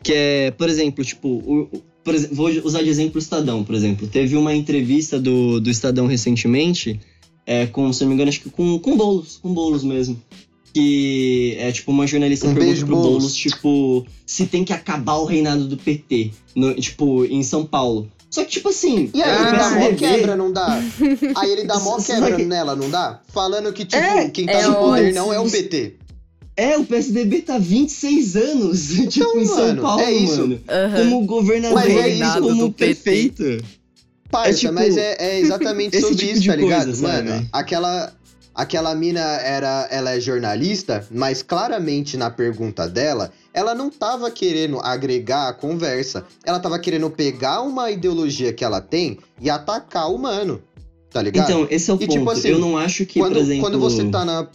Que 0.02 0.12
é, 0.12 0.50
por 0.52 0.68
exemplo, 0.68 1.04
tipo, 1.04 1.28
o- 1.28 1.68
por 2.12 2.34
vou 2.34 2.48
usar 2.64 2.82
de 2.82 2.88
exemplo 2.88 3.16
o 3.16 3.18
Estadão, 3.18 3.62
por 3.64 3.74
exemplo. 3.74 4.06
Teve 4.06 4.36
uma 4.36 4.54
entrevista 4.54 5.18
do, 5.20 5.60
do 5.60 5.70
Estadão 5.70 6.06
recentemente, 6.06 6.98
é, 7.46 7.66
com, 7.66 7.92
se 7.92 8.02
não 8.02 8.08
me 8.08 8.14
engano, 8.14 8.28
acho 8.28 8.40
que 8.40 8.50
com, 8.50 8.78
com 8.78 8.96
Boulos, 8.96 9.38
com 9.42 9.52
Boulos 9.52 9.84
mesmo. 9.84 10.20
Que 10.72 11.56
é 11.58 11.72
tipo 11.72 11.90
uma 11.90 12.06
jornalista 12.06 12.46
Um 12.46 12.50
pergunta 12.54 12.66
beijo, 12.72 12.86
pro 12.86 12.96
Boulos. 12.96 13.12
Boulos, 13.18 13.34
tipo, 13.36 14.06
se 14.26 14.46
tem 14.46 14.64
que 14.64 14.72
acabar 14.72 15.14
o 15.16 15.24
reinado 15.24 15.66
do 15.66 15.76
PT, 15.76 16.30
no- 16.54 16.74
tipo, 16.74 17.24
em 17.24 17.42
São 17.42 17.64
Paulo. 17.64 18.10
Só 18.30 18.44
que, 18.44 18.50
tipo 18.50 18.68
assim, 18.68 19.10
E 19.14 19.22
aí, 19.22 19.42
ele 19.48 19.56
dá 19.58 19.70
mó 19.70 19.94
quebra, 19.96 20.36
não 20.36 20.52
dá? 20.52 20.78
Aí 21.36 21.50
ele 21.50 21.64
dá 21.64 21.78
mó 21.80 21.96
quebra 22.04 22.36
que- 22.36 22.44
nela, 22.44 22.76
não 22.76 22.90
dá? 22.90 23.20
Falando 23.28 23.72
que, 23.72 23.86
tipo, 23.86 23.96
É, 23.96 24.28
quem 24.28 24.44
tá 24.44 24.52
é 24.52 24.66
no 24.66 24.74
poder 24.74 25.00
ótimo. 25.06 25.14
não 25.14 25.32
é 25.32 25.40
o 25.40 25.50
PT. 25.50 25.94
É, 26.60 26.76
o 26.76 26.84
PSDB 26.84 27.42
tá 27.42 27.56
26 27.56 28.34
anos, 28.36 28.88
tipo, 29.08 29.38
em 29.38 29.46
São 29.46 29.56
mano, 29.68 29.82
Paulo, 29.82 30.00
é 30.02 30.12
isso. 30.12 30.38
mano. 30.40 30.60
Aham. 30.68 30.96
Como 30.96 31.24
governador, 31.26 31.74
Mas 31.78 31.88
é 31.96 32.10
e 32.10 32.20
isso. 32.20 32.40
como 32.40 32.54
do 32.66 32.72
PT. 32.72 32.94
prefeito. 33.02 33.64
Parça, 34.28 34.50
É 34.50 34.54
tipo, 34.54 34.72
mas 34.74 34.96
é, 34.96 35.16
é 35.20 35.40
exatamente 35.40 36.00
sobre 36.00 36.16
tipo 36.16 36.32
isso, 36.32 36.46
tá 36.48 36.56
ligado? 36.56 36.84
coisa, 36.86 37.00
sabe? 37.06 37.30
Mano, 37.30 37.48
aquela, 37.52 38.12
aquela 38.54 38.94
mina 38.94 39.20
era, 39.20 39.86
ela 39.90 40.10
é 40.16 40.20
jornalista, 40.20 41.06
mas 41.10 41.42
claramente 41.42 42.16
na 42.16 42.28
pergunta 42.28 42.88
dela, 42.88 43.32
ela 43.54 43.74
não 43.74 43.88
tava 43.88 44.28
querendo 44.30 44.80
agregar 44.80 45.48
a 45.48 45.52
conversa. 45.52 46.26
Ela 46.44 46.58
tava 46.60 46.78
querendo 46.78 47.08
pegar 47.08 47.62
uma 47.62 47.90
ideologia 47.90 48.52
que 48.52 48.64
ela 48.64 48.80
tem 48.80 49.18
e 49.40 49.48
atacar 49.48 50.10
o 50.12 50.18
mano, 50.18 50.60
tá 51.10 51.22
ligado? 51.22 51.48
Então, 51.48 51.66
esse 51.70 51.88
é 51.90 51.94
o 51.94 51.96
E, 51.96 52.00
ponto. 52.00 52.10
tipo 52.18 52.30
assim, 52.30 52.48
eu 52.48 52.58
não 52.58 52.76
acho 52.76 53.06
que, 53.06 53.20
quando, 53.20 53.34
por 53.34 53.40
exemplo... 53.42 53.62
quando 53.62 53.78
você 53.78 54.04
tá 54.10 54.24
na. 54.24 54.46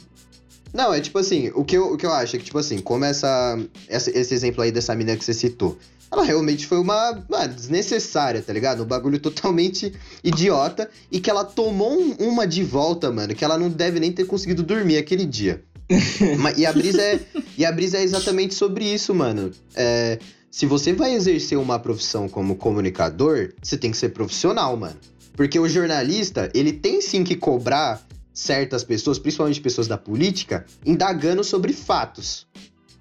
Não, 0.73 0.93
é 0.93 0.99
tipo 0.99 1.19
assim, 1.19 1.51
o 1.53 1.63
que 1.63 1.77
eu, 1.77 1.93
o 1.93 1.97
que 1.97 2.05
eu 2.05 2.11
acho 2.11 2.35
é 2.35 2.39
que, 2.39 2.45
tipo 2.45 2.57
assim, 2.57 2.79
como 2.79 3.05
essa, 3.05 3.59
essa- 3.87 4.09
esse 4.09 4.33
exemplo 4.33 4.63
aí 4.63 4.71
dessa 4.71 4.95
mina 4.95 5.15
que 5.15 5.23
você 5.23 5.33
citou, 5.33 5.77
ela 6.11 6.23
realmente 6.23 6.65
foi 6.65 6.79
uma, 6.79 7.23
mano, 7.29 7.53
desnecessária, 7.53 8.41
tá 8.41 8.51
ligado? 8.51 8.83
Um 8.83 8.85
bagulho 8.85 9.19
totalmente 9.19 9.93
idiota 10.23 10.89
e 11.11 11.19
que 11.19 11.29
ela 11.29 11.43
tomou 11.45 11.93
um- 11.99 12.13
uma 12.19 12.47
de 12.47 12.63
volta, 12.63 13.11
mano, 13.11 13.35
que 13.35 13.45
ela 13.45 13.57
não 13.57 13.69
deve 13.69 13.99
nem 13.99 14.11
ter 14.11 14.25
conseguido 14.25 14.63
dormir 14.63 14.97
aquele 14.97 15.25
dia. 15.25 15.63
E, 16.57 16.65
a 16.65 16.73
brisa 16.73 17.01
é, 17.01 17.19
e 17.57 17.65
a 17.65 17.71
brisa 17.71 17.97
é 17.97 18.03
exatamente 18.03 18.53
sobre 18.55 18.85
isso, 18.85 19.13
mano. 19.13 19.51
É, 19.75 20.17
se 20.49 20.65
você 20.65 20.93
vai 20.93 21.13
exercer 21.13 21.57
uma 21.57 21.77
profissão 21.77 22.27
como 22.29 22.55
comunicador, 22.55 23.51
você 23.61 23.77
tem 23.77 23.91
que 23.91 23.97
ser 23.97 24.09
profissional, 24.09 24.75
mano. 24.77 24.95
Porque 25.35 25.59
o 25.59 25.67
jornalista, 25.67 26.49
ele 26.53 26.71
tem 26.73 27.01
sim 27.01 27.23
que 27.23 27.35
cobrar 27.35 28.05
certas 28.33 28.83
pessoas, 28.83 29.19
principalmente 29.19 29.61
pessoas 29.61 29.87
da 29.87 29.97
política, 29.97 30.65
indagando 30.85 31.43
sobre 31.43 31.71
fatos. 31.73 32.47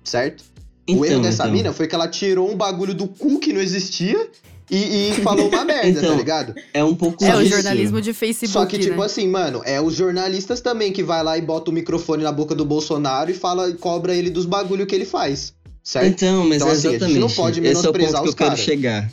Certo? 0.04 0.44
o 0.88 0.92
erro 0.94 1.04
Então, 1.06 1.20
dessa 1.22 1.44
então. 1.44 1.52
mina 1.54 1.72
foi 1.72 1.86
que 1.86 1.94
ela 1.94 2.08
tirou 2.08 2.50
um 2.50 2.56
bagulho 2.56 2.92
do 2.92 3.06
cu 3.06 3.38
que 3.38 3.52
não 3.52 3.60
existia 3.60 4.28
e, 4.68 5.10
e 5.10 5.14
falou 5.22 5.48
uma 5.48 5.64
merda, 5.64 6.00
tá 6.00 6.06
Então, 6.08 6.16
ligado? 6.16 6.54
É 6.74 6.82
um 6.82 6.94
pouco 6.94 7.24
É 7.24 7.36
o 7.36 7.44
jornalismo 7.46 8.00
de 8.00 8.12
Facebook, 8.12 8.52
Só 8.52 8.66
que, 8.66 8.78
tipo 8.78 8.96
né? 8.98 9.06
assim, 9.06 9.28
mano, 9.28 9.62
é 9.64 9.80
os 9.80 9.94
jornalistas 9.94 10.60
também 10.60 10.92
que 10.92 11.02
vai 11.02 11.22
lá 11.22 11.38
e 11.38 11.40
bota 11.40 11.70
o 11.70 11.74
microfone 11.74 12.24
na 12.24 12.32
boca 12.32 12.54
do 12.54 12.64
Bolsonaro 12.64 13.30
e 13.30 13.34
fala 13.34 13.70
e 13.70 13.74
cobra 13.74 14.12
ele 14.14 14.28
dos 14.28 14.44
bagulho 14.44 14.84
que 14.84 14.94
ele 14.94 15.04
faz. 15.06 15.54
Certo? 15.84 16.06
Então, 16.08 16.44
mas 16.48 16.56
Então, 16.56 16.68
é 16.68 16.72
assim, 16.72 16.88
a 16.88 16.90
gente 16.90 16.96
exatamente. 16.96 17.20
não 17.20 17.30
pode 17.30 17.60
Esse 17.60 17.68
é 17.68 17.70
o 17.70 17.74
ponto 17.92 17.98
menosprezar 17.98 18.20
que 18.22 18.26
eu 18.26 18.30
os 18.30 18.34
quero 18.34 18.50
cara. 18.50 18.62
chegar. 18.62 19.12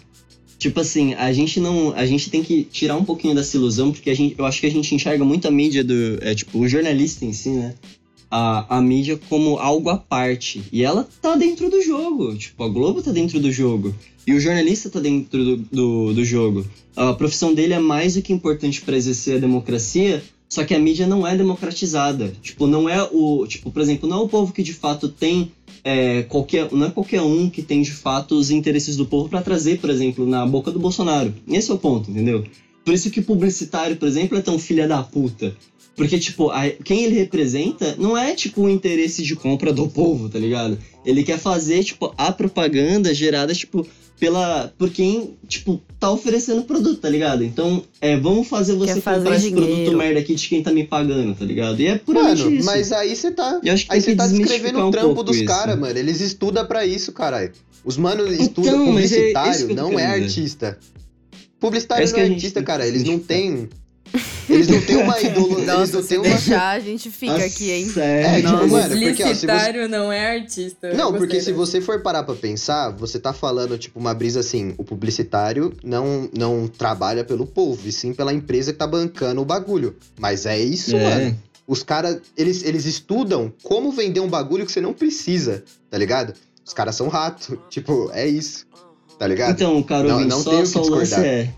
Tipo 0.59 0.81
assim, 0.81 1.13
a 1.13 1.31
gente 1.31 1.57
não. 1.57 1.93
A 1.95 2.05
gente 2.05 2.29
tem 2.29 2.43
que 2.43 2.65
tirar 2.65 2.97
um 2.97 3.05
pouquinho 3.05 3.33
dessa 3.33 3.55
ilusão, 3.55 3.93
porque 3.93 4.09
a 4.09 4.13
gente, 4.13 4.35
eu 4.37 4.45
acho 4.45 4.59
que 4.59 4.67
a 4.67 4.71
gente 4.71 4.93
enxerga 4.93 5.23
muito 5.23 5.47
a 5.47 5.51
mídia 5.51 5.85
do. 5.85 6.19
É, 6.21 6.35
tipo, 6.35 6.59
o 6.59 6.67
jornalista 6.67 7.23
em 7.23 7.31
si, 7.31 7.49
né? 7.51 7.73
A, 8.29 8.77
a 8.77 8.81
mídia 8.81 9.17
como 9.29 9.57
algo 9.57 9.89
à 9.89 9.97
parte. 9.97 10.61
E 10.71 10.83
ela 10.83 11.07
tá 11.21 11.37
dentro 11.37 11.69
do 11.69 11.81
jogo. 11.81 12.35
Tipo, 12.35 12.65
a 12.65 12.67
Globo 12.67 13.01
tá 13.01 13.11
dentro 13.11 13.39
do 13.39 13.49
jogo. 13.49 13.95
E 14.27 14.33
o 14.33 14.39
jornalista 14.39 14.89
tá 14.89 14.99
dentro 14.99 15.43
do, 15.43 15.57
do, 15.57 16.13
do 16.13 16.25
jogo. 16.25 16.65
A 16.93 17.13
profissão 17.13 17.53
dele 17.53 17.73
é 17.73 17.79
mais 17.79 18.15
do 18.15 18.21
que 18.21 18.33
importante 18.33 18.81
para 18.81 18.97
exercer 18.97 19.37
a 19.37 19.39
democracia, 19.39 20.21
só 20.49 20.65
que 20.65 20.75
a 20.75 20.79
mídia 20.79 21.07
não 21.07 21.25
é 21.25 21.37
democratizada. 21.37 22.33
Tipo, 22.41 22.67
não 22.67 22.89
é 22.89 23.01
o. 23.01 23.47
Tipo, 23.47 23.71
por 23.71 23.81
exemplo, 23.81 24.09
não 24.09 24.17
é 24.17 24.21
o 24.23 24.27
povo 24.27 24.51
que 24.51 24.61
de 24.61 24.73
fato 24.73 25.07
tem 25.07 25.53
é, 25.83 26.23
qualquer, 26.23 26.71
não 26.71 26.87
é 26.87 26.89
qualquer 26.91 27.21
um 27.21 27.49
que 27.49 27.61
tem 27.61 27.81
de 27.81 27.91
fato 27.91 28.35
os 28.35 28.49
interesses 28.51 28.95
do 28.95 29.05
povo 29.05 29.29
para 29.29 29.41
trazer, 29.41 29.79
por 29.79 29.89
exemplo, 29.89 30.25
na 30.25 30.45
boca 30.45 30.71
do 30.71 30.79
Bolsonaro. 30.79 31.33
Esse 31.47 31.71
é 31.71 31.73
o 31.73 31.77
ponto, 31.77 32.09
entendeu? 32.11 32.43
Por 32.85 32.93
isso 32.93 33.09
que 33.09 33.21
publicitário, 33.21 33.95
por 33.97 34.07
exemplo, 34.07 34.37
é 34.37 34.41
tão 34.41 34.57
filha 34.57 34.87
da 34.87 35.01
puta. 35.03 35.55
Porque, 35.95 36.17
tipo, 36.17 36.49
a- 36.49 36.69
quem 36.83 37.03
ele 37.03 37.15
representa 37.15 37.95
não 37.99 38.17
é, 38.17 38.33
tipo, 38.33 38.61
o 38.61 38.69
interesse 38.69 39.21
de 39.21 39.35
compra 39.35 39.73
do 39.73 39.87
povo, 39.87 40.29
tá 40.29 40.39
ligado? 40.39 40.77
Ele 41.05 41.23
quer 41.23 41.37
fazer, 41.37 41.83
tipo, 41.83 42.13
a 42.17 42.31
propaganda 42.31 43.13
gerada, 43.13 43.53
tipo, 43.53 43.85
pela, 44.19 44.73
por 44.77 44.89
quem, 44.89 45.35
tipo, 45.47 45.81
tá 45.99 46.11
oferecendo 46.11 46.63
produto, 46.63 46.99
tá 46.99 47.09
ligado? 47.09 47.43
Então, 47.43 47.83
é, 48.01 48.17
vamos 48.17 48.47
fazer 48.47 48.73
você 48.73 48.95
Quer 48.95 49.01
fazer 49.01 49.19
comprar 49.19 49.35
esse 49.37 49.51
produto 49.51 49.69
dinheiro. 49.73 49.97
merda 49.97 50.19
aqui 50.19 50.35
de 50.35 50.47
quem 50.47 50.61
tá 50.61 50.71
me 50.71 50.83
pagando, 50.85 51.33
tá 51.35 51.45
ligado? 51.45 51.79
E 51.81 51.87
é 51.87 51.97
puramente 51.97 52.43
Mano, 52.43 52.55
isso. 52.57 52.65
mas 52.65 52.91
aí 52.91 53.15
você 53.15 53.31
tá. 53.31 53.59
Eu 53.63 53.73
acho 53.73 53.85
que 53.87 53.93
Aí 53.93 54.01
você 54.01 54.15
tá 54.15 54.27
descrevendo 54.27 54.79
o 54.79 54.87
um 54.87 54.91
trampo 54.91 55.15
pouco 55.15 55.23
dos 55.31 55.41
caras, 55.43 55.79
mano. 55.79 55.97
Eles 55.97 56.19
estudam 56.21 56.65
pra 56.65 56.85
isso, 56.85 57.11
caralho. 57.13 57.51
Os 57.85 57.95
manos 57.97 58.31
Então, 58.33 58.45
estudam 58.45 58.73
é- 58.79 58.83
é 58.83 58.85
publicitário, 58.87 59.67
tô 59.69 59.73
não 59.73 59.97
é 59.99 60.05
artista. 60.05 60.77
É 60.81 61.37
Publicitário 61.59 62.09
não 62.11 62.19
é 62.19 62.23
artista, 62.23 62.61
cara. 62.63 62.87
Eles 62.87 63.03
não 63.03 63.19
têm. 63.19 63.69
Eles 64.49 64.67
não 64.67 64.81
têm 64.81 64.97
uma 64.97 65.19
ideologia. 65.21 65.55
eles 65.57 65.67
Nossa, 65.67 65.93
não 65.93 66.01
se 66.01 66.07
têm 66.09 66.17
uma. 66.17 66.27
deixar, 66.29 66.69
a 66.69 66.79
gente 66.79 67.11
fica 67.11 67.35
aqui, 67.45 67.71
hein? 67.71 67.85
Nossa, 67.85 68.01
É, 68.01 68.21
É, 68.21 68.35
tipo, 68.37 68.49
Nossa. 68.51 68.67
mano, 68.67 68.89
porque 68.89 69.05
ó, 69.05 69.05
se 69.05 69.13
você... 69.13 69.23
Publicitário 69.47 69.89
não 69.89 70.11
é 70.11 70.35
artista. 70.37 70.93
Não, 70.93 71.13
porque 71.13 71.39
se 71.41 71.51
você 71.51 71.79
for 71.81 72.01
parar 72.01 72.23
pra 72.23 72.33
pensar, 72.35 72.89
você 72.89 73.19
tá 73.19 73.31
falando, 73.33 73.77
tipo, 73.77 73.99
uma 73.99 74.13
brisa 74.13 74.39
assim, 74.39 74.73
o 74.77 74.83
publicitário 74.83 75.73
não, 75.83 76.29
não 76.35 76.67
trabalha 76.67 77.23
pelo 77.23 77.45
povo, 77.45 77.87
e 77.87 77.91
sim 77.91 78.13
pela 78.13 78.33
empresa 78.33 78.73
que 78.73 78.79
tá 78.79 78.87
bancando 78.87 79.41
o 79.41 79.45
bagulho. 79.45 79.95
Mas 80.17 80.45
é 80.45 80.59
isso, 80.59 80.95
É. 80.95 81.03
mano. 81.03 81.39
Os 81.67 81.83
caras, 81.83 82.17
eles, 82.35 82.63
eles 82.63 82.85
estudam 82.85 83.53
como 83.61 83.91
vender 83.91 84.19
um 84.21 84.27
bagulho 84.27 84.65
que 84.65 84.71
você 84.71 84.81
não 84.81 84.91
precisa, 84.93 85.63
tá 85.91 85.97
ligado? 85.99 86.33
Os 86.65 86.73
caras 86.73 86.95
são 86.95 87.07
rato. 87.07 87.59
Tipo, 87.69 88.09
é 88.13 88.27
isso. 88.27 88.65
tá 89.19 89.27
ligado? 89.27 89.51
Então, 89.51 89.83
caro 89.83 90.07
Não- 90.07 90.21
não 90.21 90.41
só, 90.41 90.49
tenho 90.49 90.61
o 90.61 90.65
que 90.65 90.69
só 90.71 90.81
o 90.81 90.89
lance 90.89 91.03
discordar. 91.11 91.25
é. 91.25 91.53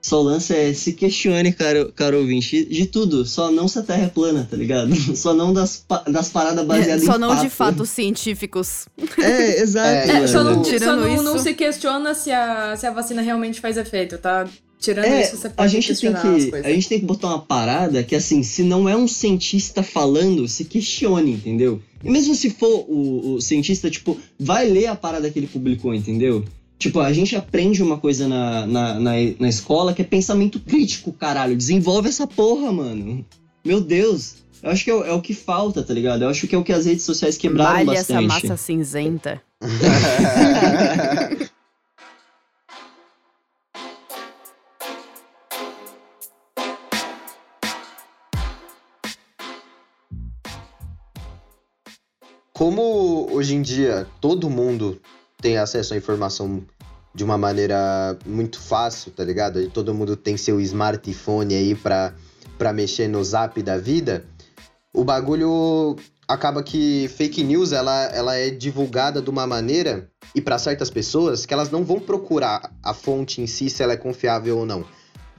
Só 0.00 0.20
o 0.20 0.22
lance 0.22 0.54
é 0.54 0.72
se 0.72 0.92
questione, 0.92 1.52
caro, 1.52 1.92
caro 1.94 2.18
ouvinte, 2.18 2.64
de 2.64 2.86
tudo. 2.86 3.26
Só 3.26 3.50
não 3.50 3.66
se 3.66 3.78
a 3.78 3.82
Terra 3.82 4.04
é 4.04 4.08
plana, 4.08 4.46
tá 4.48 4.56
ligado? 4.56 4.94
Só 5.16 5.34
não 5.34 5.52
das, 5.52 5.84
das 6.06 6.28
paradas 6.28 6.64
baseadas 6.64 7.02
em 7.02 7.06
Só 7.06 7.18
não 7.18 7.30
de 7.30 7.50
fato. 7.50 7.74
fatos 7.74 7.90
científicos. 7.90 8.86
É, 9.18 9.60
exato. 9.60 9.88
É, 10.10 10.12
mano. 10.14 10.28
Só 10.28 10.44
não, 10.44 10.62
Tirando 10.62 11.02
só 11.02 11.08
não, 11.08 11.22
não 11.22 11.38
se 11.38 11.52
questiona 11.54 12.14
se 12.14 12.30
a, 12.30 12.76
se 12.76 12.86
a 12.86 12.90
vacina 12.90 13.20
realmente 13.22 13.60
faz 13.60 13.76
efeito, 13.76 14.16
tá? 14.18 14.48
Tirando 14.80 15.06
É, 15.06 15.22
isso, 15.22 15.36
você 15.36 15.48
pode 15.50 15.66
a 15.66 15.80
gente 15.80 16.00
tem 16.00 16.12
que 16.12 16.56
a 16.56 16.70
gente 16.70 16.88
tem 16.88 17.00
que 17.00 17.04
botar 17.04 17.26
uma 17.28 17.40
parada 17.40 18.02
que 18.04 18.14
assim, 18.14 18.44
se 18.44 18.62
não 18.62 18.88
é 18.88 18.96
um 18.96 19.08
cientista 19.08 19.82
falando, 19.82 20.46
se 20.46 20.64
questione, 20.64 21.32
entendeu? 21.32 21.82
E 22.02 22.08
mesmo 22.08 22.32
se 22.34 22.50
for 22.50 22.86
o, 22.88 23.34
o 23.34 23.40
cientista, 23.40 23.90
tipo, 23.90 24.16
vai 24.38 24.68
ler 24.68 24.86
a 24.86 24.94
parada 24.94 25.28
que 25.30 25.36
ele 25.38 25.48
publicou, 25.48 25.92
entendeu? 25.92 26.44
Tipo, 26.78 27.00
a 27.00 27.12
gente 27.12 27.34
aprende 27.34 27.82
uma 27.82 27.98
coisa 27.98 28.28
na, 28.28 28.64
na, 28.66 28.94
na, 29.00 29.12
na 29.40 29.48
escola 29.48 29.92
que 29.92 30.02
é 30.02 30.04
pensamento 30.04 30.60
crítico, 30.60 31.12
caralho. 31.12 31.56
Desenvolve 31.56 32.08
essa 32.08 32.26
porra, 32.26 32.70
mano. 32.72 33.24
Meu 33.64 33.80
Deus. 33.80 34.36
Eu 34.62 34.70
acho 34.70 34.84
que 34.84 34.90
é, 34.90 34.94
o- 34.94 35.04
é 35.04 35.12
o 35.12 35.20
que 35.20 35.34
falta, 35.34 35.82
tá 35.82 35.92
ligado? 35.92 36.22
Eu 36.22 36.28
acho 36.28 36.46
que 36.46 36.54
é 36.54 36.58
o 36.58 36.62
que 36.64 36.72
as 36.72 36.86
redes 36.86 37.04
sociais 37.04 37.36
quebraram 37.36 37.84
Malha 37.84 37.98
essa 37.98 38.14
bastante. 38.22 38.46
massa 38.48 38.56
cinzenta. 38.56 39.42
Como 52.52 53.28
hoje 53.32 53.54
em 53.54 53.62
dia 53.62 54.06
todo 54.20 54.50
mundo 54.50 55.00
tem 55.40 55.56
acesso 55.56 55.94
à 55.94 55.96
informação 55.96 56.62
de 57.14 57.24
uma 57.24 57.38
maneira 57.38 58.18
muito 58.26 58.60
fácil, 58.60 59.10
tá 59.12 59.24
ligado? 59.24 59.60
E 59.60 59.68
todo 59.68 59.94
mundo 59.94 60.16
tem 60.16 60.36
seu 60.36 60.60
smartphone 60.60 61.54
aí 61.54 61.74
pra, 61.74 62.12
pra 62.58 62.72
mexer 62.72 63.08
no 63.08 63.22
zap 63.24 63.60
da 63.62 63.78
vida, 63.78 64.24
o 64.92 65.04
bagulho 65.04 65.96
acaba 66.26 66.62
que 66.62 67.08
fake 67.16 67.42
news 67.42 67.72
ela, 67.72 68.04
ela 68.06 68.36
é 68.36 68.50
divulgada 68.50 69.22
de 69.22 69.30
uma 69.30 69.46
maneira 69.46 70.10
e 70.34 70.40
pra 70.40 70.58
certas 70.58 70.90
pessoas 70.90 71.46
que 71.46 71.54
elas 71.54 71.70
não 71.70 71.84
vão 71.84 71.98
procurar 72.00 72.70
a 72.82 72.92
fonte 72.92 73.40
em 73.40 73.46
si 73.46 73.70
se 73.70 73.82
ela 73.82 73.94
é 73.94 73.96
confiável 73.96 74.58
ou 74.58 74.66
não. 74.66 74.84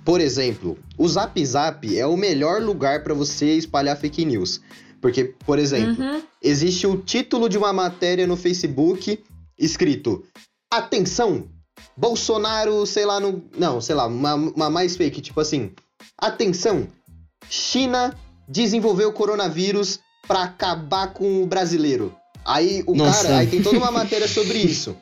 Por 0.03 0.19
exemplo, 0.21 0.77
o 0.97 1.07
Zap 1.07 1.45
Zap 1.45 1.97
é 1.97 2.05
o 2.07 2.17
melhor 2.17 2.61
lugar 2.61 3.03
pra 3.03 3.13
você 3.13 3.57
espalhar 3.57 3.97
fake 3.97 4.25
news. 4.25 4.61
Porque, 5.01 5.35
por 5.45 5.59
exemplo, 5.59 6.03
Uhum. 6.03 6.21
existe 6.41 6.87
o 6.87 6.97
título 6.97 7.47
de 7.47 7.57
uma 7.57 7.71
matéria 7.71 8.25
no 8.25 8.35
Facebook 8.35 9.21
escrito 9.59 10.23
Atenção! 10.71 11.49
Bolsonaro, 11.97 12.85
sei 12.85 13.05
lá, 13.05 13.19
no. 13.19 13.43
Não, 13.57 13.81
sei 13.81 13.95
lá, 13.95 14.07
uma, 14.07 14.35
uma 14.35 14.69
mais 14.69 14.95
fake, 14.95 15.21
tipo 15.21 15.39
assim. 15.39 15.71
Atenção! 16.17 16.87
China 17.49 18.15
desenvolveu 18.47 19.09
o 19.09 19.13
coronavírus 19.13 19.99
pra 20.27 20.43
acabar 20.43 21.13
com 21.13 21.43
o 21.43 21.47
brasileiro. 21.47 22.15
Aí 22.45 22.83
o 22.85 22.95
Nossa. 22.95 23.23
cara. 23.23 23.37
Aí 23.39 23.47
tem 23.47 23.61
toda 23.61 23.77
uma 23.77 23.91
matéria 23.91 24.27
sobre 24.27 24.59
isso. 24.59 24.95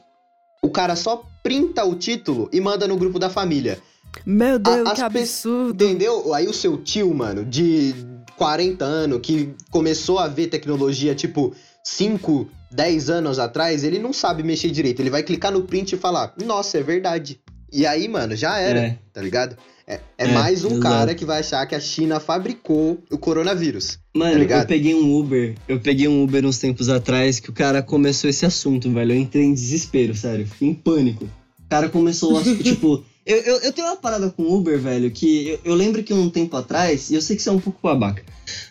O 0.61 0.69
cara 0.69 0.95
só 0.95 1.23
printa 1.43 1.83
o 1.85 1.95
título 1.95 2.49
e 2.51 2.59
manda 2.59 2.87
no 2.87 2.97
grupo 2.97 3.19
da 3.19 3.29
família. 3.29 3.81
Meu 4.25 4.57
Deus, 4.57 4.87
as 4.87 4.93
que 4.93 5.01
absurdo. 5.01 5.83
Entendeu? 5.83 6.33
Aí 6.33 6.47
o 6.47 6.53
seu 6.53 6.77
tio, 6.77 7.13
mano, 7.13 7.45
de 7.45 7.93
40 8.37 8.83
anos, 8.83 9.19
que 9.21 9.53
começou 9.69 10.19
a 10.19 10.27
ver 10.27 10.47
tecnologia 10.47 11.13
tipo 11.13 11.53
5, 11.89 12.49
10 12.71 13.09
anos 13.09 13.39
atrás, 13.39 13.83
ele 13.83 13.97
não 13.97 14.11
sabe 14.11 14.43
mexer 14.43 14.69
direito. 14.71 14.99
Ele 15.01 15.09
vai 15.09 15.23
clicar 15.23 15.51
no 15.51 15.61
print 15.63 15.93
e 15.93 15.97
falar, 15.97 16.33
nossa, 16.43 16.77
é 16.77 16.83
verdade. 16.83 17.39
E 17.71 17.85
aí, 17.85 18.07
mano, 18.09 18.35
já 18.35 18.59
era, 18.59 18.79
É. 18.79 18.97
tá 19.13 19.21
ligado? 19.21 19.57
É, 19.87 20.01
é 20.17 20.25
É, 20.25 20.27
mais 20.33 20.65
um 20.65 20.71
exato. 20.71 20.81
cara 20.81 21.15
que 21.15 21.23
vai 21.23 21.39
achar 21.39 21.65
que 21.65 21.73
a 21.73 21.79
China 21.79 22.19
fabricou 22.19 23.01
o 23.09 23.17
coronavírus. 23.17 23.97
Mano, 24.13 24.45
Tá 24.45 24.57
eu 24.59 24.65
peguei 24.65 24.93
um 24.93 25.17
Uber. 25.17 25.55
Eu 25.65 25.79
peguei 25.79 26.09
um 26.09 26.23
Uber 26.23 26.45
uns 26.45 26.59
tempos 26.59 26.89
atrás 26.89 27.39
que 27.39 27.49
o 27.49 27.53
cara 27.53 27.81
começou 27.81 28.29
esse 28.29 28.45
assunto, 28.45 28.91
velho. 28.91 29.13
Eu 29.13 29.17
entrei 29.17 29.45
em 29.45 29.53
desespero, 29.53 30.13
sério. 30.13 30.45
Fiquei 30.45 30.67
em 30.67 30.73
pânico. 30.73 31.23
O 31.23 31.69
cara 31.69 31.87
começou 31.87 32.41
tipo. 32.43 33.03
Eu, 33.27 33.37
eu, 33.39 33.55
eu 33.57 33.73
tenho 33.73 33.87
uma 33.87 33.97
parada 33.97 34.29
com 34.29 34.43
Uber, 34.43 34.79
velho, 34.79 35.11
que 35.11 35.49
eu, 35.49 35.59
eu 35.65 35.75
lembro 35.75 36.01
que 36.01 36.13
um 36.13 36.29
tempo 36.29 36.55
atrás, 36.55 37.09
e 37.11 37.15
eu 37.15 37.21
sei 37.21 37.35
que 37.35 37.41
isso 37.41 37.49
é 37.49 37.51
um 37.51 37.59
pouco 37.59 37.77
babaca, 37.83 38.23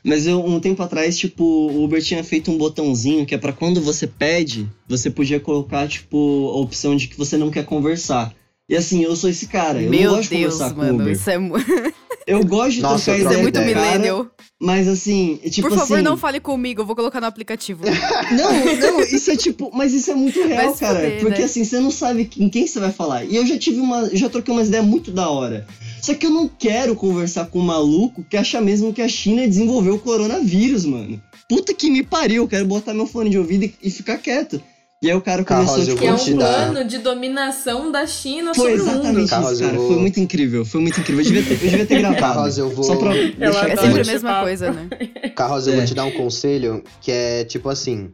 mas 0.03 0.27
eu, 0.27 0.43
um 0.43 0.59
tempo 0.59 0.83
atrás, 0.83 1.19
tipo, 1.19 1.45
o 1.45 1.85
Uber 1.85 2.03
tinha 2.03 2.25
feito 2.25 2.51
um 2.51 2.57
botãozinho 2.57 3.27
que 3.27 3.35
é 3.35 3.39
pra 3.39 3.53
quando 3.53 3.83
você 3.83 4.07
pede, 4.07 4.67
você 4.89 5.11
podia 5.11 5.39
colocar, 5.39 5.87
tipo, 5.87 6.49
a 6.55 6.59
opção 6.59 6.97
de 6.97 7.07
que 7.07 7.19
você 7.19 7.37
não 7.37 7.51
quer 7.51 7.67
conversar. 7.67 8.35
E 8.69 8.75
assim, 8.75 9.05
eu 9.05 9.15
sou 9.15 9.29
esse 9.31 9.47
cara. 9.47 9.79
Eu 9.81 9.91
não 9.91 9.99
Meu 9.99 10.11
gosto 10.13 10.31
de 10.31 10.39
Deus, 10.39 10.55
conversar 10.55 10.75
com 10.75 10.81
mano. 10.81 11.03
Uber. 11.03 11.13
Isso 11.13 11.31
é, 11.31 11.37
Eu 12.27 12.45
gosto 12.45 12.73
de 12.73 12.83
Nossa, 12.83 13.05
trocar 13.05 13.13
eu 13.13 13.19
isso 13.19 13.29
é 13.29 13.31
ideia 13.31 13.43
muito 13.43 13.61
millennial. 13.61 14.27
mas 14.61 14.89
assim, 14.89 15.39
é 15.45 15.49
tipo 15.49 15.69
Por 15.69 15.79
favor, 15.79 15.95
assim, 15.95 16.03
não 16.03 16.17
fale 16.17 16.41
comigo, 16.41 16.83
eu 16.83 16.87
vou 16.87 16.97
colocar 16.97 17.21
no 17.21 17.27
aplicativo. 17.27 17.85
Não, 18.33 18.77
não, 18.77 19.01
isso 19.01 19.31
é 19.31 19.37
tipo, 19.37 19.71
mas 19.73 19.93
isso 19.93 20.11
é 20.11 20.15
muito 20.15 20.43
real, 20.43 20.75
cara. 20.75 21.19
porque 21.21 21.39
né? 21.39 21.45
assim, 21.45 21.65
você 21.65 21.79
não 21.79 21.91
sabe 21.91 22.29
em 22.39 22.49
quem 22.49 22.67
você 22.67 22.81
vai 22.81 22.91
falar. 22.91 23.25
E 23.25 23.37
eu 23.37 23.47
já 23.47 23.57
tive 23.57 23.79
uma, 23.79 24.11
já 24.15 24.29
troquei 24.29 24.53
umas 24.53 24.67
ideias 24.69 24.85
muito 24.85 25.11
da 25.13 25.31
hora. 25.31 25.67
Só 26.03 26.15
que 26.15 26.27
eu 26.27 26.31
não 26.31 26.49
quero 26.49 26.97
conversar 26.97 27.47
com 27.47 27.61
um 27.61 27.65
maluco 27.65 28.25
que 28.29 28.37
acha 28.37 28.61
mesmo 28.61 28.93
que 28.93 29.03
a 29.03 29.09
China 29.09 29.47
desenvolveu 29.47 29.95
o 29.95 29.99
coronavírus, 29.99 30.85
mano. 30.85 31.23
Puta 31.49 31.73
que 31.73 31.89
me 31.91 32.03
pariu, 32.03 32.43
eu 32.43 32.49
quero 32.49 32.65
botar 32.67 32.93
meu 32.93 33.07
fone 33.07 33.31
de 33.31 33.39
ouvido 33.39 33.65
e, 33.65 33.75
e 33.83 33.91
ficar 33.91 34.19
quieto. 34.19 34.61
E 35.03 35.11
aí 35.11 35.15
o 35.17 35.21
cara 35.21 35.45
começou, 35.45 35.79
eu 35.79 35.85
tipo, 35.85 35.99
Que 35.99 36.07
é 36.07 36.13
um 36.15 36.39
dar- 36.39 36.71
plano 36.73 36.89
de 36.89 36.99
dominação 36.99 37.93
da 37.93 38.07
China 38.07 38.55
foi 38.55 38.79
sobre 38.79 38.83
o 38.83 38.87
mundo. 38.87 39.01
exatamente 39.03 39.29
Carroça, 39.31 39.53
isso, 39.53 39.63
cara. 39.63 39.77
vou- 39.77 39.89
Foi 39.89 39.97
muito 39.99 40.21
incrível, 40.21 40.65
foi 40.65 40.81
muito 40.81 41.01
incrível. 41.01 41.21
Eu 41.23 41.25
devia 41.33 41.43
ter, 41.45 41.53
eu 41.65 41.71
devia 41.71 41.87
ter 41.87 41.99
gravado. 41.99 42.21
Carroça, 42.23 42.61
eu 42.61 42.71
vou- 42.71 42.85
Só 42.85 42.97
pra 42.97 43.15
É 43.15 43.77
sempre 43.77 44.01
a 44.01 44.05
mesma 44.05 44.31
papo. 44.31 44.45
coisa, 44.45 44.73
né? 44.73 44.89
Carlos, 45.37 45.67
eu 45.67 45.75
É. 45.75 45.77
vou 45.77 45.85
te 45.85 45.95
dar 45.95 46.05
um 46.07 46.11
conselho 46.13 46.83
que 47.03 47.13
é 47.13 47.45
tipo 47.45 47.69
assim: 47.69 48.11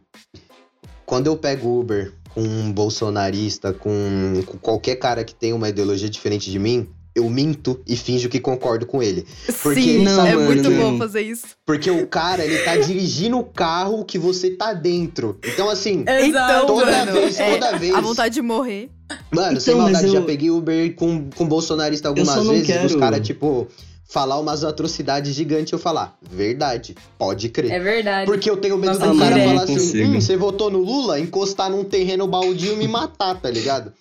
quando 1.05 1.27
eu 1.27 1.37
pego 1.37 1.79
Uber 1.79 2.11
com 2.33 2.41
um 2.41 2.71
bolsonarista, 2.71 3.71
com, 3.71 4.41
com 4.45 4.57
qualquer 4.57 4.95
cara 4.97 5.23
que 5.23 5.33
tem 5.33 5.53
uma 5.53 5.69
ideologia 5.69 6.09
diferente 6.09 6.51
de 6.51 6.59
mim, 6.59 6.89
eu 7.15 7.29
minto 7.29 7.79
e 7.87 7.95
finjo 7.95 8.27
que 8.29 8.39
concordo 8.39 8.85
com 8.85 9.01
ele. 9.03 9.25
Porque- 9.61 9.81
Sim, 9.81 10.03
Não, 10.03 10.25
é 10.25 10.35
mano, 10.35 10.45
muito 10.47 10.71
bom 10.71 10.97
fazer 10.97 11.21
isso. 11.21 11.45
Porque 11.65 11.89
o 11.91 12.07
cara, 12.07 12.43
ele 12.43 12.57
tá 12.59 12.75
dirigindo 12.77 13.37
o 13.37 13.43
carro 13.43 14.03
que 14.03 14.17
você 14.17 14.49
tá 14.51 14.73
dentro. 14.73 15.37
Então, 15.45 15.69
assim. 15.69 16.03
Então, 16.07 16.65
toda 16.65 16.85
mano, 16.91 17.11
vez, 17.13 17.39
é, 17.39 17.51
toda 17.53 17.77
vez. 17.77 17.93
a 17.93 18.01
vontade 18.01 18.33
de 18.33 18.41
morrer. 18.41 18.89
Mano, 19.31 19.61
sem 19.61 19.73
Então, 19.73 19.83
mas 19.83 19.93
maldade, 19.93 20.07
eu- 20.07 20.21
já 20.21 20.25
peguei 20.25 20.49
Uber 20.49 20.95
com, 20.95 21.29
com 21.35 21.45
bolsonarista 21.47 22.07
algumas 22.07 22.35
vezes. 22.47 22.61
Os 22.61 22.65
quero- 22.67 22.99
caras, 22.99 23.25
tipo, 23.25 23.67
falar 24.09 24.39
umas 24.39 24.63
atrocidades 24.63 25.33
gigantes 25.35 25.71
eu 25.71 25.79
falar, 25.79 26.17
verdade, 26.31 26.95
pode 27.17 27.49
crer. 27.49 27.71
É 27.71 27.79
verdade. 27.79 28.25
Porque 28.25 28.49
eu 28.49 28.57
tenho 28.57 28.77
medo 28.77 28.97
Nossa, 28.97 29.11
do 29.11 29.19
cara 29.19 29.35
falar 29.43 29.63
assim, 29.63 30.03
hum, 30.03 30.19
você 30.21 30.35
votou 30.37 30.69
no 30.71 30.79
Lula, 30.79 31.19
encostar 31.19 31.69
num 31.69 31.83
terreno 31.83 32.27
baldio 32.27 32.73
e 32.73 32.75
me 32.75 32.87
matar, 32.87 33.39
tá 33.39 33.49
ligado? 33.49 33.91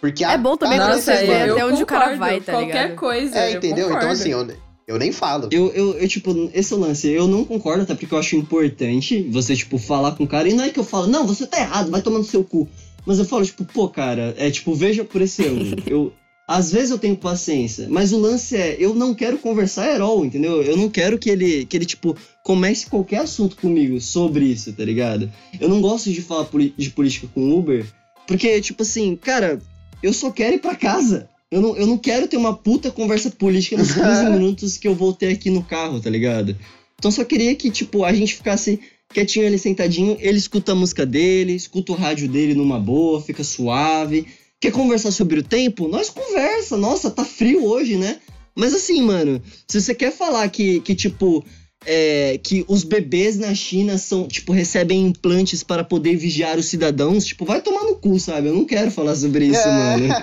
Porque 0.00 0.24
É 0.24 0.38
bom 0.38 0.56
também 0.56 0.78
Nossa, 0.78 1.00
você 1.00 1.26
eu 1.26 1.52
até 1.54 1.66
onde 1.66 1.82
o 1.82 1.86
cara 1.86 2.16
vai, 2.16 2.40
tá 2.40 2.52
Qualquer 2.52 2.82
ligado? 2.82 2.96
coisa. 2.96 3.38
É, 3.38 3.52
eu 3.52 3.56
entendeu? 3.58 3.92
Então 3.92 4.10
assim, 4.10 4.30
eu, 4.30 4.46
eu 4.86 4.98
nem 4.98 5.12
falo. 5.12 5.48
Eu, 5.50 5.72
eu, 5.72 5.94
eu, 5.94 6.08
tipo, 6.08 6.50
esse 6.54 6.72
é 6.72 6.76
lance. 6.76 7.08
Eu 7.08 7.26
não 7.26 7.44
concordo, 7.44 7.82
até 7.82 7.94
porque 7.94 8.14
eu 8.14 8.18
acho 8.18 8.36
importante 8.36 9.22
você, 9.30 9.54
tipo, 9.54 9.76
falar 9.76 10.12
com 10.12 10.24
o 10.24 10.28
cara. 10.28 10.48
E 10.48 10.54
não 10.54 10.64
é 10.64 10.70
que 10.70 10.78
eu 10.78 10.84
falo, 10.84 11.06
não, 11.06 11.26
você 11.26 11.46
tá 11.46 11.58
errado, 11.58 11.90
vai 11.90 12.00
tomar 12.00 12.18
no 12.18 12.24
seu 12.24 12.42
cu. 12.44 12.68
Mas 13.04 13.18
eu 13.18 13.24
falo, 13.24 13.44
tipo, 13.44 13.64
pô, 13.64 13.88
cara, 13.88 14.34
é 14.38 14.50
tipo, 14.50 14.74
veja 14.74 15.04
por 15.04 15.20
esse 15.20 15.44
ângulo. 15.46 15.82
eu, 15.86 16.12
às 16.46 16.72
vezes 16.72 16.90
eu 16.90 16.98
tenho 16.98 17.14
paciência, 17.14 17.86
mas 17.90 18.12
o 18.12 18.18
lance 18.18 18.56
é, 18.56 18.76
eu 18.78 18.94
não 18.94 19.14
quero 19.14 19.36
conversar 19.36 19.94
at 19.94 20.00
all, 20.00 20.24
entendeu? 20.24 20.62
Eu 20.62 20.78
não 20.78 20.88
quero 20.88 21.18
que 21.18 21.28
ele, 21.28 21.66
que 21.66 21.76
ele, 21.76 21.84
tipo, 21.84 22.16
comece 22.42 22.86
qualquer 22.86 23.18
assunto 23.18 23.56
comigo 23.56 24.00
sobre 24.00 24.46
isso, 24.46 24.72
tá 24.72 24.82
ligado? 24.82 25.30
Eu 25.60 25.68
não 25.68 25.82
gosto 25.82 26.10
de 26.10 26.22
falar 26.22 26.48
de 26.76 26.90
política 26.90 27.28
com 27.34 27.52
Uber, 27.52 27.84
porque, 28.26 28.60
tipo 28.62 28.82
assim, 28.82 29.14
cara, 29.16 29.58
eu 30.02 30.12
só 30.12 30.30
quero 30.30 30.56
ir 30.56 30.60
pra 30.60 30.74
casa. 30.74 31.28
Eu 31.50 31.62
não, 31.62 31.76
eu 31.76 31.86
não 31.86 31.96
quero 31.96 32.28
ter 32.28 32.36
uma 32.36 32.54
puta 32.54 32.90
conversa 32.90 33.30
política 33.30 33.76
nos 33.76 33.92
15 33.94 34.30
minutos 34.30 34.76
que 34.76 34.86
eu 34.86 34.94
vou 34.94 35.12
ter 35.12 35.32
aqui 35.32 35.50
no 35.50 35.62
carro, 35.62 36.00
tá 36.00 36.10
ligado? 36.10 36.56
Então 36.98 37.10
só 37.10 37.24
queria 37.24 37.54
que, 37.54 37.70
tipo, 37.70 38.04
a 38.04 38.12
gente 38.12 38.34
ficasse 38.34 38.80
quietinho 39.12 39.46
ali 39.46 39.58
sentadinho, 39.58 40.16
ele 40.20 40.36
escuta 40.36 40.72
a 40.72 40.74
música 40.74 41.06
dele, 41.06 41.54
escuta 41.54 41.92
o 41.92 41.94
rádio 41.94 42.28
dele 42.28 42.54
numa 42.54 42.78
boa, 42.78 43.20
fica 43.20 43.42
suave. 43.42 44.26
Quer 44.60 44.72
conversar 44.72 45.12
sobre 45.12 45.38
o 45.38 45.42
tempo? 45.42 45.88
Nós 45.88 46.10
conversa. 46.10 46.76
Nossa, 46.76 47.10
tá 47.10 47.24
frio 47.24 47.64
hoje, 47.64 47.96
né? 47.96 48.18
Mas 48.54 48.74
assim, 48.74 49.00
mano, 49.00 49.40
se 49.68 49.80
você 49.80 49.94
quer 49.94 50.12
falar 50.12 50.48
que, 50.48 50.80
que 50.80 50.94
tipo, 50.94 51.44
é, 51.86 52.38
que 52.42 52.64
os 52.68 52.82
bebês 52.84 53.38
na 53.38 53.54
China 53.54 53.96
são, 53.98 54.26
tipo, 54.26 54.52
recebem 54.52 55.06
implantes 55.06 55.62
para 55.62 55.84
poder 55.84 56.16
vigiar 56.16 56.58
os 56.58 56.66
cidadãos, 56.66 57.24
tipo, 57.24 57.44
vai 57.44 57.60
tomar 57.62 57.84
no 57.84 57.96
cu, 57.96 58.18
sabe? 58.18 58.48
Eu 58.48 58.54
não 58.54 58.64
quero 58.64 58.90
falar 58.90 59.14
sobre 59.14 59.46
isso, 59.46 59.60
É. 59.60 59.66
mano. 59.66 60.08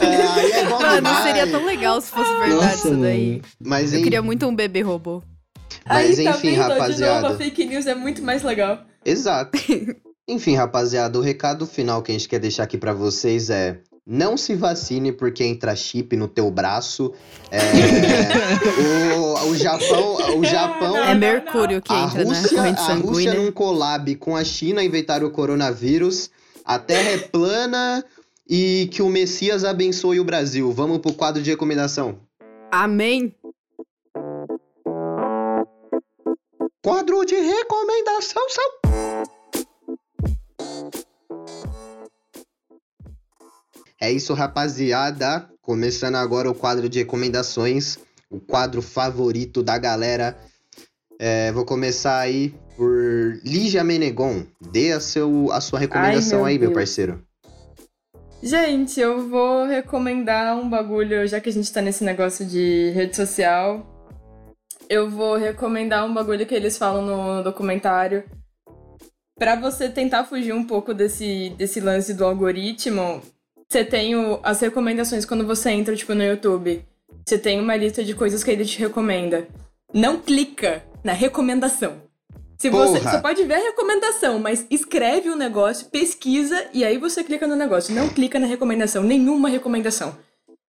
É, 0.00 0.40
aí 0.40 0.50
é 0.52 0.64
bom 0.68 0.78
Mano, 0.80 0.96
demais. 0.96 1.24
seria 1.24 1.46
tão 1.46 1.64
legal 1.64 2.00
se 2.00 2.08
fosse 2.10 2.30
verdade 2.38 2.54
Nossa, 2.54 2.74
isso 2.88 2.96
daí. 2.96 3.30
mano. 3.32 3.42
Mas, 3.60 3.92
Eu 3.92 4.00
em- 4.00 4.02
queria 4.02 4.22
muito 4.22 4.46
um 4.46 4.54
bebê 4.54 4.80
robô. 4.80 5.22
Mas 5.88 6.18
Aí, 6.18 6.24
tá 6.24 6.30
enfim, 6.32 6.50
vendo? 6.50 6.52
De 6.52 6.58
novo, 6.68 6.72
rapaziada. 6.80 7.28
a 7.28 7.36
fake 7.36 7.64
news 7.66 7.86
é 7.86 7.94
muito 7.94 8.22
mais 8.22 8.42
legal. 8.42 8.84
Exato. 9.04 9.50
Enfim, 10.28 10.54
rapaziada, 10.54 11.18
o 11.18 11.22
recado 11.22 11.66
final 11.66 12.02
que 12.02 12.12
a 12.12 12.14
gente 12.14 12.28
quer 12.28 12.38
deixar 12.38 12.62
aqui 12.62 12.78
pra 12.78 12.92
vocês 12.92 13.50
é: 13.50 13.80
Não 14.12 14.36
se 14.36 14.56
vacine 14.56 15.12
porque 15.12 15.44
entra 15.44 15.76
chip 15.76 16.16
no 16.16 16.26
teu 16.26 16.50
braço. 16.50 17.14
É, 17.48 17.60
o, 19.16 19.50
o 19.50 19.56
Japão, 19.56 20.16
o 20.36 20.44
Japão, 20.44 20.96
É 20.96 21.14
Mercúrio 21.14 21.80
que 21.80 21.92
a 21.92 22.06
entra 22.06 22.24
na 22.24 22.30
Rússia, 22.30 22.56
corrente 22.56 22.80
a 22.80 22.94
Rússia 22.94 23.34
num 23.34 23.52
collab 23.52 24.16
com 24.16 24.34
a 24.34 24.42
China 24.42 24.82
inventaram 24.82 25.28
o 25.28 25.30
coronavírus. 25.30 26.28
A 26.64 26.76
Terra 26.76 27.10
é 27.10 27.18
plana 27.18 28.04
e 28.48 28.88
que 28.90 29.00
o 29.00 29.08
Messias 29.08 29.64
abençoe 29.64 30.18
o 30.18 30.24
Brasil. 30.24 30.72
Vamos 30.72 30.98
pro 30.98 31.12
quadro 31.12 31.40
de 31.40 31.48
recomendação. 31.48 32.18
Amém. 32.68 33.32
Quadro 36.82 37.24
de 37.24 37.36
recomendação 37.36 38.42
são. 38.48 38.79
É 44.02 44.10
isso, 44.10 44.32
rapaziada. 44.32 45.46
Começando 45.60 46.16
agora 46.16 46.50
o 46.50 46.54
quadro 46.54 46.88
de 46.88 47.00
recomendações, 47.00 47.98
o 48.30 48.40
quadro 48.40 48.80
favorito 48.80 49.62
da 49.62 49.76
galera. 49.76 50.38
É, 51.18 51.52
vou 51.52 51.66
começar 51.66 52.18
aí 52.18 52.54
por 52.78 53.38
Lígia 53.44 53.84
Menegon. 53.84 54.46
Dê 54.72 54.92
a, 54.92 55.00
seu, 55.00 55.52
a 55.52 55.60
sua 55.60 55.78
recomendação 55.78 56.38
meu 56.38 56.46
aí, 56.46 56.58
meu 56.58 56.72
parceiro. 56.72 57.22
Gente, 58.42 58.98
eu 58.98 59.28
vou 59.28 59.66
recomendar 59.66 60.56
um 60.56 60.68
bagulho, 60.68 61.26
já 61.26 61.38
que 61.38 61.50
a 61.50 61.52
gente 61.52 61.70
tá 61.70 61.82
nesse 61.82 62.02
negócio 62.02 62.46
de 62.46 62.90
rede 62.94 63.14
social. 63.14 63.86
Eu 64.88 65.10
vou 65.10 65.36
recomendar 65.36 66.06
um 66.06 66.14
bagulho 66.14 66.46
que 66.46 66.54
eles 66.54 66.78
falam 66.78 67.04
no 67.04 67.44
documentário. 67.44 68.24
Pra 69.38 69.56
você 69.56 69.90
tentar 69.90 70.24
fugir 70.24 70.54
um 70.54 70.64
pouco 70.64 70.94
desse, 70.94 71.50
desse 71.50 71.80
lance 71.80 72.14
do 72.14 72.24
algoritmo, 72.24 73.20
você 73.70 73.84
tem 73.84 74.16
o- 74.16 74.40
as 74.42 74.60
recomendações 74.60 75.24
quando 75.24 75.46
você 75.46 75.70
entra, 75.70 75.94
tipo, 75.94 76.14
no 76.14 76.24
YouTube. 76.24 76.84
Você 77.24 77.38
tem 77.38 77.60
uma 77.60 77.76
lista 77.76 78.02
de 78.02 78.14
coisas 78.14 78.42
que 78.42 78.50
ele 78.50 78.64
te 78.64 78.78
recomenda. 78.78 79.46
Não 79.94 80.18
clica 80.18 80.82
na 81.04 81.12
recomendação. 81.12 82.02
Se 82.58 82.68
você, 82.68 82.98
Porra. 82.98 83.10
você 83.12 83.18
pode 83.22 83.44
ver 83.44 83.54
a 83.54 83.58
recomendação, 83.68 84.38
mas 84.38 84.66
escreve 84.70 85.30
o 85.30 85.36
negócio, 85.36 85.86
pesquisa 85.86 86.66
e 86.74 86.84
aí 86.84 86.98
você 86.98 87.24
clica 87.24 87.46
no 87.46 87.56
negócio. 87.56 87.94
Não 87.94 88.08
clica 88.08 88.38
na 88.38 88.46
recomendação, 88.46 89.02
nenhuma 89.02 89.48
recomendação. 89.48 90.14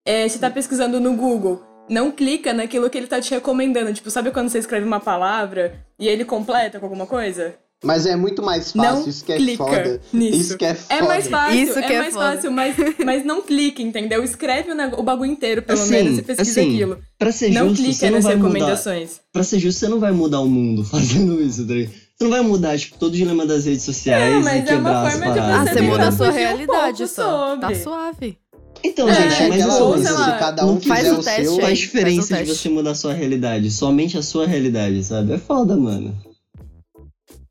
É, 0.05 0.29
você 0.29 0.39
tá 0.39 0.51
pesquisando 0.51 0.99
no 0.99 1.15
Google, 1.15 1.63
não 1.89 2.11
clica 2.11 2.53
naquilo 2.53 2.89
que 2.91 2.99
ele 2.99 3.07
tá 3.07 3.21
te 3.21 3.31
recomendando. 3.33 3.93
Tipo, 3.93 4.11
sabe 4.11 4.31
quando 4.33 4.49
você 4.49 4.59
escreve 4.59 4.87
uma 4.87 4.99
palavra 5.01 5.79
e 5.99 6.09
ele 6.09 6.25
completa 6.25 6.81
com 6.81 6.87
alguma 6.87 7.07
coisa? 7.07 7.55
Mas 7.85 8.07
é 8.07 8.17
muito 8.17 8.43
mais 8.43 8.73
fácil, 8.73 9.01
Não 9.03 9.09
isso 9.09 9.25
que 9.25 9.33
é 9.33 9.37
clica 9.37 9.65
foda. 9.65 10.01
nisso. 10.13 10.37
Isso 10.41 10.57
que 10.57 10.65
é 10.65 10.75
foda. 10.75 10.95
É 10.95 11.03
mais 11.03 11.29
fácil, 11.29 11.59
Isso 11.63 11.75
que 11.75 11.79
é 11.81 11.93
é 11.95 11.99
mais 12.01 12.15
foda. 12.15 12.33
fácil, 12.33 12.51
mas, 12.51 12.75
mas 13.05 13.25
não 13.25 13.43
clique, 13.43 13.83
entendeu? 13.83 14.25
Escreve 14.25 14.71
o, 14.73 15.01
o 15.01 15.03
bagulho 15.03 15.31
inteiro, 15.31 15.61
pelo 15.63 15.79
Assim, 15.79 15.91
menos, 15.91 16.19
e 16.19 16.23
pesquisa 16.23 16.51
assim, 16.61 16.71
aquilo. 16.75 16.99
Pra 17.19 17.31
ser 17.31 17.51
Não 17.51 17.69
justo, 17.69 17.83
clica 17.85 17.99
você 17.99 18.07
não 18.07 18.13
nas 18.17 18.25
vai 18.25 18.37
mudar. 18.37 18.49
recomendações. 18.49 19.21
Pra 19.33 19.43
ser 19.45 19.59
justo, 19.59 19.79
você 19.79 19.89
não 19.89 20.01
vai 20.01 20.11
mudar 20.13 20.41
o 20.41 20.49
mundo 20.49 20.85
fazendo 20.89 21.41
isso, 21.41 21.67
tá 21.67 21.75
ligado? 21.75 21.93
Você 22.17 22.25
não 22.25 22.31
vai 22.31 22.41
mudar, 22.41 22.79
tipo, 22.79 22.99
todo 22.99 23.13
o 23.13 23.17
dilema 23.17 23.45
das 23.45 23.67
redes 23.67 23.83
sociais 23.83 24.35
É, 24.35 24.39
e 24.39 24.43
mas 24.43 24.67
é 24.71 24.77
uma 24.77 25.11
forma 25.11 25.33
de 25.33 25.39
Ah. 25.39 25.59
Você 25.65 25.69
você 25.69 25.75
tem 25.75 25.83
muda 25.89 26.09
a 26.09 26.13
sua 26.13 26.29
um 26.29 26.33
realidade 26.33 26.97
pouco 26.99 27.15
só. 27.15 27.57
Tá 27.59 27.61
sobre. 27.69 27.75
suave. 27.83 28.39
Então, 28.83 29.09
É, 29.09 29.15
gente, 29.15 29.49
mas 29.49 29.61
aquela 29.61 29.73
assim, 29.75 29.83
ou, 29.83 29.93
coisa, 29.93 30.09
sei 30.09 30.17
se 30.25 30.39
cada 30.39 30.67
um 30.67 30.81
faz 30.81 31.01
fizer 31.01 31.13
o 31.13 31.19
o 31.19 31.23
teste 31.23 31.43
seu. 31.45 31.55
aí. 31.57 31.61
faz 31.61 31.79
diferença 31.79 32.29
Faz 32.29 32.41
o 32.41 32.45
de 32.45 32.49
teste. 32.51 32.63
você 32.63 32.69
mudar 32.71 32.91
a 32.91 32.95
sua 32.95 33.13
realidade. 33.13 33.71
Somente 33.71 34.17
a 34.17 34.23
sua 34.23 34.47
realidade, 34.47 35.05
sabe? 35.05 35.35
É 35.35 35.39
foda, 35.39 35.77
mano. 35.77 36.17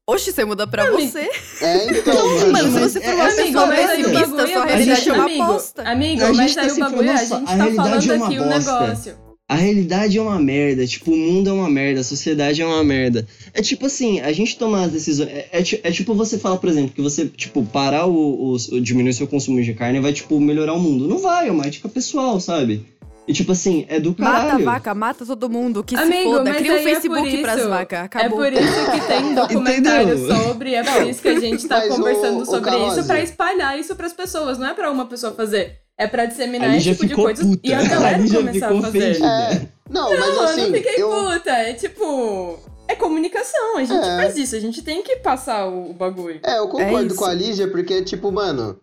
Oxe, 0.08 0.32
você 0.32 0.46
muda 0.46 0.68
pra 0.68 0.84
Amigo. 0.88 1.10
você. 1.12 1.28
É, 1.62 1.90
então, 2.00 2.52
Mano, 2.52 2.72
se 2.72 2.80
você 2.80 3.02
for 3.02 3.14
uma 3.16 3.28
é- 3.28 3.36
pessoa 3.36 3.64
Amigo, 3.64 3.68
mas 3.68 3.90
aí 3.90 4.02
o 4.02 4.06
pessimista, 4.06 4.28
bagulho 4.28 4.48
sua 4.54 4.64
é- 4.64 4.68
realidade 4.76 5.10
é 5.10 5.14
uma 5.14 5.24
amigo, 5.26 5.44
aposta. 5.44 5.82
Amigo, 5.84 6.22
A 6.24 6.28
gente 6.28 6.36
mas 6.38 6.56
tá 6.56 6.62
aí 6.62 6.72
o 6.72 6.78
bagulho 6.80 7.10
é, 7.10 7.14
a 7.14 7.18
gente 7.18 7.34
a 7.34 7.40
tá 7.40 7.54
realidade 7.56 7.76
falando 7.76 8.12
é 8.12 8.16
uma 8.18 8.28
aqui 8.28 8.40
o 8.40 8.44
bosta. 8.44 8.60
negócio. 8.82 9.26
A 9.48 9.56
realidade 9.56 10.18
é 10.18 10.22
uma 10.22 10.40
merda, 10.40 10.88
tipo, 10.88 11.12
o 11.12 11.16
mundo 11.18 11.50
é 11.52 11.54
uma 11.54 11.70
merda, 11.70 12.02
a 12.02 12.04
sociedade 12.04 12.62
é 12.62 12.66
uma 12.66 12.84
merda. 12.84 13.28
É 13.54 13.62
tipo 13.62 13.86
assim, 13.86 14.20
a 14.20 14.32
gente 14.32 14.58
tomar 14.58 14.86
as 14.86 14.92
decisões. 14.92 15.30
É, 15.30 15.50
é 15.52 15.60
é 15.84 15.92
tipo 15.92 16.16
você 16.16 16.40
falar, 16.40 16.58
por 16.58 16.68
exemplo, 16.68 16.90
que 16.96 17.02
você, 17.02 17.28
tipo, 17.28 17.64
parar 17.64 18.08
o, 18.08 18.14
o, 18.16 18.54
o- 18.56 18.82
diminuir 18.82 19.14
seu 19.14 19.28
consumo 19.28 19.62
de 19.62 19.74
carne 19.76 20.00
vai, 20.00 20.14
tipo, 20.14 20.40
melhorar 20.40 20.74
o 20.74 20.80
mundo. 20.80 21.08
Não 21.08 21.20
vai, 21.20 21.48
é 21.48 21.52
uma 21.52 21.66
ética 21.66 21.88
pessoal, 21.88 22.40
sabe? 22.40 22.84
E 23.28 23.34
tipo 23.34 23.52
assim, 23.54 23.86
é 23.90 24.00
do 24.00 24.16
Mata 24.18 24.38
a 24.38 24.42
caralho. 24.46 24.66
vaca, 24.66 24.94
mata 24.94 25.26
todo 25.26 25.50
mundo, 25.50 25.84
que 25.84 25.98
se 25.98 26.04
Amigo, 26.04 26.32
foda. 26.32 26.44
mas 26.44 26.58
Cria 26.58 26.72
um 26.74 26.76
é 26.76 26.84
Facebook 26.84 27.38
pras 27.42 27.60
isso- 27.60 27.70
vacas, 27.70 28.00
É 28.00 28.04
acabou. 28.04 28.38
por 28.38 28.54
isso 28.54 28.92
que 28.92 29.02
tem 29.08 29.34
documentário 29.36 30.14
Entendeu? 30.16 30.36
sobre, 30.44 30.74
é 30.76 30.84
por 30.84 31.08
isso 31.08 31.22
que 31.22 31.28
a 31.30 31.40
gente 31.40 31.68
tá 31.68 31.78
Mas, 31.80 31.96
conversando 31.96 32.42
ô, 32.42 32.46
sobre 32.46 32.70
Carose. 32.70 33.00
isso 33.00 33.08
pra 33.08 33.20
espalhar 33.22 33.80
isso 33.80 33.96
pras 33.96 34.14
pessoas, 34.14 34.58
não 34.60 34.68
é 34.68 34.74
pra 34.74 34.92
uma 34.92 35.06
pessoa 35.08 35.34
fazer. 35.34 35.80
É 35.98 36.06
pra 36.08 36.26
disseminar 36.26 36.70
esse 36.76 36.82
já 36.86 36.92
tipo 36.92 37.04
de 37.04 37.10
ficou 37.10 37.26
coisa 37.26 37.42
puta. 37.44 37.62
e 37.64 37.74
a 37.74 37.82
galera 37.82 38.28
já 38.28 38.38
começar 38.38 38.68
ficou 38.68 38.80
a 38.80 38.92
fazer. 38.92 39.24
É. 39.24 39.62
Não, 39.90 40.10
mas 40.10 40.20
Não, 40.20 40.44
assim, 40.44 40.62
eu 40.62 40.68
não 40.68 40.76
fiquei 40.76 40.96
eu, 41.04 41.10
puta. 41.10 41.50
É 41.52 41.74
tipo. 41.74 42.60
É 42.88 42.96
comunicação. 42.96 43.78
A 43.78 43.84
gente 43.86 44.06
É. 44.06 44.18
faz 44.18 44.38
isso. 44.38 44.56
A 44.56 44.60
gente 44.60 44.82
tem 44.84 45.02
que 45.02 45.16
passar 45.16 45.68
o, 45.68 45.90
o 45.92 45.94
bagulho. 45.94 46.40
é, 46.44 46.60
eu 46.60 46.68
concordo 46.68 47.08
isso. 47.08 47.16
com 47.16 47.26
a 47.26 47.34
Lígia, 47.34 47.68
porque, 47.70 48.02
tipo, 48.04 48.32
mano, 48.32 48.78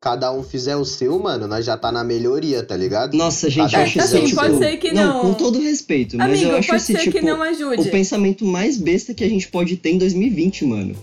cada 0.00 0.32
um 0.32 0.42
fizer 0.42 0.76
o 0.76 0.84
seu, 0.84 1.18
mano, 1.18 1.48
nós 1.48 1.64
já 1.64 1.76
tá 1.76 1.90
na 1.90 2.04
melhoria, 2.04 2.62
tá 2.62 2.76
ligado? 2.76 3.16
Nossa, 3.16 3.50
gente, 3.50 3.74
eu 3.74 3.80
É, 3.80 3.82
acho 3.82 4.00
assim, 4.00 4.18
isso, 4.18 4.26
tipo... 4.28 4.40
pode 4.40 4.58
ser 4.58 4.76
que 4.76 4.92
não. 4.92 5.20
com 5.20 5.34
todo 5.34 5.58
respeito, 5.60 6.16
mas 6.16 6.30
Amigo, 6.30 6.50
eu 6.52 6.56
acho 6.56 6.68
pode 6.68 6.82
esse, 6.82 6.92
ser 6.92 6.98
tipo, 7.00 7.18
que 7.18 7.24
não 7.24 7.40
o 7.40 7.90
pensamento 7.90 8.44
mais 8.44 8.76
besta 8.76 9.12
que 9.12 9.24
a 9.24 9.28
gente 9.28 9.48
pode 9.48 9.76
ter 9.76 9.90
em 9.90 9.98
2020, 9.98 10.64
mano. 10.66 10.94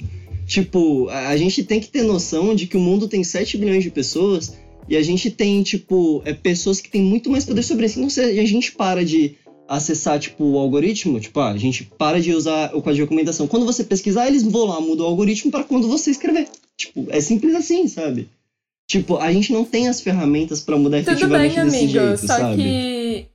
Tipo, 0.47 1.09
a, 1.09 1.29
a 1.29 1.37
gente 1.37 1.63
tem 1.63 1.79
que 1.79 1.87
ter 1.89 2.03
noção 2.03 2.55
de 2.55 2.67
que 2.67 2.77
o 2.77 2.79
mundo 2.79 3.07
tem 3.07 3.23
7 3.23 3.57
bilhões 3.57 3.83
de 3.83 3.89
pessoas 3.89 4.53
e 4.87 4.95
a 4.95 5.01
gente 5.01 5.29
tem, 5.29 5.61
tipo, 5.63 6.21
é, 6.23 6.33
pessoas 6.33 6.79
que 6.79 6.89
têm 6.89 7.01
muito 7.01 7.29
mais 7.29 7.43
poder 7.43 7.63
sobre 7.63 7.87
isso. 7.87 8.09
Se 8.09 8.21
a 8.21 8.45
gente 8.45 8.71
para 8.71 9.03
de 9.03 9.35
acessar, 9.67 10.19
tipo, 10.19 10.43
o 10.43 10.57
algoritmo, 10.57 11.19
tipo, 11.19 11.39
ah, 11.39 11.51
a 11.51 11.57
gente 11.57 11.83
para 11.97 12.21
de 12.21 12.31
usar 12.33 12.67
o 12.67 12.81
código 12.81 12.93
de 12.93 13.01
recomendação. 13.01 13.47
Quando 13.47 13.65
você 13.65 13.83
pesquisar, 13.83 14.27
eles 14.27 14.43
vão 14.43 14.65
lá, 14.65 14.79
mudam 14.79 15.05
o 15.05 15.09
algoritmo 15.09 15.51
para 15.51 15.63
quando 15.63 15.87
você 15.87 16.11
escrever. 16.11 16.47
Tipo, 16.77 17.07
é 17.09 17.19
simples 17.19 17.55
assim, 17.55 17.87
sabe? 17.87 18.29
Tipo, 18.87 19.17
a 19.17 19.31
gente 19.31 19.51
não 19.51 19.65
tem 19.65 19.87
as 19.87 19.99
ferramentas 20.01 20.61
para 20.61 20.77
mudar 20.77 20.99
Tudo 20.99 21.09
efetivamente 21.11 21.55
bem, 21.55 21.65
desse 21.65 21.77
amigo. 21.77 21.91
jeito, 21.91 22.17
só 22.21 22.27
sabe? 22.27 22.55
que. 22.55 23.27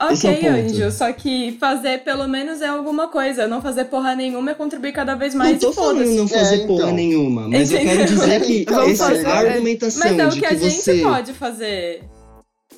É 0.00 0.04
o 0.04 0.12
Ok, 0.14 0.36
ponto. 0.36 0.46
Anjo. 0.46 0.92
Só 0.92 1.12
que 1.12 1.56
fazer 1.58 2.04
pelo 2.04 2.28
menos 2.28 2.60
é 2.60 2.68
alguma 2.68 3.08
coisa. 3.08 3.48
Não 3.48 3.60
fazer 3.60 3.86
porra 3.86 4.14
nenhuma 4.14 4.52
é 4.52 4.54
contribuir 4.54 4.92
cada 4.92 5.16
vez 5.16 5.34
mais 5.34 5.52
não 5.54 5.58
tô 5.58 5.72
falando 5.72 6.04
não 6.14 6.28
fazer 6.28 6.62
É, 6.62 6.66
porra 6.66 6.82
então. 6.84 6.94
nenhuma, 6.94 7.48
mas 7.48 7.72
eu 7.72 7.80
quero 7.80 8.04
dizer 8.04 8.40
que 8.42 8.64
essa 8.90 9.06
fazer, 9.06 9.26
é. 9.26 9.30
argumentação 9.32 10.08
Mas 10.08 10.18
é 10.18 10.26
o 10.26 10.30
de 10.30 10.38
que 10.38 10.46
a 10.46 10.48
que 10.50 10.58
gente 10.58 10.82
você... 10.82 11.02
pode 11.02 11.32
fazer. 11.32 12.04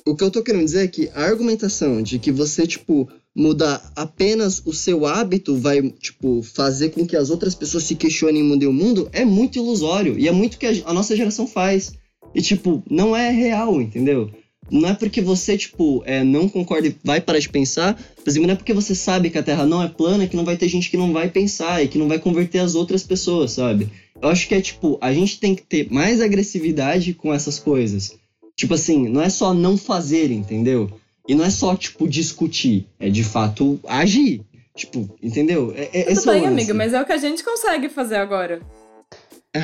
O 0.03 0.15
que 0.15 0.23
eu 0.23 0.31
tô 0.31 0.41
querendo 0.41 0.65
dizer 0.65 0.85
é 0.85 0.87
que 0.87 1.11
a 1.13 1.21
argumentação 1.25 2.01
de 2.01 2.17
que 2.17 2.31
você, 2.31 2.65
tipo, 2.65 3.07
mudar 3.35 3.91
apenas 3.95 4.59
o 4.65 4.73
seu 4.73 5.05
hábito 5.05 5.55
vai, 5.57 5.79
tipo, 5.91 6.41
fazer 6.41 6.89
com 6.89 7.05
que 7.05 7.15
as 7.15 7.29
outras 7.29 7.53
pessoas 7.53 7.83
se 7.83 7.93
questionem 7.93 8.41
e 8.41 8.43
mudem 8.43 8.67
o 8.67 8.73
mundo 8.73 9.07
é 9.13 9.23
muito 9.23 9.59
ilusório. 9.59 10.17
E 10.17 10.27
é 10.27 10.31
muito 10.31 10.57
que 10.57 10.65
a, 10.65 10.71
a 10.85 10.93
nossa 10.93 11.15
geração 11.15 11.45
faz. 11.45 11.93
E, 12.33 12.41
tipo, 12.41 12.83
não 12.89 13.15
é 13.15 13.29
real, 13.29 13.81
entendeu? 13.81 14.29
Não 14.69 14.89
é 14.89 14.93
porque 14.93 15.21
você, 15.21 15.57
tipo, 15.57 16.01
é, 16.05 16.23
não 16.23 16.47
concorda 16.47 16.87
e 16.87 16.95
vai 17.03 17.19
parar 17.19 17.39
de 17.39 17.49
pensar, 17.49 17.93
por 18.15 18.29
exemplo, 18.29 18.47
não 18.47 18.53
é 18.53 18.57
porque 18.57 18.73
você 18.73 18.95
sabe 18.95 19.29
que 19.29 19.37
a 19.37 19.43
Terra 19.43 19.65
não 19.65 19.83
é 19.83 19.87
plana 19.89 20.27
que 20.27 20.35
não 20.35 20.45
vai 20.45 20.55
ter 20.55 20.69
gente 20.69 20.89
que 20.89 20.95
não 20.95 21.11
vai 21.11 21.29
pensar 21.29 21.83
e 21.83 21.89
que 21.89 21.97
não 21.97 22.07
vai 22.07 22.19
converter 22.19 22.59
as 22.59 22.73
outras 22.73 23.03
pessoas, 23.03 23.51
sabe? 23.51 23.89
Eu 24.21 24.29
acho 24.29 24.47
que 24.47 24.55
é, 24.55 24.61
tipo, 24.61 24.97
a 25.01 25.11
gente 25.11 25.39
tem 25.39 25.55
que 25.55 25.63
ter 25.63 25.91
mais 25.91 26.21
agressividade 26.21 27.13
com 27.13 27.33
essas 27.33 27.59
coisas. 27.59 28.15
Tipo 28.55 28.75
assim, 28.75 29.09
não 29.09 29.21
é 29.21 29.29
só 29.29 29.53
não 29.53 29.77
fazer, 29.77 30.31
entendeu? 30.31 30.89
E 31.27 31.35
não 31.35 31.43
é 31.43 31.49
só, 31.49 31.75
tipo, 31.75 32.07
discutir. 32.07 32.87
É 32.99 33.09
de 33.09 33.23
fato 33.23 33.79
agir. 33.87 34.41
Tipo, 34.75 35.09
entendeu? 35.21 35.73
É, 35.75 36.01
é, 36.01 36.03
Tudo 36.15 36.29
é 36.29 36.33
bem, 36.33 36.41
lance. 36.43 36.47
amigo, 36.47 36.73
mas 36.75 36.93
é 36.93 37.01
o 37.01 37.05
que 37.05 37.11
a 37.11 37.17
gente 37.17 37.43
consegue 37.43 37.89
fazer 37.89 38.15
agora. 38.15 38.61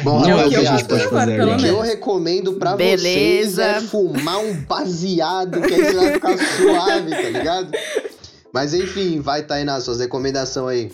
Bom, 0.03 0.19
não 0.19 0.39
é 0.39 0.45
o 0.45 0.49
que 0.49 0.55
a 0.57 0.63
gente 0.65 0.85
pode 0.85 1.07
fazer 1.07 1.41
O 1.41 1.57
que 1.57 1.67
eu 1.67 1.79
recomendo 1.79 2.53
pra 2.53 2.75
Beleza. 2.75 3.03
vocês 3.07 3.57
é 3.57 3.79
fumar 3.79 4.39
um 4.39 4.53
baseado, 4.63 5.61
que 5.61 5.73
aí 5.73 5.85
você 5.85 5.93
vai 5.93 6.13
ficar 6.13 6.37
suave, 6.37 7.11
tá 7.11 7.29
ligado? 7.29 7.71
Mas 8.53 8.73
enfim, 8.73 9.21
vai, 9.21 9.43
Tainá, 9.43 9.79
suas 9.79 9.99
recomendações 9.99 10.67
aí. 10.67 10.91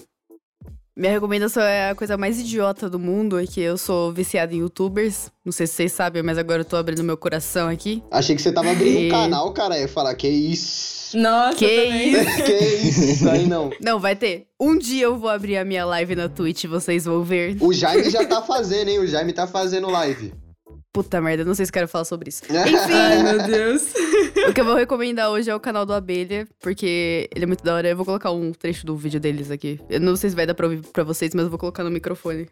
Minha 0.96 1.12
recomendação 1.14 1.64
é 1.64 1.90
a 1.90 1.96
coisa 1.96 2.16
mais 2.16 2.40
idiota 2.40 2.88
do 2.88 3.00
mundo, 3.00 3.40
é 3.40 3.48
que 3.48 3.60
eu 3.60 3.80
sou 3.80 4.14
viciada 4.14 4.54
em 4.54 4.60
youtubers. 4.60 5.32
Não 5.44 5.52
sei 5.52 5.66
se 5.66 5.74
vocês 5.74 5.92
sabem, 5.92 6.22
mas 6.22 6.38
agora 6.38 6.62
eu 6.62 6.66
tô 6.66 6.76
abrindo 6.76 7.04
meu 7.04 7.18
coração 7.18 7.68
aqui. 7.68 8.04
Achei 8.12 8.36
que 8.36 8.42
você 8.44 8.52
tava 8.52 8.70
abrindo 8.70 9.00
um 9.00 9.02
E- 9.06 9.10
canal, 9.10 9.52
cara. 9.54 9.76
Eu 9.76 9.82
ia 9.82 9.88
falar, 9.88 10.14
que 10.14 10.28
isso? 10.28 11.18
Nossa, 11.18 11.58
Que 11.58 11.68
também. 11.68 12.14
que 12.46 12.58
isso? 12.88 13.28
Aí 13.28 13.48
não. 13.48 13.72
Não, 13.82 14.00
vai 14.00 14.16
ter. 14.16 14.46
Um 14.60 14.78
dia 14.78 15.06
eu 15.06 15.18
vou 15.18 15.30
abrir 15.32 15.58
a 15.58 15.66
minha 15.66 15.84
live 15.84 16.16
na 16.16 16.30
Twitch, 16.30 16.66
vocês 16.66 17.06
vão 17.06 17.24
ver. 17.24 17.58
O 17.60 17.74
Jaime 17.74 18.08
já 18.12 18.24
tá 18.26 18.44
fazendo, 18.44 18.90
hein? 18.90 19.00
O 19.00 19.08
Jaime 19.08 19.34
tá 19.34 19.48
fazendo 19.48 19.90
live. 19.90 20.32
Puta 20.94 21.20
merda, 21.20 21.44
não 21.44 21.56
sei 21.56 21.66
se 21.66 21.72
quero 21.72 21.88
falar 21.88 22.06
sobre 22.06 22.30
isso. 22.30 22.44
Ai, 22.54 22.70
Enfim, 22.70 23.24
meu 23.24 23.48
Deus. 23.48 23.82
o 24.48 24.54
que 24.54 24.62
eu 24.62 24.66
vou 24.66 24.76
recomendar 24.76 25.30
hoje 25.32 25.50
é 25.50 25.56
o 25.56 25.60
canal 25.60 25.88
do 25.88 25.94
Abelha, 25.94 26.48
porque 26.60 27.28
ele 27.36 27.46
é 27.46 27.48
muito 27.48 27.64
da 27.64 27.74
hora. 27.74 27.90
Eu 27.90 27.96
vou 27.98 28.06
colocar 28.06 28.30
um 28.32 28.52
trecho 28.54 28.86
do 28.86 28.96
vídeo 28.96 29.20
deles 29.20 29.50
aqui. 29.50 29.80
Eu 29.90 30.00
não 30.00 30.16
sei 30.16 30.30
se 30.30 30.36
vai 30.36 30.46
dar 30.46 30.54
pra 30.54 30.68
ouvir 30.68 30.86
pra 30.94 31.04
vocês, 31.04 31.34
mas 31.34 31.46
eu 31.46 31.50
vou 31.50 31.58
colocar 31.58 31.84
no 31.84 31.90
microfone. 31.90 32.48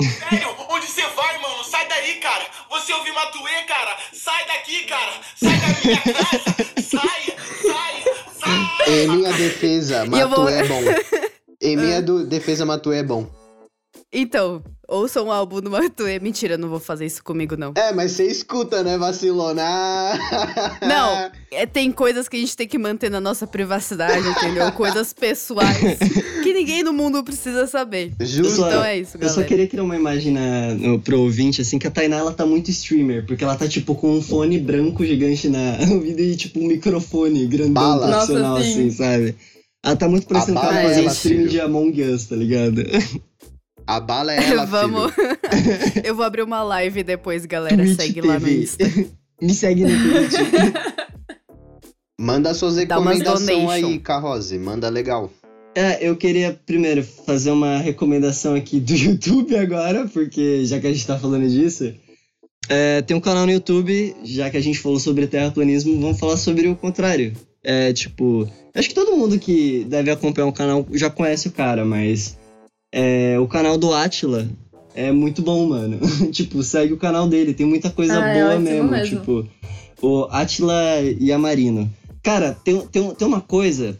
Velho, 0.00 0.48
onde 0.70 0.86
você 0.86 1.02
vai, 1.02 1.38
mano? 1.42 1.62
Sai 1.64 1.86
daí, 1.86 2.14
cara. 2.14 2.46
Você 2.70 2.94
ouviu 2.94 3.12
Matuê, 3.14 3.62
cara? 3.68 3.96
Sai 4.14 4.46
daqui, 4.46 4.84
cara. 4.86 5.12
Sai 5.36 5.60
da 5.60 5.84
minha 5.84 6.00
casa. 6.00 6.82
Sai, 6.82 7.36
sai, 7.62 8.04
sai. 8.40 8.88
Em 8.88 9.08
minha 9.08 9.32
defesa, 9.34 10.06
eu 10.06 10.28
vou- 10.30 10.44
Matuê 10.44 10.54
é 10.54 10.64
bom. 10.66 10.80
Em 11.60 11.76
minha 11.76 12.00
do- 12.02 12.24
defesa, 12.24 12.64
Matuê 12.64 13.00
é 13.00 13.02
bom. 13.02 13.30
Então, 14.14 14.62
ouçam 14.92 15.26
um 15.26 15.32
álbum 15.32 15.60
do 15.60 15.70
Matuê. 15.70 16.18
Mentira, 16.20 16.56
não 16.58 16.68
vou 16.68 16.78
fazer 16.80 17.06
isso 17.06 17.22
comigo, 17.24 17.56
não. 17.56 17.72
É, 17.76 17.92
mas 17.92 18.12
você 18.12 18.26
escuta, 18.26 18.82
né, 18.82 18.96
vacilona? 18.98 19.62
Não, 20.86 21.30
é, 21.50 21.66
tem 21.66 21.90
coisas 21.90 22.28
que 22.28 22.36
a 22.36 22.40
gente 22.40 22.56
tem 22.56 22.66
que 22.68 22.78
manter 22.78 23.10
na 23.10 23.20
nossa 23.20 23.46
privacidade, 23.46 24.26
entendeu? 24.28 24.70
Coisas 24.72 25.12
pessoais 25.12 25.98
que 26.42 26.52
ninguém 26.52 26.82
no 26.82 26.92
mundo 26.92 27.22
precisa 27.24 27.66
saber. 27.66 28.12
Justo. 28.20 28.56
só- 28.56 28.68
Então 28.68 28.84
é 28.84 28.98
isso, 28.98 29.16
Eu 29.16 29.20
galera. 29.20 29.40
só 29.40 29.46
queria 29.46 29.66
criar 29.66 29.82
uma 29.82 29.96
imagem 29.96 30.32
na, 30.32 30.74
no, 30.74 31.00
pro 31.00 31.20
ouvinte, 31.20 31.60
assim, 31.62 31.78
que 31.78 31.86
a 31.86 31.90
Tainá, 31.90 32.16
ela 32.18 32.32
tá 32.32 32.44
muito 32.46 32.70
streamer, 32.70 33.24
porque 33.26 33.42
ela 33.44 33.56
tá, 33.56 33.66
tipo, 33.66 33.94
com 33.94 34.16
um 34.18 34.22
fone 34.22 34.58
branco 34.58 35.04
gigante 35.04 35.48
na 35.48 35.78
ouvido 35.92 36.20
e, 36.20 36.36
tipo, 36.36 36.60
um 36.60 36.66
microfone 36.66 37.46
grandão 37.46 37.72
Bala. 37.72 38.08
profissional, 38.08 38.56
Nossa, 38.56 38.64
sim. 38.64 38.70
assim, 38.72 38.90
sabe? 38.90 39.36
Ela 39.84 39.96
tá 39.96 40.08
muito 40.08 40.26
parecendo 40.28 40.58
A 40.58 40.62
que 40.62 40.66
ela 40.76 40.92
é 40.94 41.04
stream 41.06 41.46
de 41.46 41.60
Among 41.60 42.00
Us, 42.02 42.26
tá 42.26 42.36
ligado? 42.36 42.82
A 43.92 44.00
bala 44.00 44.32
é 44.32 44.42
ela, 44.42 44.64
Vamos. 44.64 45.12
filho. 45.12 45.28
Eu 46.02 46.14
vou 46.14 46.24
abrir 46.24 46.42
uma 46.42 46.62
live 46.62 47.02
depois, 47.02 47.44
galera. 47.44 47.76
Twitch 47.76 47.96
Segue 47.96 48.22
lá 48.22 48.34
no 48.38 48.40
TV. 48.40 48.62
Insta. 48.62 48.84
Me 49.42 49.52
segue 49.52 49.84
no 49.84 49.90
Twitch. 49.90 50.32
Manda 52.18 52.54
suas 52.54 52.78
recomendações 52.78 53.68
aí, 53.68 53.98
Carrose. 53.98 54.58
Manda 54.58 54.88
legal. 54.88 55.30
É, 55.74 56.08
eu 56.08 56.16
queria 56.16 56.58
primeiro 56.64 57.02
fazer 57.02 57.50
uma 57.50 57.76
recomendação 57.76 58.54
aqui 58.54 58.80
do 58.80 58.94
YouTube 58.94 59.54
agora, 59.56 60.08
porque 60.08 60.64
já 60.64 60.80
que 60.80 60.86
a 60.86 60.92
gente 60.92 61.06
tá 61.06 61.18
falando 61.18 61.46
disso. 61.46 61.92
É, 62.70 63.02
tem 63.02 63.14
um 63.14 63.20
canal 63.20 63.44
no 63.44 63.52
YouTube, 63.52 64.16
já 64.24 64.48
que 64.48 64.56
a 64.56 64.60
gente 64.62 64.78
falou 64.78 65.00
sobre 65.00 65.26
terraplanismo, 65.26 66.00
vamos 66.00 66.18
falar 66.18 66.38
sobre 66.38 66.66
o 66.66 66.76
contrário. 66.76 67.34
É, 67.62 67.92
tipo, 67.92 68.48
acho 68.74 68.88
que 68.88 68.94
todo 68.94 69.16
mundo 69.16 69.38
que 69.38 69.84
deve 69.84 70.10
acompanhar 70.10 70.46
o 70.46 70.52
canal 70.52 70.86
já 70.92 71.10
conhece 71.10 71.48
o 71.48 71.52
cara, 71.52 71.84
mas 71.84 72.38
é, 72.92 73.38
o 73.38 73.48
canal 73.48 73.78
do 73.78 73.92
Atila 73.92 74.46
é 74.94 75.10
muito 75.10 75.42
bom, 75.42 75.66
mano. 75.68 75.98
tipo, 76.30 76.62
segue 76.62 76.92
o 76.92 76.98
canal 76.98 77.26
dele, 77.26 77.54
tem 77.54 77.66
muita 77.66 77.90
coisa 77.90 78.22
Ah, 78.22 78.28
é 78.28 78.34
boa 78.34 78.54
ótimo 78.54 78.64
mesmo, 78.64 78.90
mesmo. 78.90 79.18
Tipo, 79.18 79.48
o 80.02 80.24
Atila 80.30 80.80
Yamarino. 81.20 81.90
Cara, 82.22 82.52
tem, 82.52 82.78
tem, 82.86 83.14
tem 83.14 83.28
uma 83.28 83.40
coisa. 83.40 83.98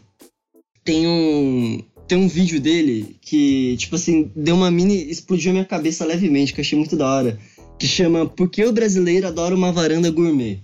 Tem 0.83 1.07
um. 1.07 1.83
Tem 2.07 2.17
um 2.17 2.27
vídeo 2.27 2.59
dele 2.59 3.15
que, 3.21 3.75
tipo 3.77 3.95
assim, 3.95 4.29
deu 4.35 4.55
uma 4.55 4.69
mini. 4.69 5.09
explodiu 5.09 5.51
a 5.51 5.53
minha 5.53 5.65
cabeça 5.65 6.05
levemente, 6.05 6.53
que 6.53 6.59
eu 6.59 6.63
achei 6.63 6.77
muito 6.77 6.95
da 6.95 7.07
hora. 7.07 7.39
Que 7.79 7.87
chama 7.87 8.25
Por 8.25 8.49
que 8.49 8.63
o 8.63 8.71
brasileiro 8.71 9.27
adora 9.27 9.55
uma 9.55 9.71
varanda 9.71 10.11
gourmet? 10.11 10.59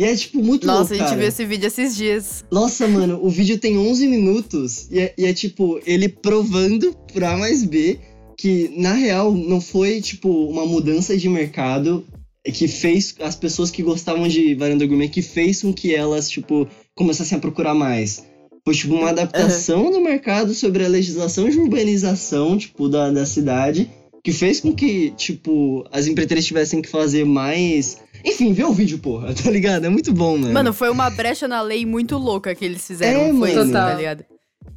E 0.00 0.04
é, 0.04 0.16
tipo, 0.16 0.42
muito 0.42 0.66
Nossa, 0.66 0.78
louco, 0.78 0.94
a 0.94 0.96
gente 0.96 1.04
cara. 1.08 1.18
viu 1.18 1.28
esse 1.28 1.44
vídeo 1.44 1.66
esses 1.66 1.94
dias. 1.94 2.42
Nossa, 2.50 2.88
mano, 2.88 3.20
o 3.22 3.28
vídeo 3.28 3.58
tem 3.58 3.76
11 3.76 4.08
minutos 4.08 4.88
e 4.90 4.98
é, 4.98 5.12
e 5.18 5.26
é, 5.26 5.34
tipo 5.34 5.78
ele 5.84 6.08
provando 6.08 6.96
pra 7.12 7.36
mais 7.36 7.62
B 7.62 8.00
que 8.34 8.72
na 8.78 8.94
real 8.94 9.30
não 9.30 9.60
foi 9.60 10.00
tipo 10.00 10.46
uma 10.46 10.64
mudança 10.64 11.14
de 11.14 11.28
mercado 11.28 12.02
que 12.42 12.66
fez 12.66 13.14
as 13.20 13.36
pessoas 13.36 13.70
que 13.70 13.82
gostavam 13.82 14.26
de 14.26 14.54
varanda 14.54 14.86
gourmet 14.86 15.10
que 15.10 15.20
fez 15.20 15.60
com 15.60 15.70
que 15.70 15.94
elas 15.94 16.30
tipo 16.30 16.66
começassem 16.94 17.36
a 17.36 17.40
procurar 17.40 17.74
mais. 17.74 18.24
Foi 18.64 18.74
tipo 18.74 18.94
uma 18.94 19.10
adaptação 19.10 19.90
do 19.90 20.00
mercado 20.00 20.54
sobre 20.54 20.82
a 20.82 20.88
legislação 20.88 21.46
de 21.50 21.58
urbanização 21.58 22.56
tipo 22.56 22.88
da, 22.88 23.10
da 23.10 23.26
cidade 23.26 23.90
que 24.22 24.32
fez 24.32 24.60
com 24.60 24.74
que 24.74 25.10
tipo 25.12 25.86
as 25.92 26.06
empreiteiras 26.06 26.44
tivessem 26.44 26.82
que 26.82 26.88
fazer 26.88 27.24
mais 27.24 27.98
enfim, 28.24 28.52
vê 28.52 28.64
o 28.64 28.72
vídeo, 28.72 28.98
porra, 28.98 29.32
tá 29.34 29.50
ligado? 29.50 29.86
É 29.86 29.88
muito 29.88 30.12
bom, 30.12 30.36
mano. 30.36 30.52
Mano, 30.52 30.72
foi 30.72 30.90
uma 30.90 31.08
brecha 31.10 31.48
na 31.48 31.60
lei 31.62 31.86
muito 31.86 32.16
louca 32.18 32.54
que 32.54 32.64
eles 32.64 32.86
fizeram. 32.86 33.20
É, 33.20 33.24
foi 33.24 33.32
mano. 33.32 33.46
isso, 33.46 33.72
tá 33.72 33.80
Total. 33.84 33.96
ligado? 33.96 34.24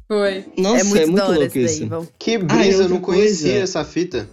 Foi. 0.08 0.44
Nossa, 0.56 0.80
é 0.80 1.06
muito, 1.06 1.16
da 1.16 1.28
hora 1.28 1.38
louco 1.38 1.58
esse 1.58 1.82
isso. 1.82 1.86
daí. 1.86 2.08
Que 2.18 2.34
Ah, 2.36 2.38
brisa, 2.38 2.70
eu 2.70 2.78
outra 2.78 2.88
não 2.88 3.00
conhecia 3.00 3.50
coisa. 3.50 3.62
essa 3.64 3.84
fita. 3.84 4.28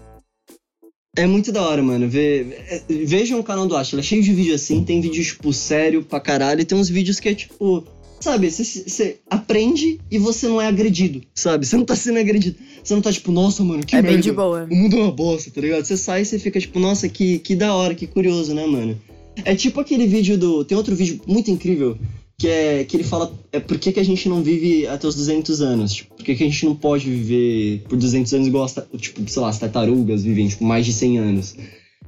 É 1.15 1.25
muito 1.25 1.51
da 1.51 1.61
hora, 1.61 1.83
mano. 1.83 2.09
É, 2.13 2.81
vejam 2.89 3.39
o 3.39 3.43
canal 3.43 3.67
do 3.67 3.75
Ashla. 3.75 3.99
É 3.99 4.03
cheio 4.03 4.23
de 4.23 4.33
vídeo 4.33 4.55
assim. 4.55 4.83
Tem 4.83 5.01
vídeo, 5.01 5.21
tipo, 5.23 5.51
sério 5.51 6.03
pra 6.03 6.21
caralho. 6.21 6.61
E 6.61 6.65
tem 6.65 6.77
uns 6.77 6.87
vídeos 6.89 7.19
que 7.19 7.27
é, 7.29 7.35
tipo... 7.35 7.85
Sabe, 8.21 8.51
você 8.51 9.17
aprende 9.29 9.99
e 10.09 10.19
você 10.19 10.47
não 10.47 10.61
é 10.61 10.67
agredido, 10.67 11.21
sabe? 11.33 11.65
Você 11.65 11.75
não 11.75 11.83
tá 11.83 11.95
sendo 11.95 12.19
agredido. 12.19 12.55
Você 12.83 12.93
não 12.93 13.01
tá, 13.01 13.11
tipo, 13.11 13.31
nossa, 13.31 13.63
mano, 13.63 13.83
que 13.83 13.95
É 13.95 14.01
merda. 14.01 14.13
bem 14.13 14.21
de 14.21 14.31
boa. 14.31 14.67
O 14.69 14.75
mundo 14.75 14.95
é 14.95 14.99
uma 14.99 15.11
bosta, 15.11 15.49
tá 15.49 15.59
ligado? 15.59 15.83
Você 15.83 15.97
sai 15.97 16.21
e 16.21 16.25
você 16.25 16.37
fica, 16.37 16.59
tipo, 16.59 16.79
nossa, 16.79 17.09
que, 17.09 17.39
que 17.39 17.55
da 17.55 17.73
hora, 17.73 17.95
que 17.95 18.05
curioso, 18.05 18.53
né, 18.53 18.65
mano? 18.65 18.99
É 19.43 19.55
tipo 19.55 19.79
aquele 19.79 20.05
vídeo 20.05 20.37
do... 20.37 20.63
Tem 20.63 20.77
outro 20.77 20.95
vídeo 20.95 21.19
muito 21.25 21.49
incrível 21.49 21.97
que 22.41 22.47
é 22.47 22.83
que 22.83 22.97
ele 22.97 23.03
fala 23.03 23.31
é 23.51 23.59
por 23.59 23.77
que, 23.77 23.91
que 23.91 23.99
a 23.99 24.03
gente 24.03 24.27
não 24.27 24.41
vive 24.41 24.87
até 24.87 25.07
os 25.07 25.13
200 25.13 25.61
anos? 25.61 25.93
Tipo, 25.93 26.15
por 26.15 26.25
que, 26.25 26.33
que 26.33 26.43
a 26.43 26.47
gente 26.47 26.65
não 26.65 26.75
pode 26.75 27.07
viver 27.07 27.83
por 27.87 27.95
200 27.95 28.33
anos 28.33 28.47
igual 28.47 28.63
as, 28.63 28.75
tipo, 28.97 29.29
sei 29.29 29.41
lá, 29.41 29.49
as 29.49 29.59
tartarugas 29.59 30.23
vivem 30.23 30.47
tipo, 30.47 30.63
mais 30.63 30.83
de 30.83 30.91
100 30.91 31.19
anos? 31.19 31.55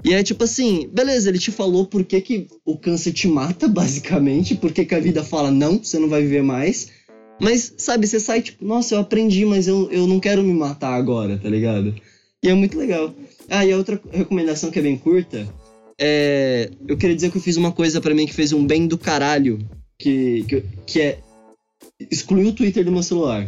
E 0.04 0.14
é 0.14 0.22
tipo 0.22 0.44
assim, 0.44 0.90
beleza, 0.92 1.30
ele 1.30 1.40
te 1.40 1.52
falou 1.52 1.86
por 1.86 2.04
que, 2.04 2.20
que 2.20 2.48
o 2.66 2.78
câncer 2.78 3.14
te 3.14 3.28
mata, 3.28 3.68
basicamente, 3.70 4.56
por 4.56 4.72
que, 4.72 4.86
que 4.86 4.96
a 4.96 5.00
vida 5.00 5.24
fala 5.24 5.50
não, 5.50 5.78
você 5.78 5.98
não 5.98 6.10
vai 6.10 6.22
viver 6.22 6.44
mais. 6.44 6.90
Mas, 7.40 7.74
sabe, 7.78 8.06
você 8.06 8.20
sai 8.20 8.42
tipo, 8.42 8.66
nossa, 8.66 8.96
eu 8.96 9.00
aprendi, 9.00 9.46
mas 9.46 9.68
eu, 9.68 9.90
eu 9.92 10.06
não 10.06 10.20
quero 10.20 10.44
me 10.44 10.54
matar 10.54 10.94
agora, 10.94 11.38
tá 11.38 11.50
ligado? 11.50 11.96
E 12.44 12.50
é 12.50 12.54
muito 12.54 12.78
legal. 12.78 13.14
Ah, 13.50 13.66
e 13.66 13.72
a 13.72 13.78
outra 13.78 14.00
recomendação 14.12 14.70
que 14.70 14.80
é 14.80 14.82
bem 14.82 14.98
curta 14.98 15.48
é. 16.00 16.70
Eu 16.88 16.98
queria 16.98 17.16
dizer 17.16 17.32
que 17.32 17.38
eu 17.38 17.42
fiz 17.42 17.58
uma 17.58 17.72
coisa 17.72 18.02
pra 18.02 18.14
mim 18.14 18.26
que 18.26 18.34
fez 18.34 18.52
um 18.52 18.66
bem 18.66 18.88
do 18.88 18.98
caralho, 18.98 19.60
que, 19.98 20.44
que, 20.48 20.64
que 20.86 21.02
é 21.02 21.20
excluir 22.12 22.48
o 22.48 22.54
Twitter 22.54 22.84
do 22.84 22.92
meu 22.92 23.04
celular. 23.04 23.48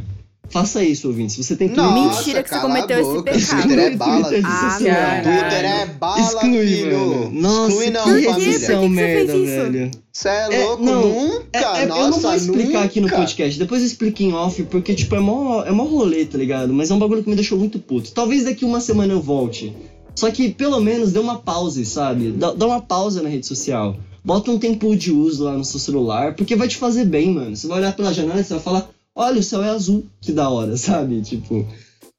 Faça 0.49 0.83
isso, 0.83 1.07
ouvinte. 1.07 1.33
Se 1.33 1.43
você 1.43 1.55
tem 1.55 1.67
Twitter. 1.67 1.83
Nossa, 1.85 2.17
Mentira 2.19 2.43
que 2.43 2.49
você 2.49 2.59
cometeu 2.59 2.99
esse 2.99 3.23
pecado. 3.23 3.61
Twitter 3.63 3.79
é 3.79 3.89
bala. 3.95 4.29
Ah, 4.43 4.77
celular. 4.77 5.23
não. 5.25 5.31
Twitter 5.33 5.65
é 5.65 5.85
bala, 5.85 6.19
Exclui, 6.21 6.67
filho. 6.67 6.97
mano. 6.99 7.31
Nossa, 7.41 7.69
Exclui 7.71 7.89
não, 7.89 8.03
que 8.05 8.13
que 8.13 8.33
que 8.35 8.59
você 8.59 8.87
merda, 8.87 9.33
fez 9.33 9.43
isso? 9.49 9.71
velho. 9.71 9.91
Você 10.13 10.29
é 10.29 10.47
É, 10.61 10.65
louco? 10.65 10.83
não, 10.83 11.01
nunca, 11.09 11.45
É, 11.51 11.59
é, 11.59 11.85
nossa, 11.87 12.01
eu 12.01 12.09
não 12.11 12.19
vou 12.19 12.35
explicar 12.35 12.63
nunca. 12.67 12.81
aqui 12.83 13.01
no 13.01 13.09
podcast, 13.09 13.59
depois 13.59 13.81
eu 13.81 13.87
explico 13.87 14.23
em 14.23 14.33
off, 14.33 14.63
porque, 14.63 14.93
tipo, 14.93 15.13
é 15.15 15.19
mó, 15.19 15.63
é 15.63 15.71
mó 15.71 15.83
rolê, 15.83 16.25
tá 16.25 16.37
ligado? 16.37 16.73
Mas 16.73 16.89
é 16.89 16.93
um 16.93 16.99
bagulho 16.99 17.21
que 17.23 17.29
me 17.29 17.35
deixou 17.35 17.57
muito 17.57 17.79
puto. 17.79 18.11
Talvez 18.13 18.45
daqui 18.45 18.63
uma 18.63 18.79
semana 18.79 19.11
eu 19.11 19.21
volte. 19.21 19.73
Só 20.15 20.31
que, 20.31 20.49
pelo 20.49 20.79
menos, 20.79 21.11
dê 21.11 21.19
uma 21.19 21.39
pause, 21.39 21.85
sabe? 21.85 22.31
Dá, 22.31 22.53
dá 22.53 22.65
uma 22.65 22.79
pausa 22.81 23.21
na 23.21 23.27
rede 23.27 23.45
social. 23.45 23.97
Bota 24.23 24.49
um 24.49 24.57
tempo 24.57 24.95
de 24.95 25.11
uso 25.11 25.43
lá 25.43 25.53
no 25.53 25.65
seu 25.65 25.79
celular, 25.79 26.33
porque 26.33 26.55
vai 26.55 26.67
te 26.69 26.77
fazer 26.77 27.03
bem, 27.05 27.31
mano. 27.33 27.55
Você 27.55 27.67
vai 27.67 27.79
olhar 27.79 27.93
pela 27.95 28.13
janela 28.13 28.39
e 28.39 28.43
você 28.43 28.53
vai 28.53 28.63
falar, 28.63 28.89
olha, 29.15 29.39
o 29.39 29.43
céu 29.43 29.63
é 29.63 29.69
azul, 29.69 30.05
que 30.19 30.31
da 30.31 30.49
hora, 30.49 30.75
sabe? 30.77 31.21
Tipo, 31.21 31.65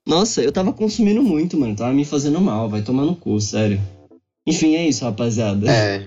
nossa, 0.07 0.43
eu 0.43 0.53
tava 0.53 0.73
consumindo 0.73 1.23
muito, 1.23 1.59
mano. 1.59 1.77
Tava 1.77 1.93
me 1.93 2.05
fazendo 2.05 2.41
mal, 2.41 2.69
vai 2.69 2.83
tomar 2.83 3.05
no 3.05 3.15
cu, 3.15 3.41
sério. 3.41 3.81
Enfim, 4.47 4.77
é 4.77 4.89
isso, 4.89 5.05
rapaziada. 5.05 5.71
É. 5.71 6.07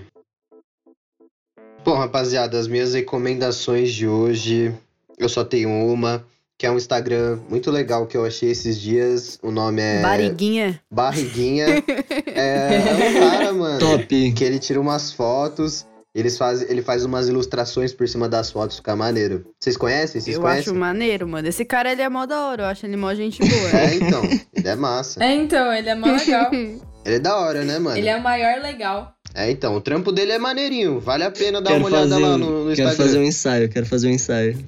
Bom, 1.84 1.94
rapaziada, 1.94 2.58
as 2.58 2.66
minhas 2.66 2.94
recomendações 2.94 3.92
de 3.92 4.06
hoje, 4.06 4.74
eu 5.18 5.28
só 5.28 5.44
tenho 5.44 5.70
uma, 5.70 6.24
que 6.58 6.66
é 6.66 6.70
um 6.70 6.76
Instagram 6.76 7.38
muito 7.48 7.70
legal 7.70 8.06
que 8.06 8.16
eu 8.16 8.24
achei 8.24 8.50
esses 8.50 8.78
dias. 8.80 9.38
O 9.42 9.50
nome 9.50 9.80
é 9.80 10.02
Barriguinha. 10.02 10.80
Barriguinha. 10.90 11.66
é, 12.26 12.76
é 12.76 13.10
um 13.10 13.20
cara, 13.20 13.52
mano, 13.52 13.78
Top. 13.78 14.32
que 14.32 14.44
ele 14.44 14.58
tira 14.58 14.80
umas 14.80 15.12
fotos, 15.12 15.86
eles 16.14 16.36
faz, 16.36 16.62
ele 16.68 16.82
faz 16.82 17.04
umas 17.04 17.28
ilustrações 17.28 17.92
por 17.92 18.08
cima 18.08 18.28
das 18.28 18.50
fotos, 18.50 18.76
fica 18.76 18.96
maneiro. 18.96 19.44
Vocês 19.58 19.76
conhecem? 19.76 20.20
Vocês 20.20 20.36
eu 20.36 20.42
conhecem? 20.42 20.62
acho 20.62 20.74
maneiro, 20.74 21.28
mano. 21.28 21.46
Esse 21.48 21.64
cara, 21.64 21.92
ele 21.92 22.02
é 22.02 22.08
mó 22.08 22.26
da 22.26 22.46
hora. 22.46 22.62
Eu 22.64 22.66
acho 22.66 22.84
ele 22.86 22.96
mó 22.96 23.12
gente 23.14 23.38
boa. 23.40 23.50
É, 23.80 23.94
então, 23.94 24.24
ele 24.54 24.68
é 24.68 24.74
massa. 24.76 25.22
É, 25.22 25.34
então, 25.34 25.72
ele 25.72 25.88
é 25.88 25.94
mó 25.94 26.06
legal. 26.06 26.50
Ele 27.02 27.14
é 27.14 27.18
da 27.18 27.34
hora, 27.38 27.64
né, 27.64 27.78
mano? 27.78 27.96
ele 27.96 28.10
é 28.10 28.16
o 28.16 28.22
maior 28.22 28.60
legal. 28.60 29.14
É, 29.34 29.50
então, 29.50 29.74
o 29.74 29.80
trampo 29.80 30.12
dele 30.12 30.32
é 30.32 30.38
maneirinho. 30.38 31.00
Vale 31.00 31.24
a 31.24 31.30
pena 31.30 31.58
dar 31.62 31.70
Quero 31.70 31.80
uma 31.80 31.86
olhada 31.88 32.10
fazer, 32.10 32.22
lá 32.22 32.34
um- 32.34 32.38
no, 32.38 32.46
no 32.68 32.74
quero 32.76 32.88
Instagram. 32.90 32.96
fazer 32.96 33.18
um 33.18 33.22
ensaio, 33.22 33.68
quero 33.70 33.86
fazer 33.86 34.08
um 34.08 34.10
ensaio. 34.10 34.58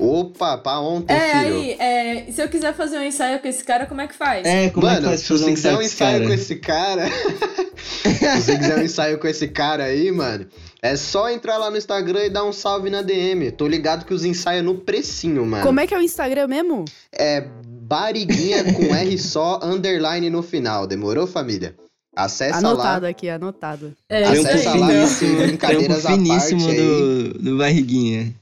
Opa, 0.00 0.56
pra 0.58 0.80
ontem, 0.80 1.12
É, 1.12 1.42
filho. 1.42 1.54
aí, 1.56 1.76
é, 1.78 2.32
se 2.32 2.42
eu 2.42 2.48
quiser 2.48 2.74
fazer 2.74 2.98
um 2.98 3.04
ensaio 3.04 3.38
com 3.38 3.48
esse 3.48 3.62
cara, 3.62 3.86
como 3.86 4.00
é 4.00 4.06
que 4.06 4.14
faz? 4.14 4.46
É, 4.46 4.70
como 4.70 4.86
é 4.86 4.90
que 4.90 4.96
Mano, 4.96 5.08
faz 5.08 5.20
se 5.20 5.28
você 5.32 5.52
quiser 5.52 5.76
um 5.76 5.82
ensaio 5.82 6.26
com 6.26 6.32
esse 6.32 6.56
cara. 6.56 7.06
se 7.76 8.42
você 8.42 8.58
quiser 8.58 8.78
um 8.78 8.82
ensaio 8.82 9.18
com 9.18 9.26
esse 9.28 9.48
cara 9.48 9.84
aí, 9.84 10.10
mano, 10.10 10.46
é 10.82 10.96
só 10.96 11.28
entrar 11.30 11.58
lá 11.58 11.70
no 11.70 11.76
Instagram 11.76 12.24
e 12.24 12.30
dar 12.30 12.44
um 12.44 12.52
salve 12.52 12.88
na 12.88 13.02
DM. 13.02 13.50
Tô 13.52 13.68
ligado 13.68 14.04
que 14.06 14.14
os 14.14 14.24
ensaios 14.24 14.60
é 14.60 14.62
no 14.62 14.74
precinho, 14.76 15.44
mano. 15.44 15.64
Como 15.64 15.78
é 15.80 15.86
que 15.86 15.94
é 15.94 15.98
o 15.98 16.02
Instagram 16.02 16.48
mesmo? 16.48 16.84
É 17.12 17.44
bariguinha 17.66 18.72
com 18.72 18.94
R 18.94 19.18
só, 19.18 19.60
underline 19.62 20.30
no 20.30 20.42
final. 20.42 20.86
Demorou, 20.86 21.26
família? 21.26 21.74
Acessa 22.16 22.58
anotado 22.58 23.04
lá. 23.04 23.10
aqui, 23.10 23.28
anotado. 23.28 23.94
É. 24.08 24.24
Acessa 24.24 24.74
lá 24.74 24.92
esse 24.92 25.26
brincadeiras 25.26 26.04
à 26.04 26.08
parte 26.10 26.22
finíssimo 26.24 26.68
aí. 26.68 26.76
do, 26.76 27.38
do 27.38 27.58
Barriguinha. 27.58 28.34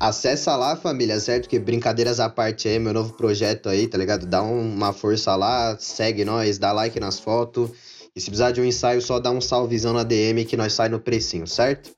Acessa 0.00 0.54
lá, 0.54 0.76
família, 0.76 1.18
certo? 1.18 1.48
Que 1.48 1.58
brincadeiras 1.58 2.20
à 2.20 2.28
parte 2.28 2.68
aí, 2.68 2.78
meu 2.78 2.92
novo 2.92 3.14
projeto 3.14 3.68
aí, 3.68 3.86
tá 3.88 3.98
ligado? 3.98 4.26
Dá 4.26 4.42
um- 4.42 4.74
uma 4.74 4.92
força 4.92 5.34
lá, 5.34 5.76
segue 5.78 6.24
nós, 6.24 6.56
dá 6.58 6.70
like 6.72 7.00
nas 7.00 7.18
fotos. 7.18 7.70
E 8.14 8.20
se 8.20 8.26
precisar 8.26 8.52
de 8.52 8.60
um 8.60 8.64
ensaio, 8.64 9.02
só 9.02 9.18
dá 9.18 9.30
um 9.30 9.40
salvezão 9.40 9.92
na 9.92 10.04
DM 10.04 10.44
que 10.44 10.56
nós 10.56 10.72
sai 10.72 10.88
no 10.88 11.00
precinho, 11.00 11.46
certo? 11.46 11.90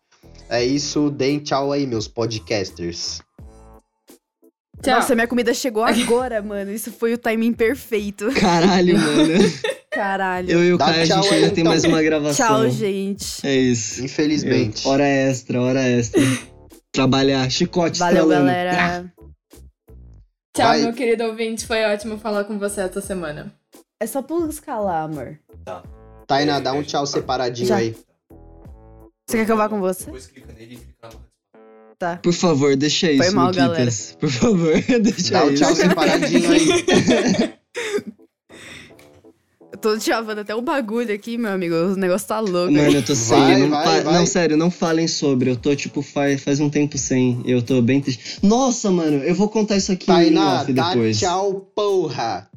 É 0.48 0.64
isso, 0.64 1.10
deem 1.10 1.38
tchau 1.40 1.72
aí, 1.72 1.86
meus 1.86 2.08
podcasters. 2.08 3.20
Tchau. 4.82 4.94
Nossa, 4.94 5.14
minha 5.14 5.26
comida 5.28 5.52
chegou 5.52 5.84
agora, 5.84 6.40
mano. 6.42 6.72
Isso 6.72 6.90
foi 6.90 7.12
o 7.12 7.18
timing 7.18 7.52
perfeito. 7.52 8.32
Caralho, 8.32 8.98
mano. 8.98 9.34
Caralho. 9.92 10.50
Eu 10.50 10.64
e 10.64 10.72
o 10.72 10.78
Dá 10.78 10.86
Caio, 10.86 11.00
a 11.02 11.04
gente 11.04 11.28
aí, 11.28 11.34
ainda 11.34 11.50
tem 11.50 11.60
então. 11.60 11.72
mais 11.72 11.84
uma 11.84 12.00
gravação. 12.02 12.46
Tchau, 12.46 12.70
gente. 12.70 13.46
É 13.46 13.54
isso. 13.54 14.02
Infelizmente. 14.02 14.84
Eu- 14.86 14.90
hora 14.90 15.06
extra, 15.06 15.60
hora 15.60 15.82
extra. 15.86 16.22
Trabalhar, 16.92 17.48
chicote 17.50 17.98
Valeu, 17.98 18.22
estralando. 18.24 18.46
galera. 18.46 19.12
Tchau, 20.56 20.66
Vai. 20.66 20.82
meu 20.82 20.92
querido 20.92 21.24
ouvinte. 21.24 21.66
Foi 21.66 21.84
ótimo 21.84 22.18
falar 22.18 22.44
com 22.44 22.58
você 22.58 22.80
essa 22.82 23.00
semana. 23.00 23.54
É 24.00 24.06
só 24.06 24.20
por 24.22 24.48
escalar, 24.48 25.04
amor. 25.04 25.38
Tainá, 26.26 26.58
dá 26.58 26.72
um 26.72 26.82
tchau 26.82 27.06
separadinho 27.06 27.68
Já. 27.68 27.76
aí. 27.76 27.96
Você 29.28 29.38
quer 29.38 29.46
que 29.46 29.52
eu 29.52 29.56
vá 29.56 29.68
com 29.68 29.78
você? 29.80 30.06
Depois 30.06 30.26
clica 30.26 30.52
nele 30.52 30.74
e 30.74 30.78
clica 30.78 30.94
na 31.02 31.08
barra. 31.08 31.30
Tá. 31.98 32.16
Por 32.16 32.32
favor, 32.32 32.74
deixa 32.76 33.12
isso, 33.12 33.22
Foi 33.24 33.32
mal, 33.34 33.52
Luquitas. 33.52 34.16
Por 34.18 34.30
favor, 34.30 34.72
deixa 35.02 35.32
Dá 35.32 35.44
um 35.44 35.50
isso. 35.50 35.62
tchau 35.62 35.74
separadinho 35.76 36.50
aí. 36.50 37.54
Tô 39.80 39.98
chavando 39.98 40.42
até 40.42 40.54
um 40.54 40.60
bagulho 40.60 41.14
aqui, 41.14 41.38
meu 41.38 41.50
amigo. 41.50 41.74
O 41.74 41.96
negócio 41.96 42.28
tá 42.28 42.38
louco. 42.38 42.70
Mano, 42.70 42.92
eu 42.92 43.02
tô 43.02 43.14
sem. 43.14 43.38
Vai, 43.38 43.56
não, 43.56 43.70
vai, 43.70 44.02
vai. 44.02 44.14
não, 44.14 44.26
sério, 44.26 44.56
não 44.56 44.70
falem 44.70 45.08
sobre. 45.08 45.50
Eu 45.50 45.56
tô, 45.56 45.74
tipo, 45.74 46.02
faz, 46.02 46.42
faz 46.42 46.60
um 46.60 46.68
tempo 46.68 46.98
sem. 46.98 47.40
Eu 47.46 47.62
tô 47.62 47.80
bem 47.80 48.00
triste. 48.00 48.38
Nossa, 48.42 48.90
mano, 48.90 49.24
eu 49.24 49.34
vou 49.34 49.48
contar 49.48 49.76
isso 49.76 49.90
aqui 49.92 50.04
em 50.04 50.14
Tainá, 50.14 50.60
off 50.60 50.72
dá 50.72 50.90
depois. 50.90 51.18
tchau, 51.18 51.70
porra. 51.74 52.48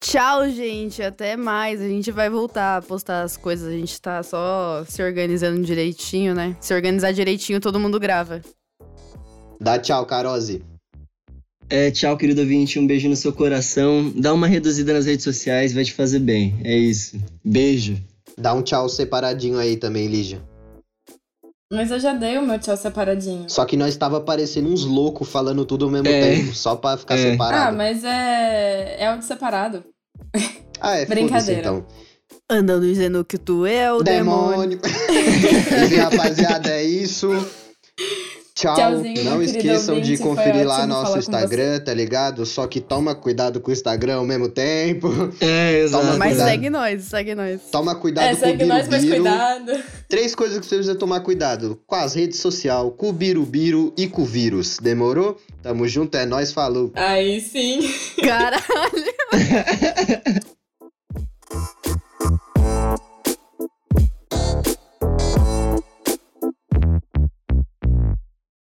Tchau, 0.00 0.48
gente. 0.50 1.02
Até 1.02 1.36
mais. 1.36 1.80
A 1.80 1.88
gente 1.88 2.12
vai 2.12 2.30
voltar 2.30 2.76
a 2.76 2.82
postar 2.82 3.22
as 3.22 3.36
coisas. 3.36 3.66
A 3.66 3.76
gente 3.76 4.00
tá 4.00 4.22
só 4.22 4.84
se 4.88 5.02
organizando 5.02 5.60
direitinho, 5.62 6.34
né? 6.34 6.56
Se 6.60 6.72
organizar 6.72 7.12
direitinho, 7.12 7.58
todo 7.58 7.80
mundo 7.80 7.98
grava. 7.98 8.40
Dá 9.60 9.78
tchau, 9.78 10.06
Carose. 10.06 10.62
É, 11.68 11.90
tchau, 11.90 12.16
querido 12.16 12.40
ouvinte. 12.42 12.78
Um 12.78 12.86
beijo 12.86 13.08
no 13.08 13.16
seu 13.16 13.32
coração. 13.32 14.12
Dá 14.14 14.32
uma 14.32 14.46
reduzida 14.46 14.92
nas 14.92 15.06
redes 15.06 15.24
sociais, 15.24 15.72
vai 15.72 15.84
te 15.84 15.92
fazer 15.92 16.18
bem. 16.20 16.54
É 16.64 16.76
isso. 16.76 17.16
Beijo. 17.44 17.96
Dá 18.38 18.52
um 18.52 18.62
tchau 18.62 18.88
separadinho 18.88 19.58
aí 19.58 19.76
também, 19.76 20.06
Lígia. 20.06 20.40
Mas 21.72 21.90
eu 21.90 21.98
já 21.98 22.12
dei 22.12 22.36
o 22.38 22.42
meu 22.46 22.58
tchau 22.58 22.76
separadinho. 22.76 23.46
Só 23.48 23.64
que 23.64 23.76
nós 23.76 23.96
tava 23.96 24.20
parecendo 24.20 24.68
uns 24.68 24.84
loucos 24.84 25.28
falando 25.28 25.64
tudo 25.64 25.86
ao 25.86 25.90
mesmo 25.90 26.08
É. 26.08 26.20
tempo, 26.36 26.54
só 26.54 26.76
pra 26.76 26.96
ficar 26.96 27.16
É. 27.16 27.18
Ah, 27.26 27.30
separado. 27.32 27.76
mas 27.76 28.04
é. 28.04 28.96
É 29.00 29.06
algo 29.06 29.22
separado. 29.22 29.82
Ah, 30.80 30.96
é 30.96 31.06
Brincadeira. 31.06 31.60
então. 31.60 31.86
Andando 32.48 32.86
dizendo 32.86 33.24
que 33.24 33.38
tu 33.38 33.64
é 33.64 33.90
o 33.92 34.02
demônio. 34.02 34.78
Demônio. 34.78 34.80
Enfim, 35.86 35.96
rapaziada, 35.96 36.68
é 36.70 36.84
isso. 36.84 37.28
Tchau. 38.54 38.76
Tchauzinho, 38.76 39.24
Não 39.24 39.42
esqueçam 39.42 39.96
de 39.96 40.12
ouvinte, 40.12 40.16
foi 40.18 40.26
conferir 40.28 40.64
lá 40.64 40.86
nosso 40.86 41.18
Instagram, 41.18 41.80
tá 41.80 41.92
ligado? 41.92 42.46
Só 42.46 42.68
que 42.68 42.80
toma 42.80 43.12
cuidado 43.12 43.60
com 43.60 43.70
o 43.70 43.72
Instagram 43.72 44.14
ao 44.16 44.24
mesmo 44.24 44.48
tempo. 44.48 45.08
É, 45.40 45.80
exato. 45.80 46.04
Toma 46.04 46.16
Mas 46.18 46.28
cuidado. 46.28 46.48
segue 46.48 46.70
nós, 46.70 47.02
segue 47.02 47.34
nós. 47.34 47.60
Toma 47.72 47.94
cuidado 47.96 48.26
é, 48.26 48.30
com 48.30 48.36
o 48.36 48.38
segue 48.38 48.64
nós, 48.64 48.88
mas 48.88 49.04
cuidado. 49.04 49.72
Três 50.08 50.34
coisas 50.36 50.60
que 50.60 50.66
você 50.66 50.76
precisa 50.76 50.96
tomar 50.96 51.20
cuidado. 51.20 51.80
Com 51.84 51.96
as 51.96 52.14
redes 52.14 52.38
sociais, 52.38 52.92
com 52.96 53.08
o 53.08 53.12
Birubiru 53.12 53.92
e 53.96 54.06
com 54.06 54.22
o 54.22 54.24
vírus. 54.24 54.78
Demorou? 54.80 55.36
Tamo 55.60 55.88
junto, 55.88 56.16
é 56.16 56.24
nóis, 56.24 56.52
falou. 56.52 56.92
Aí 56.94 57.40
sim. 57.40 57.80
Caralho. 58.22 58.62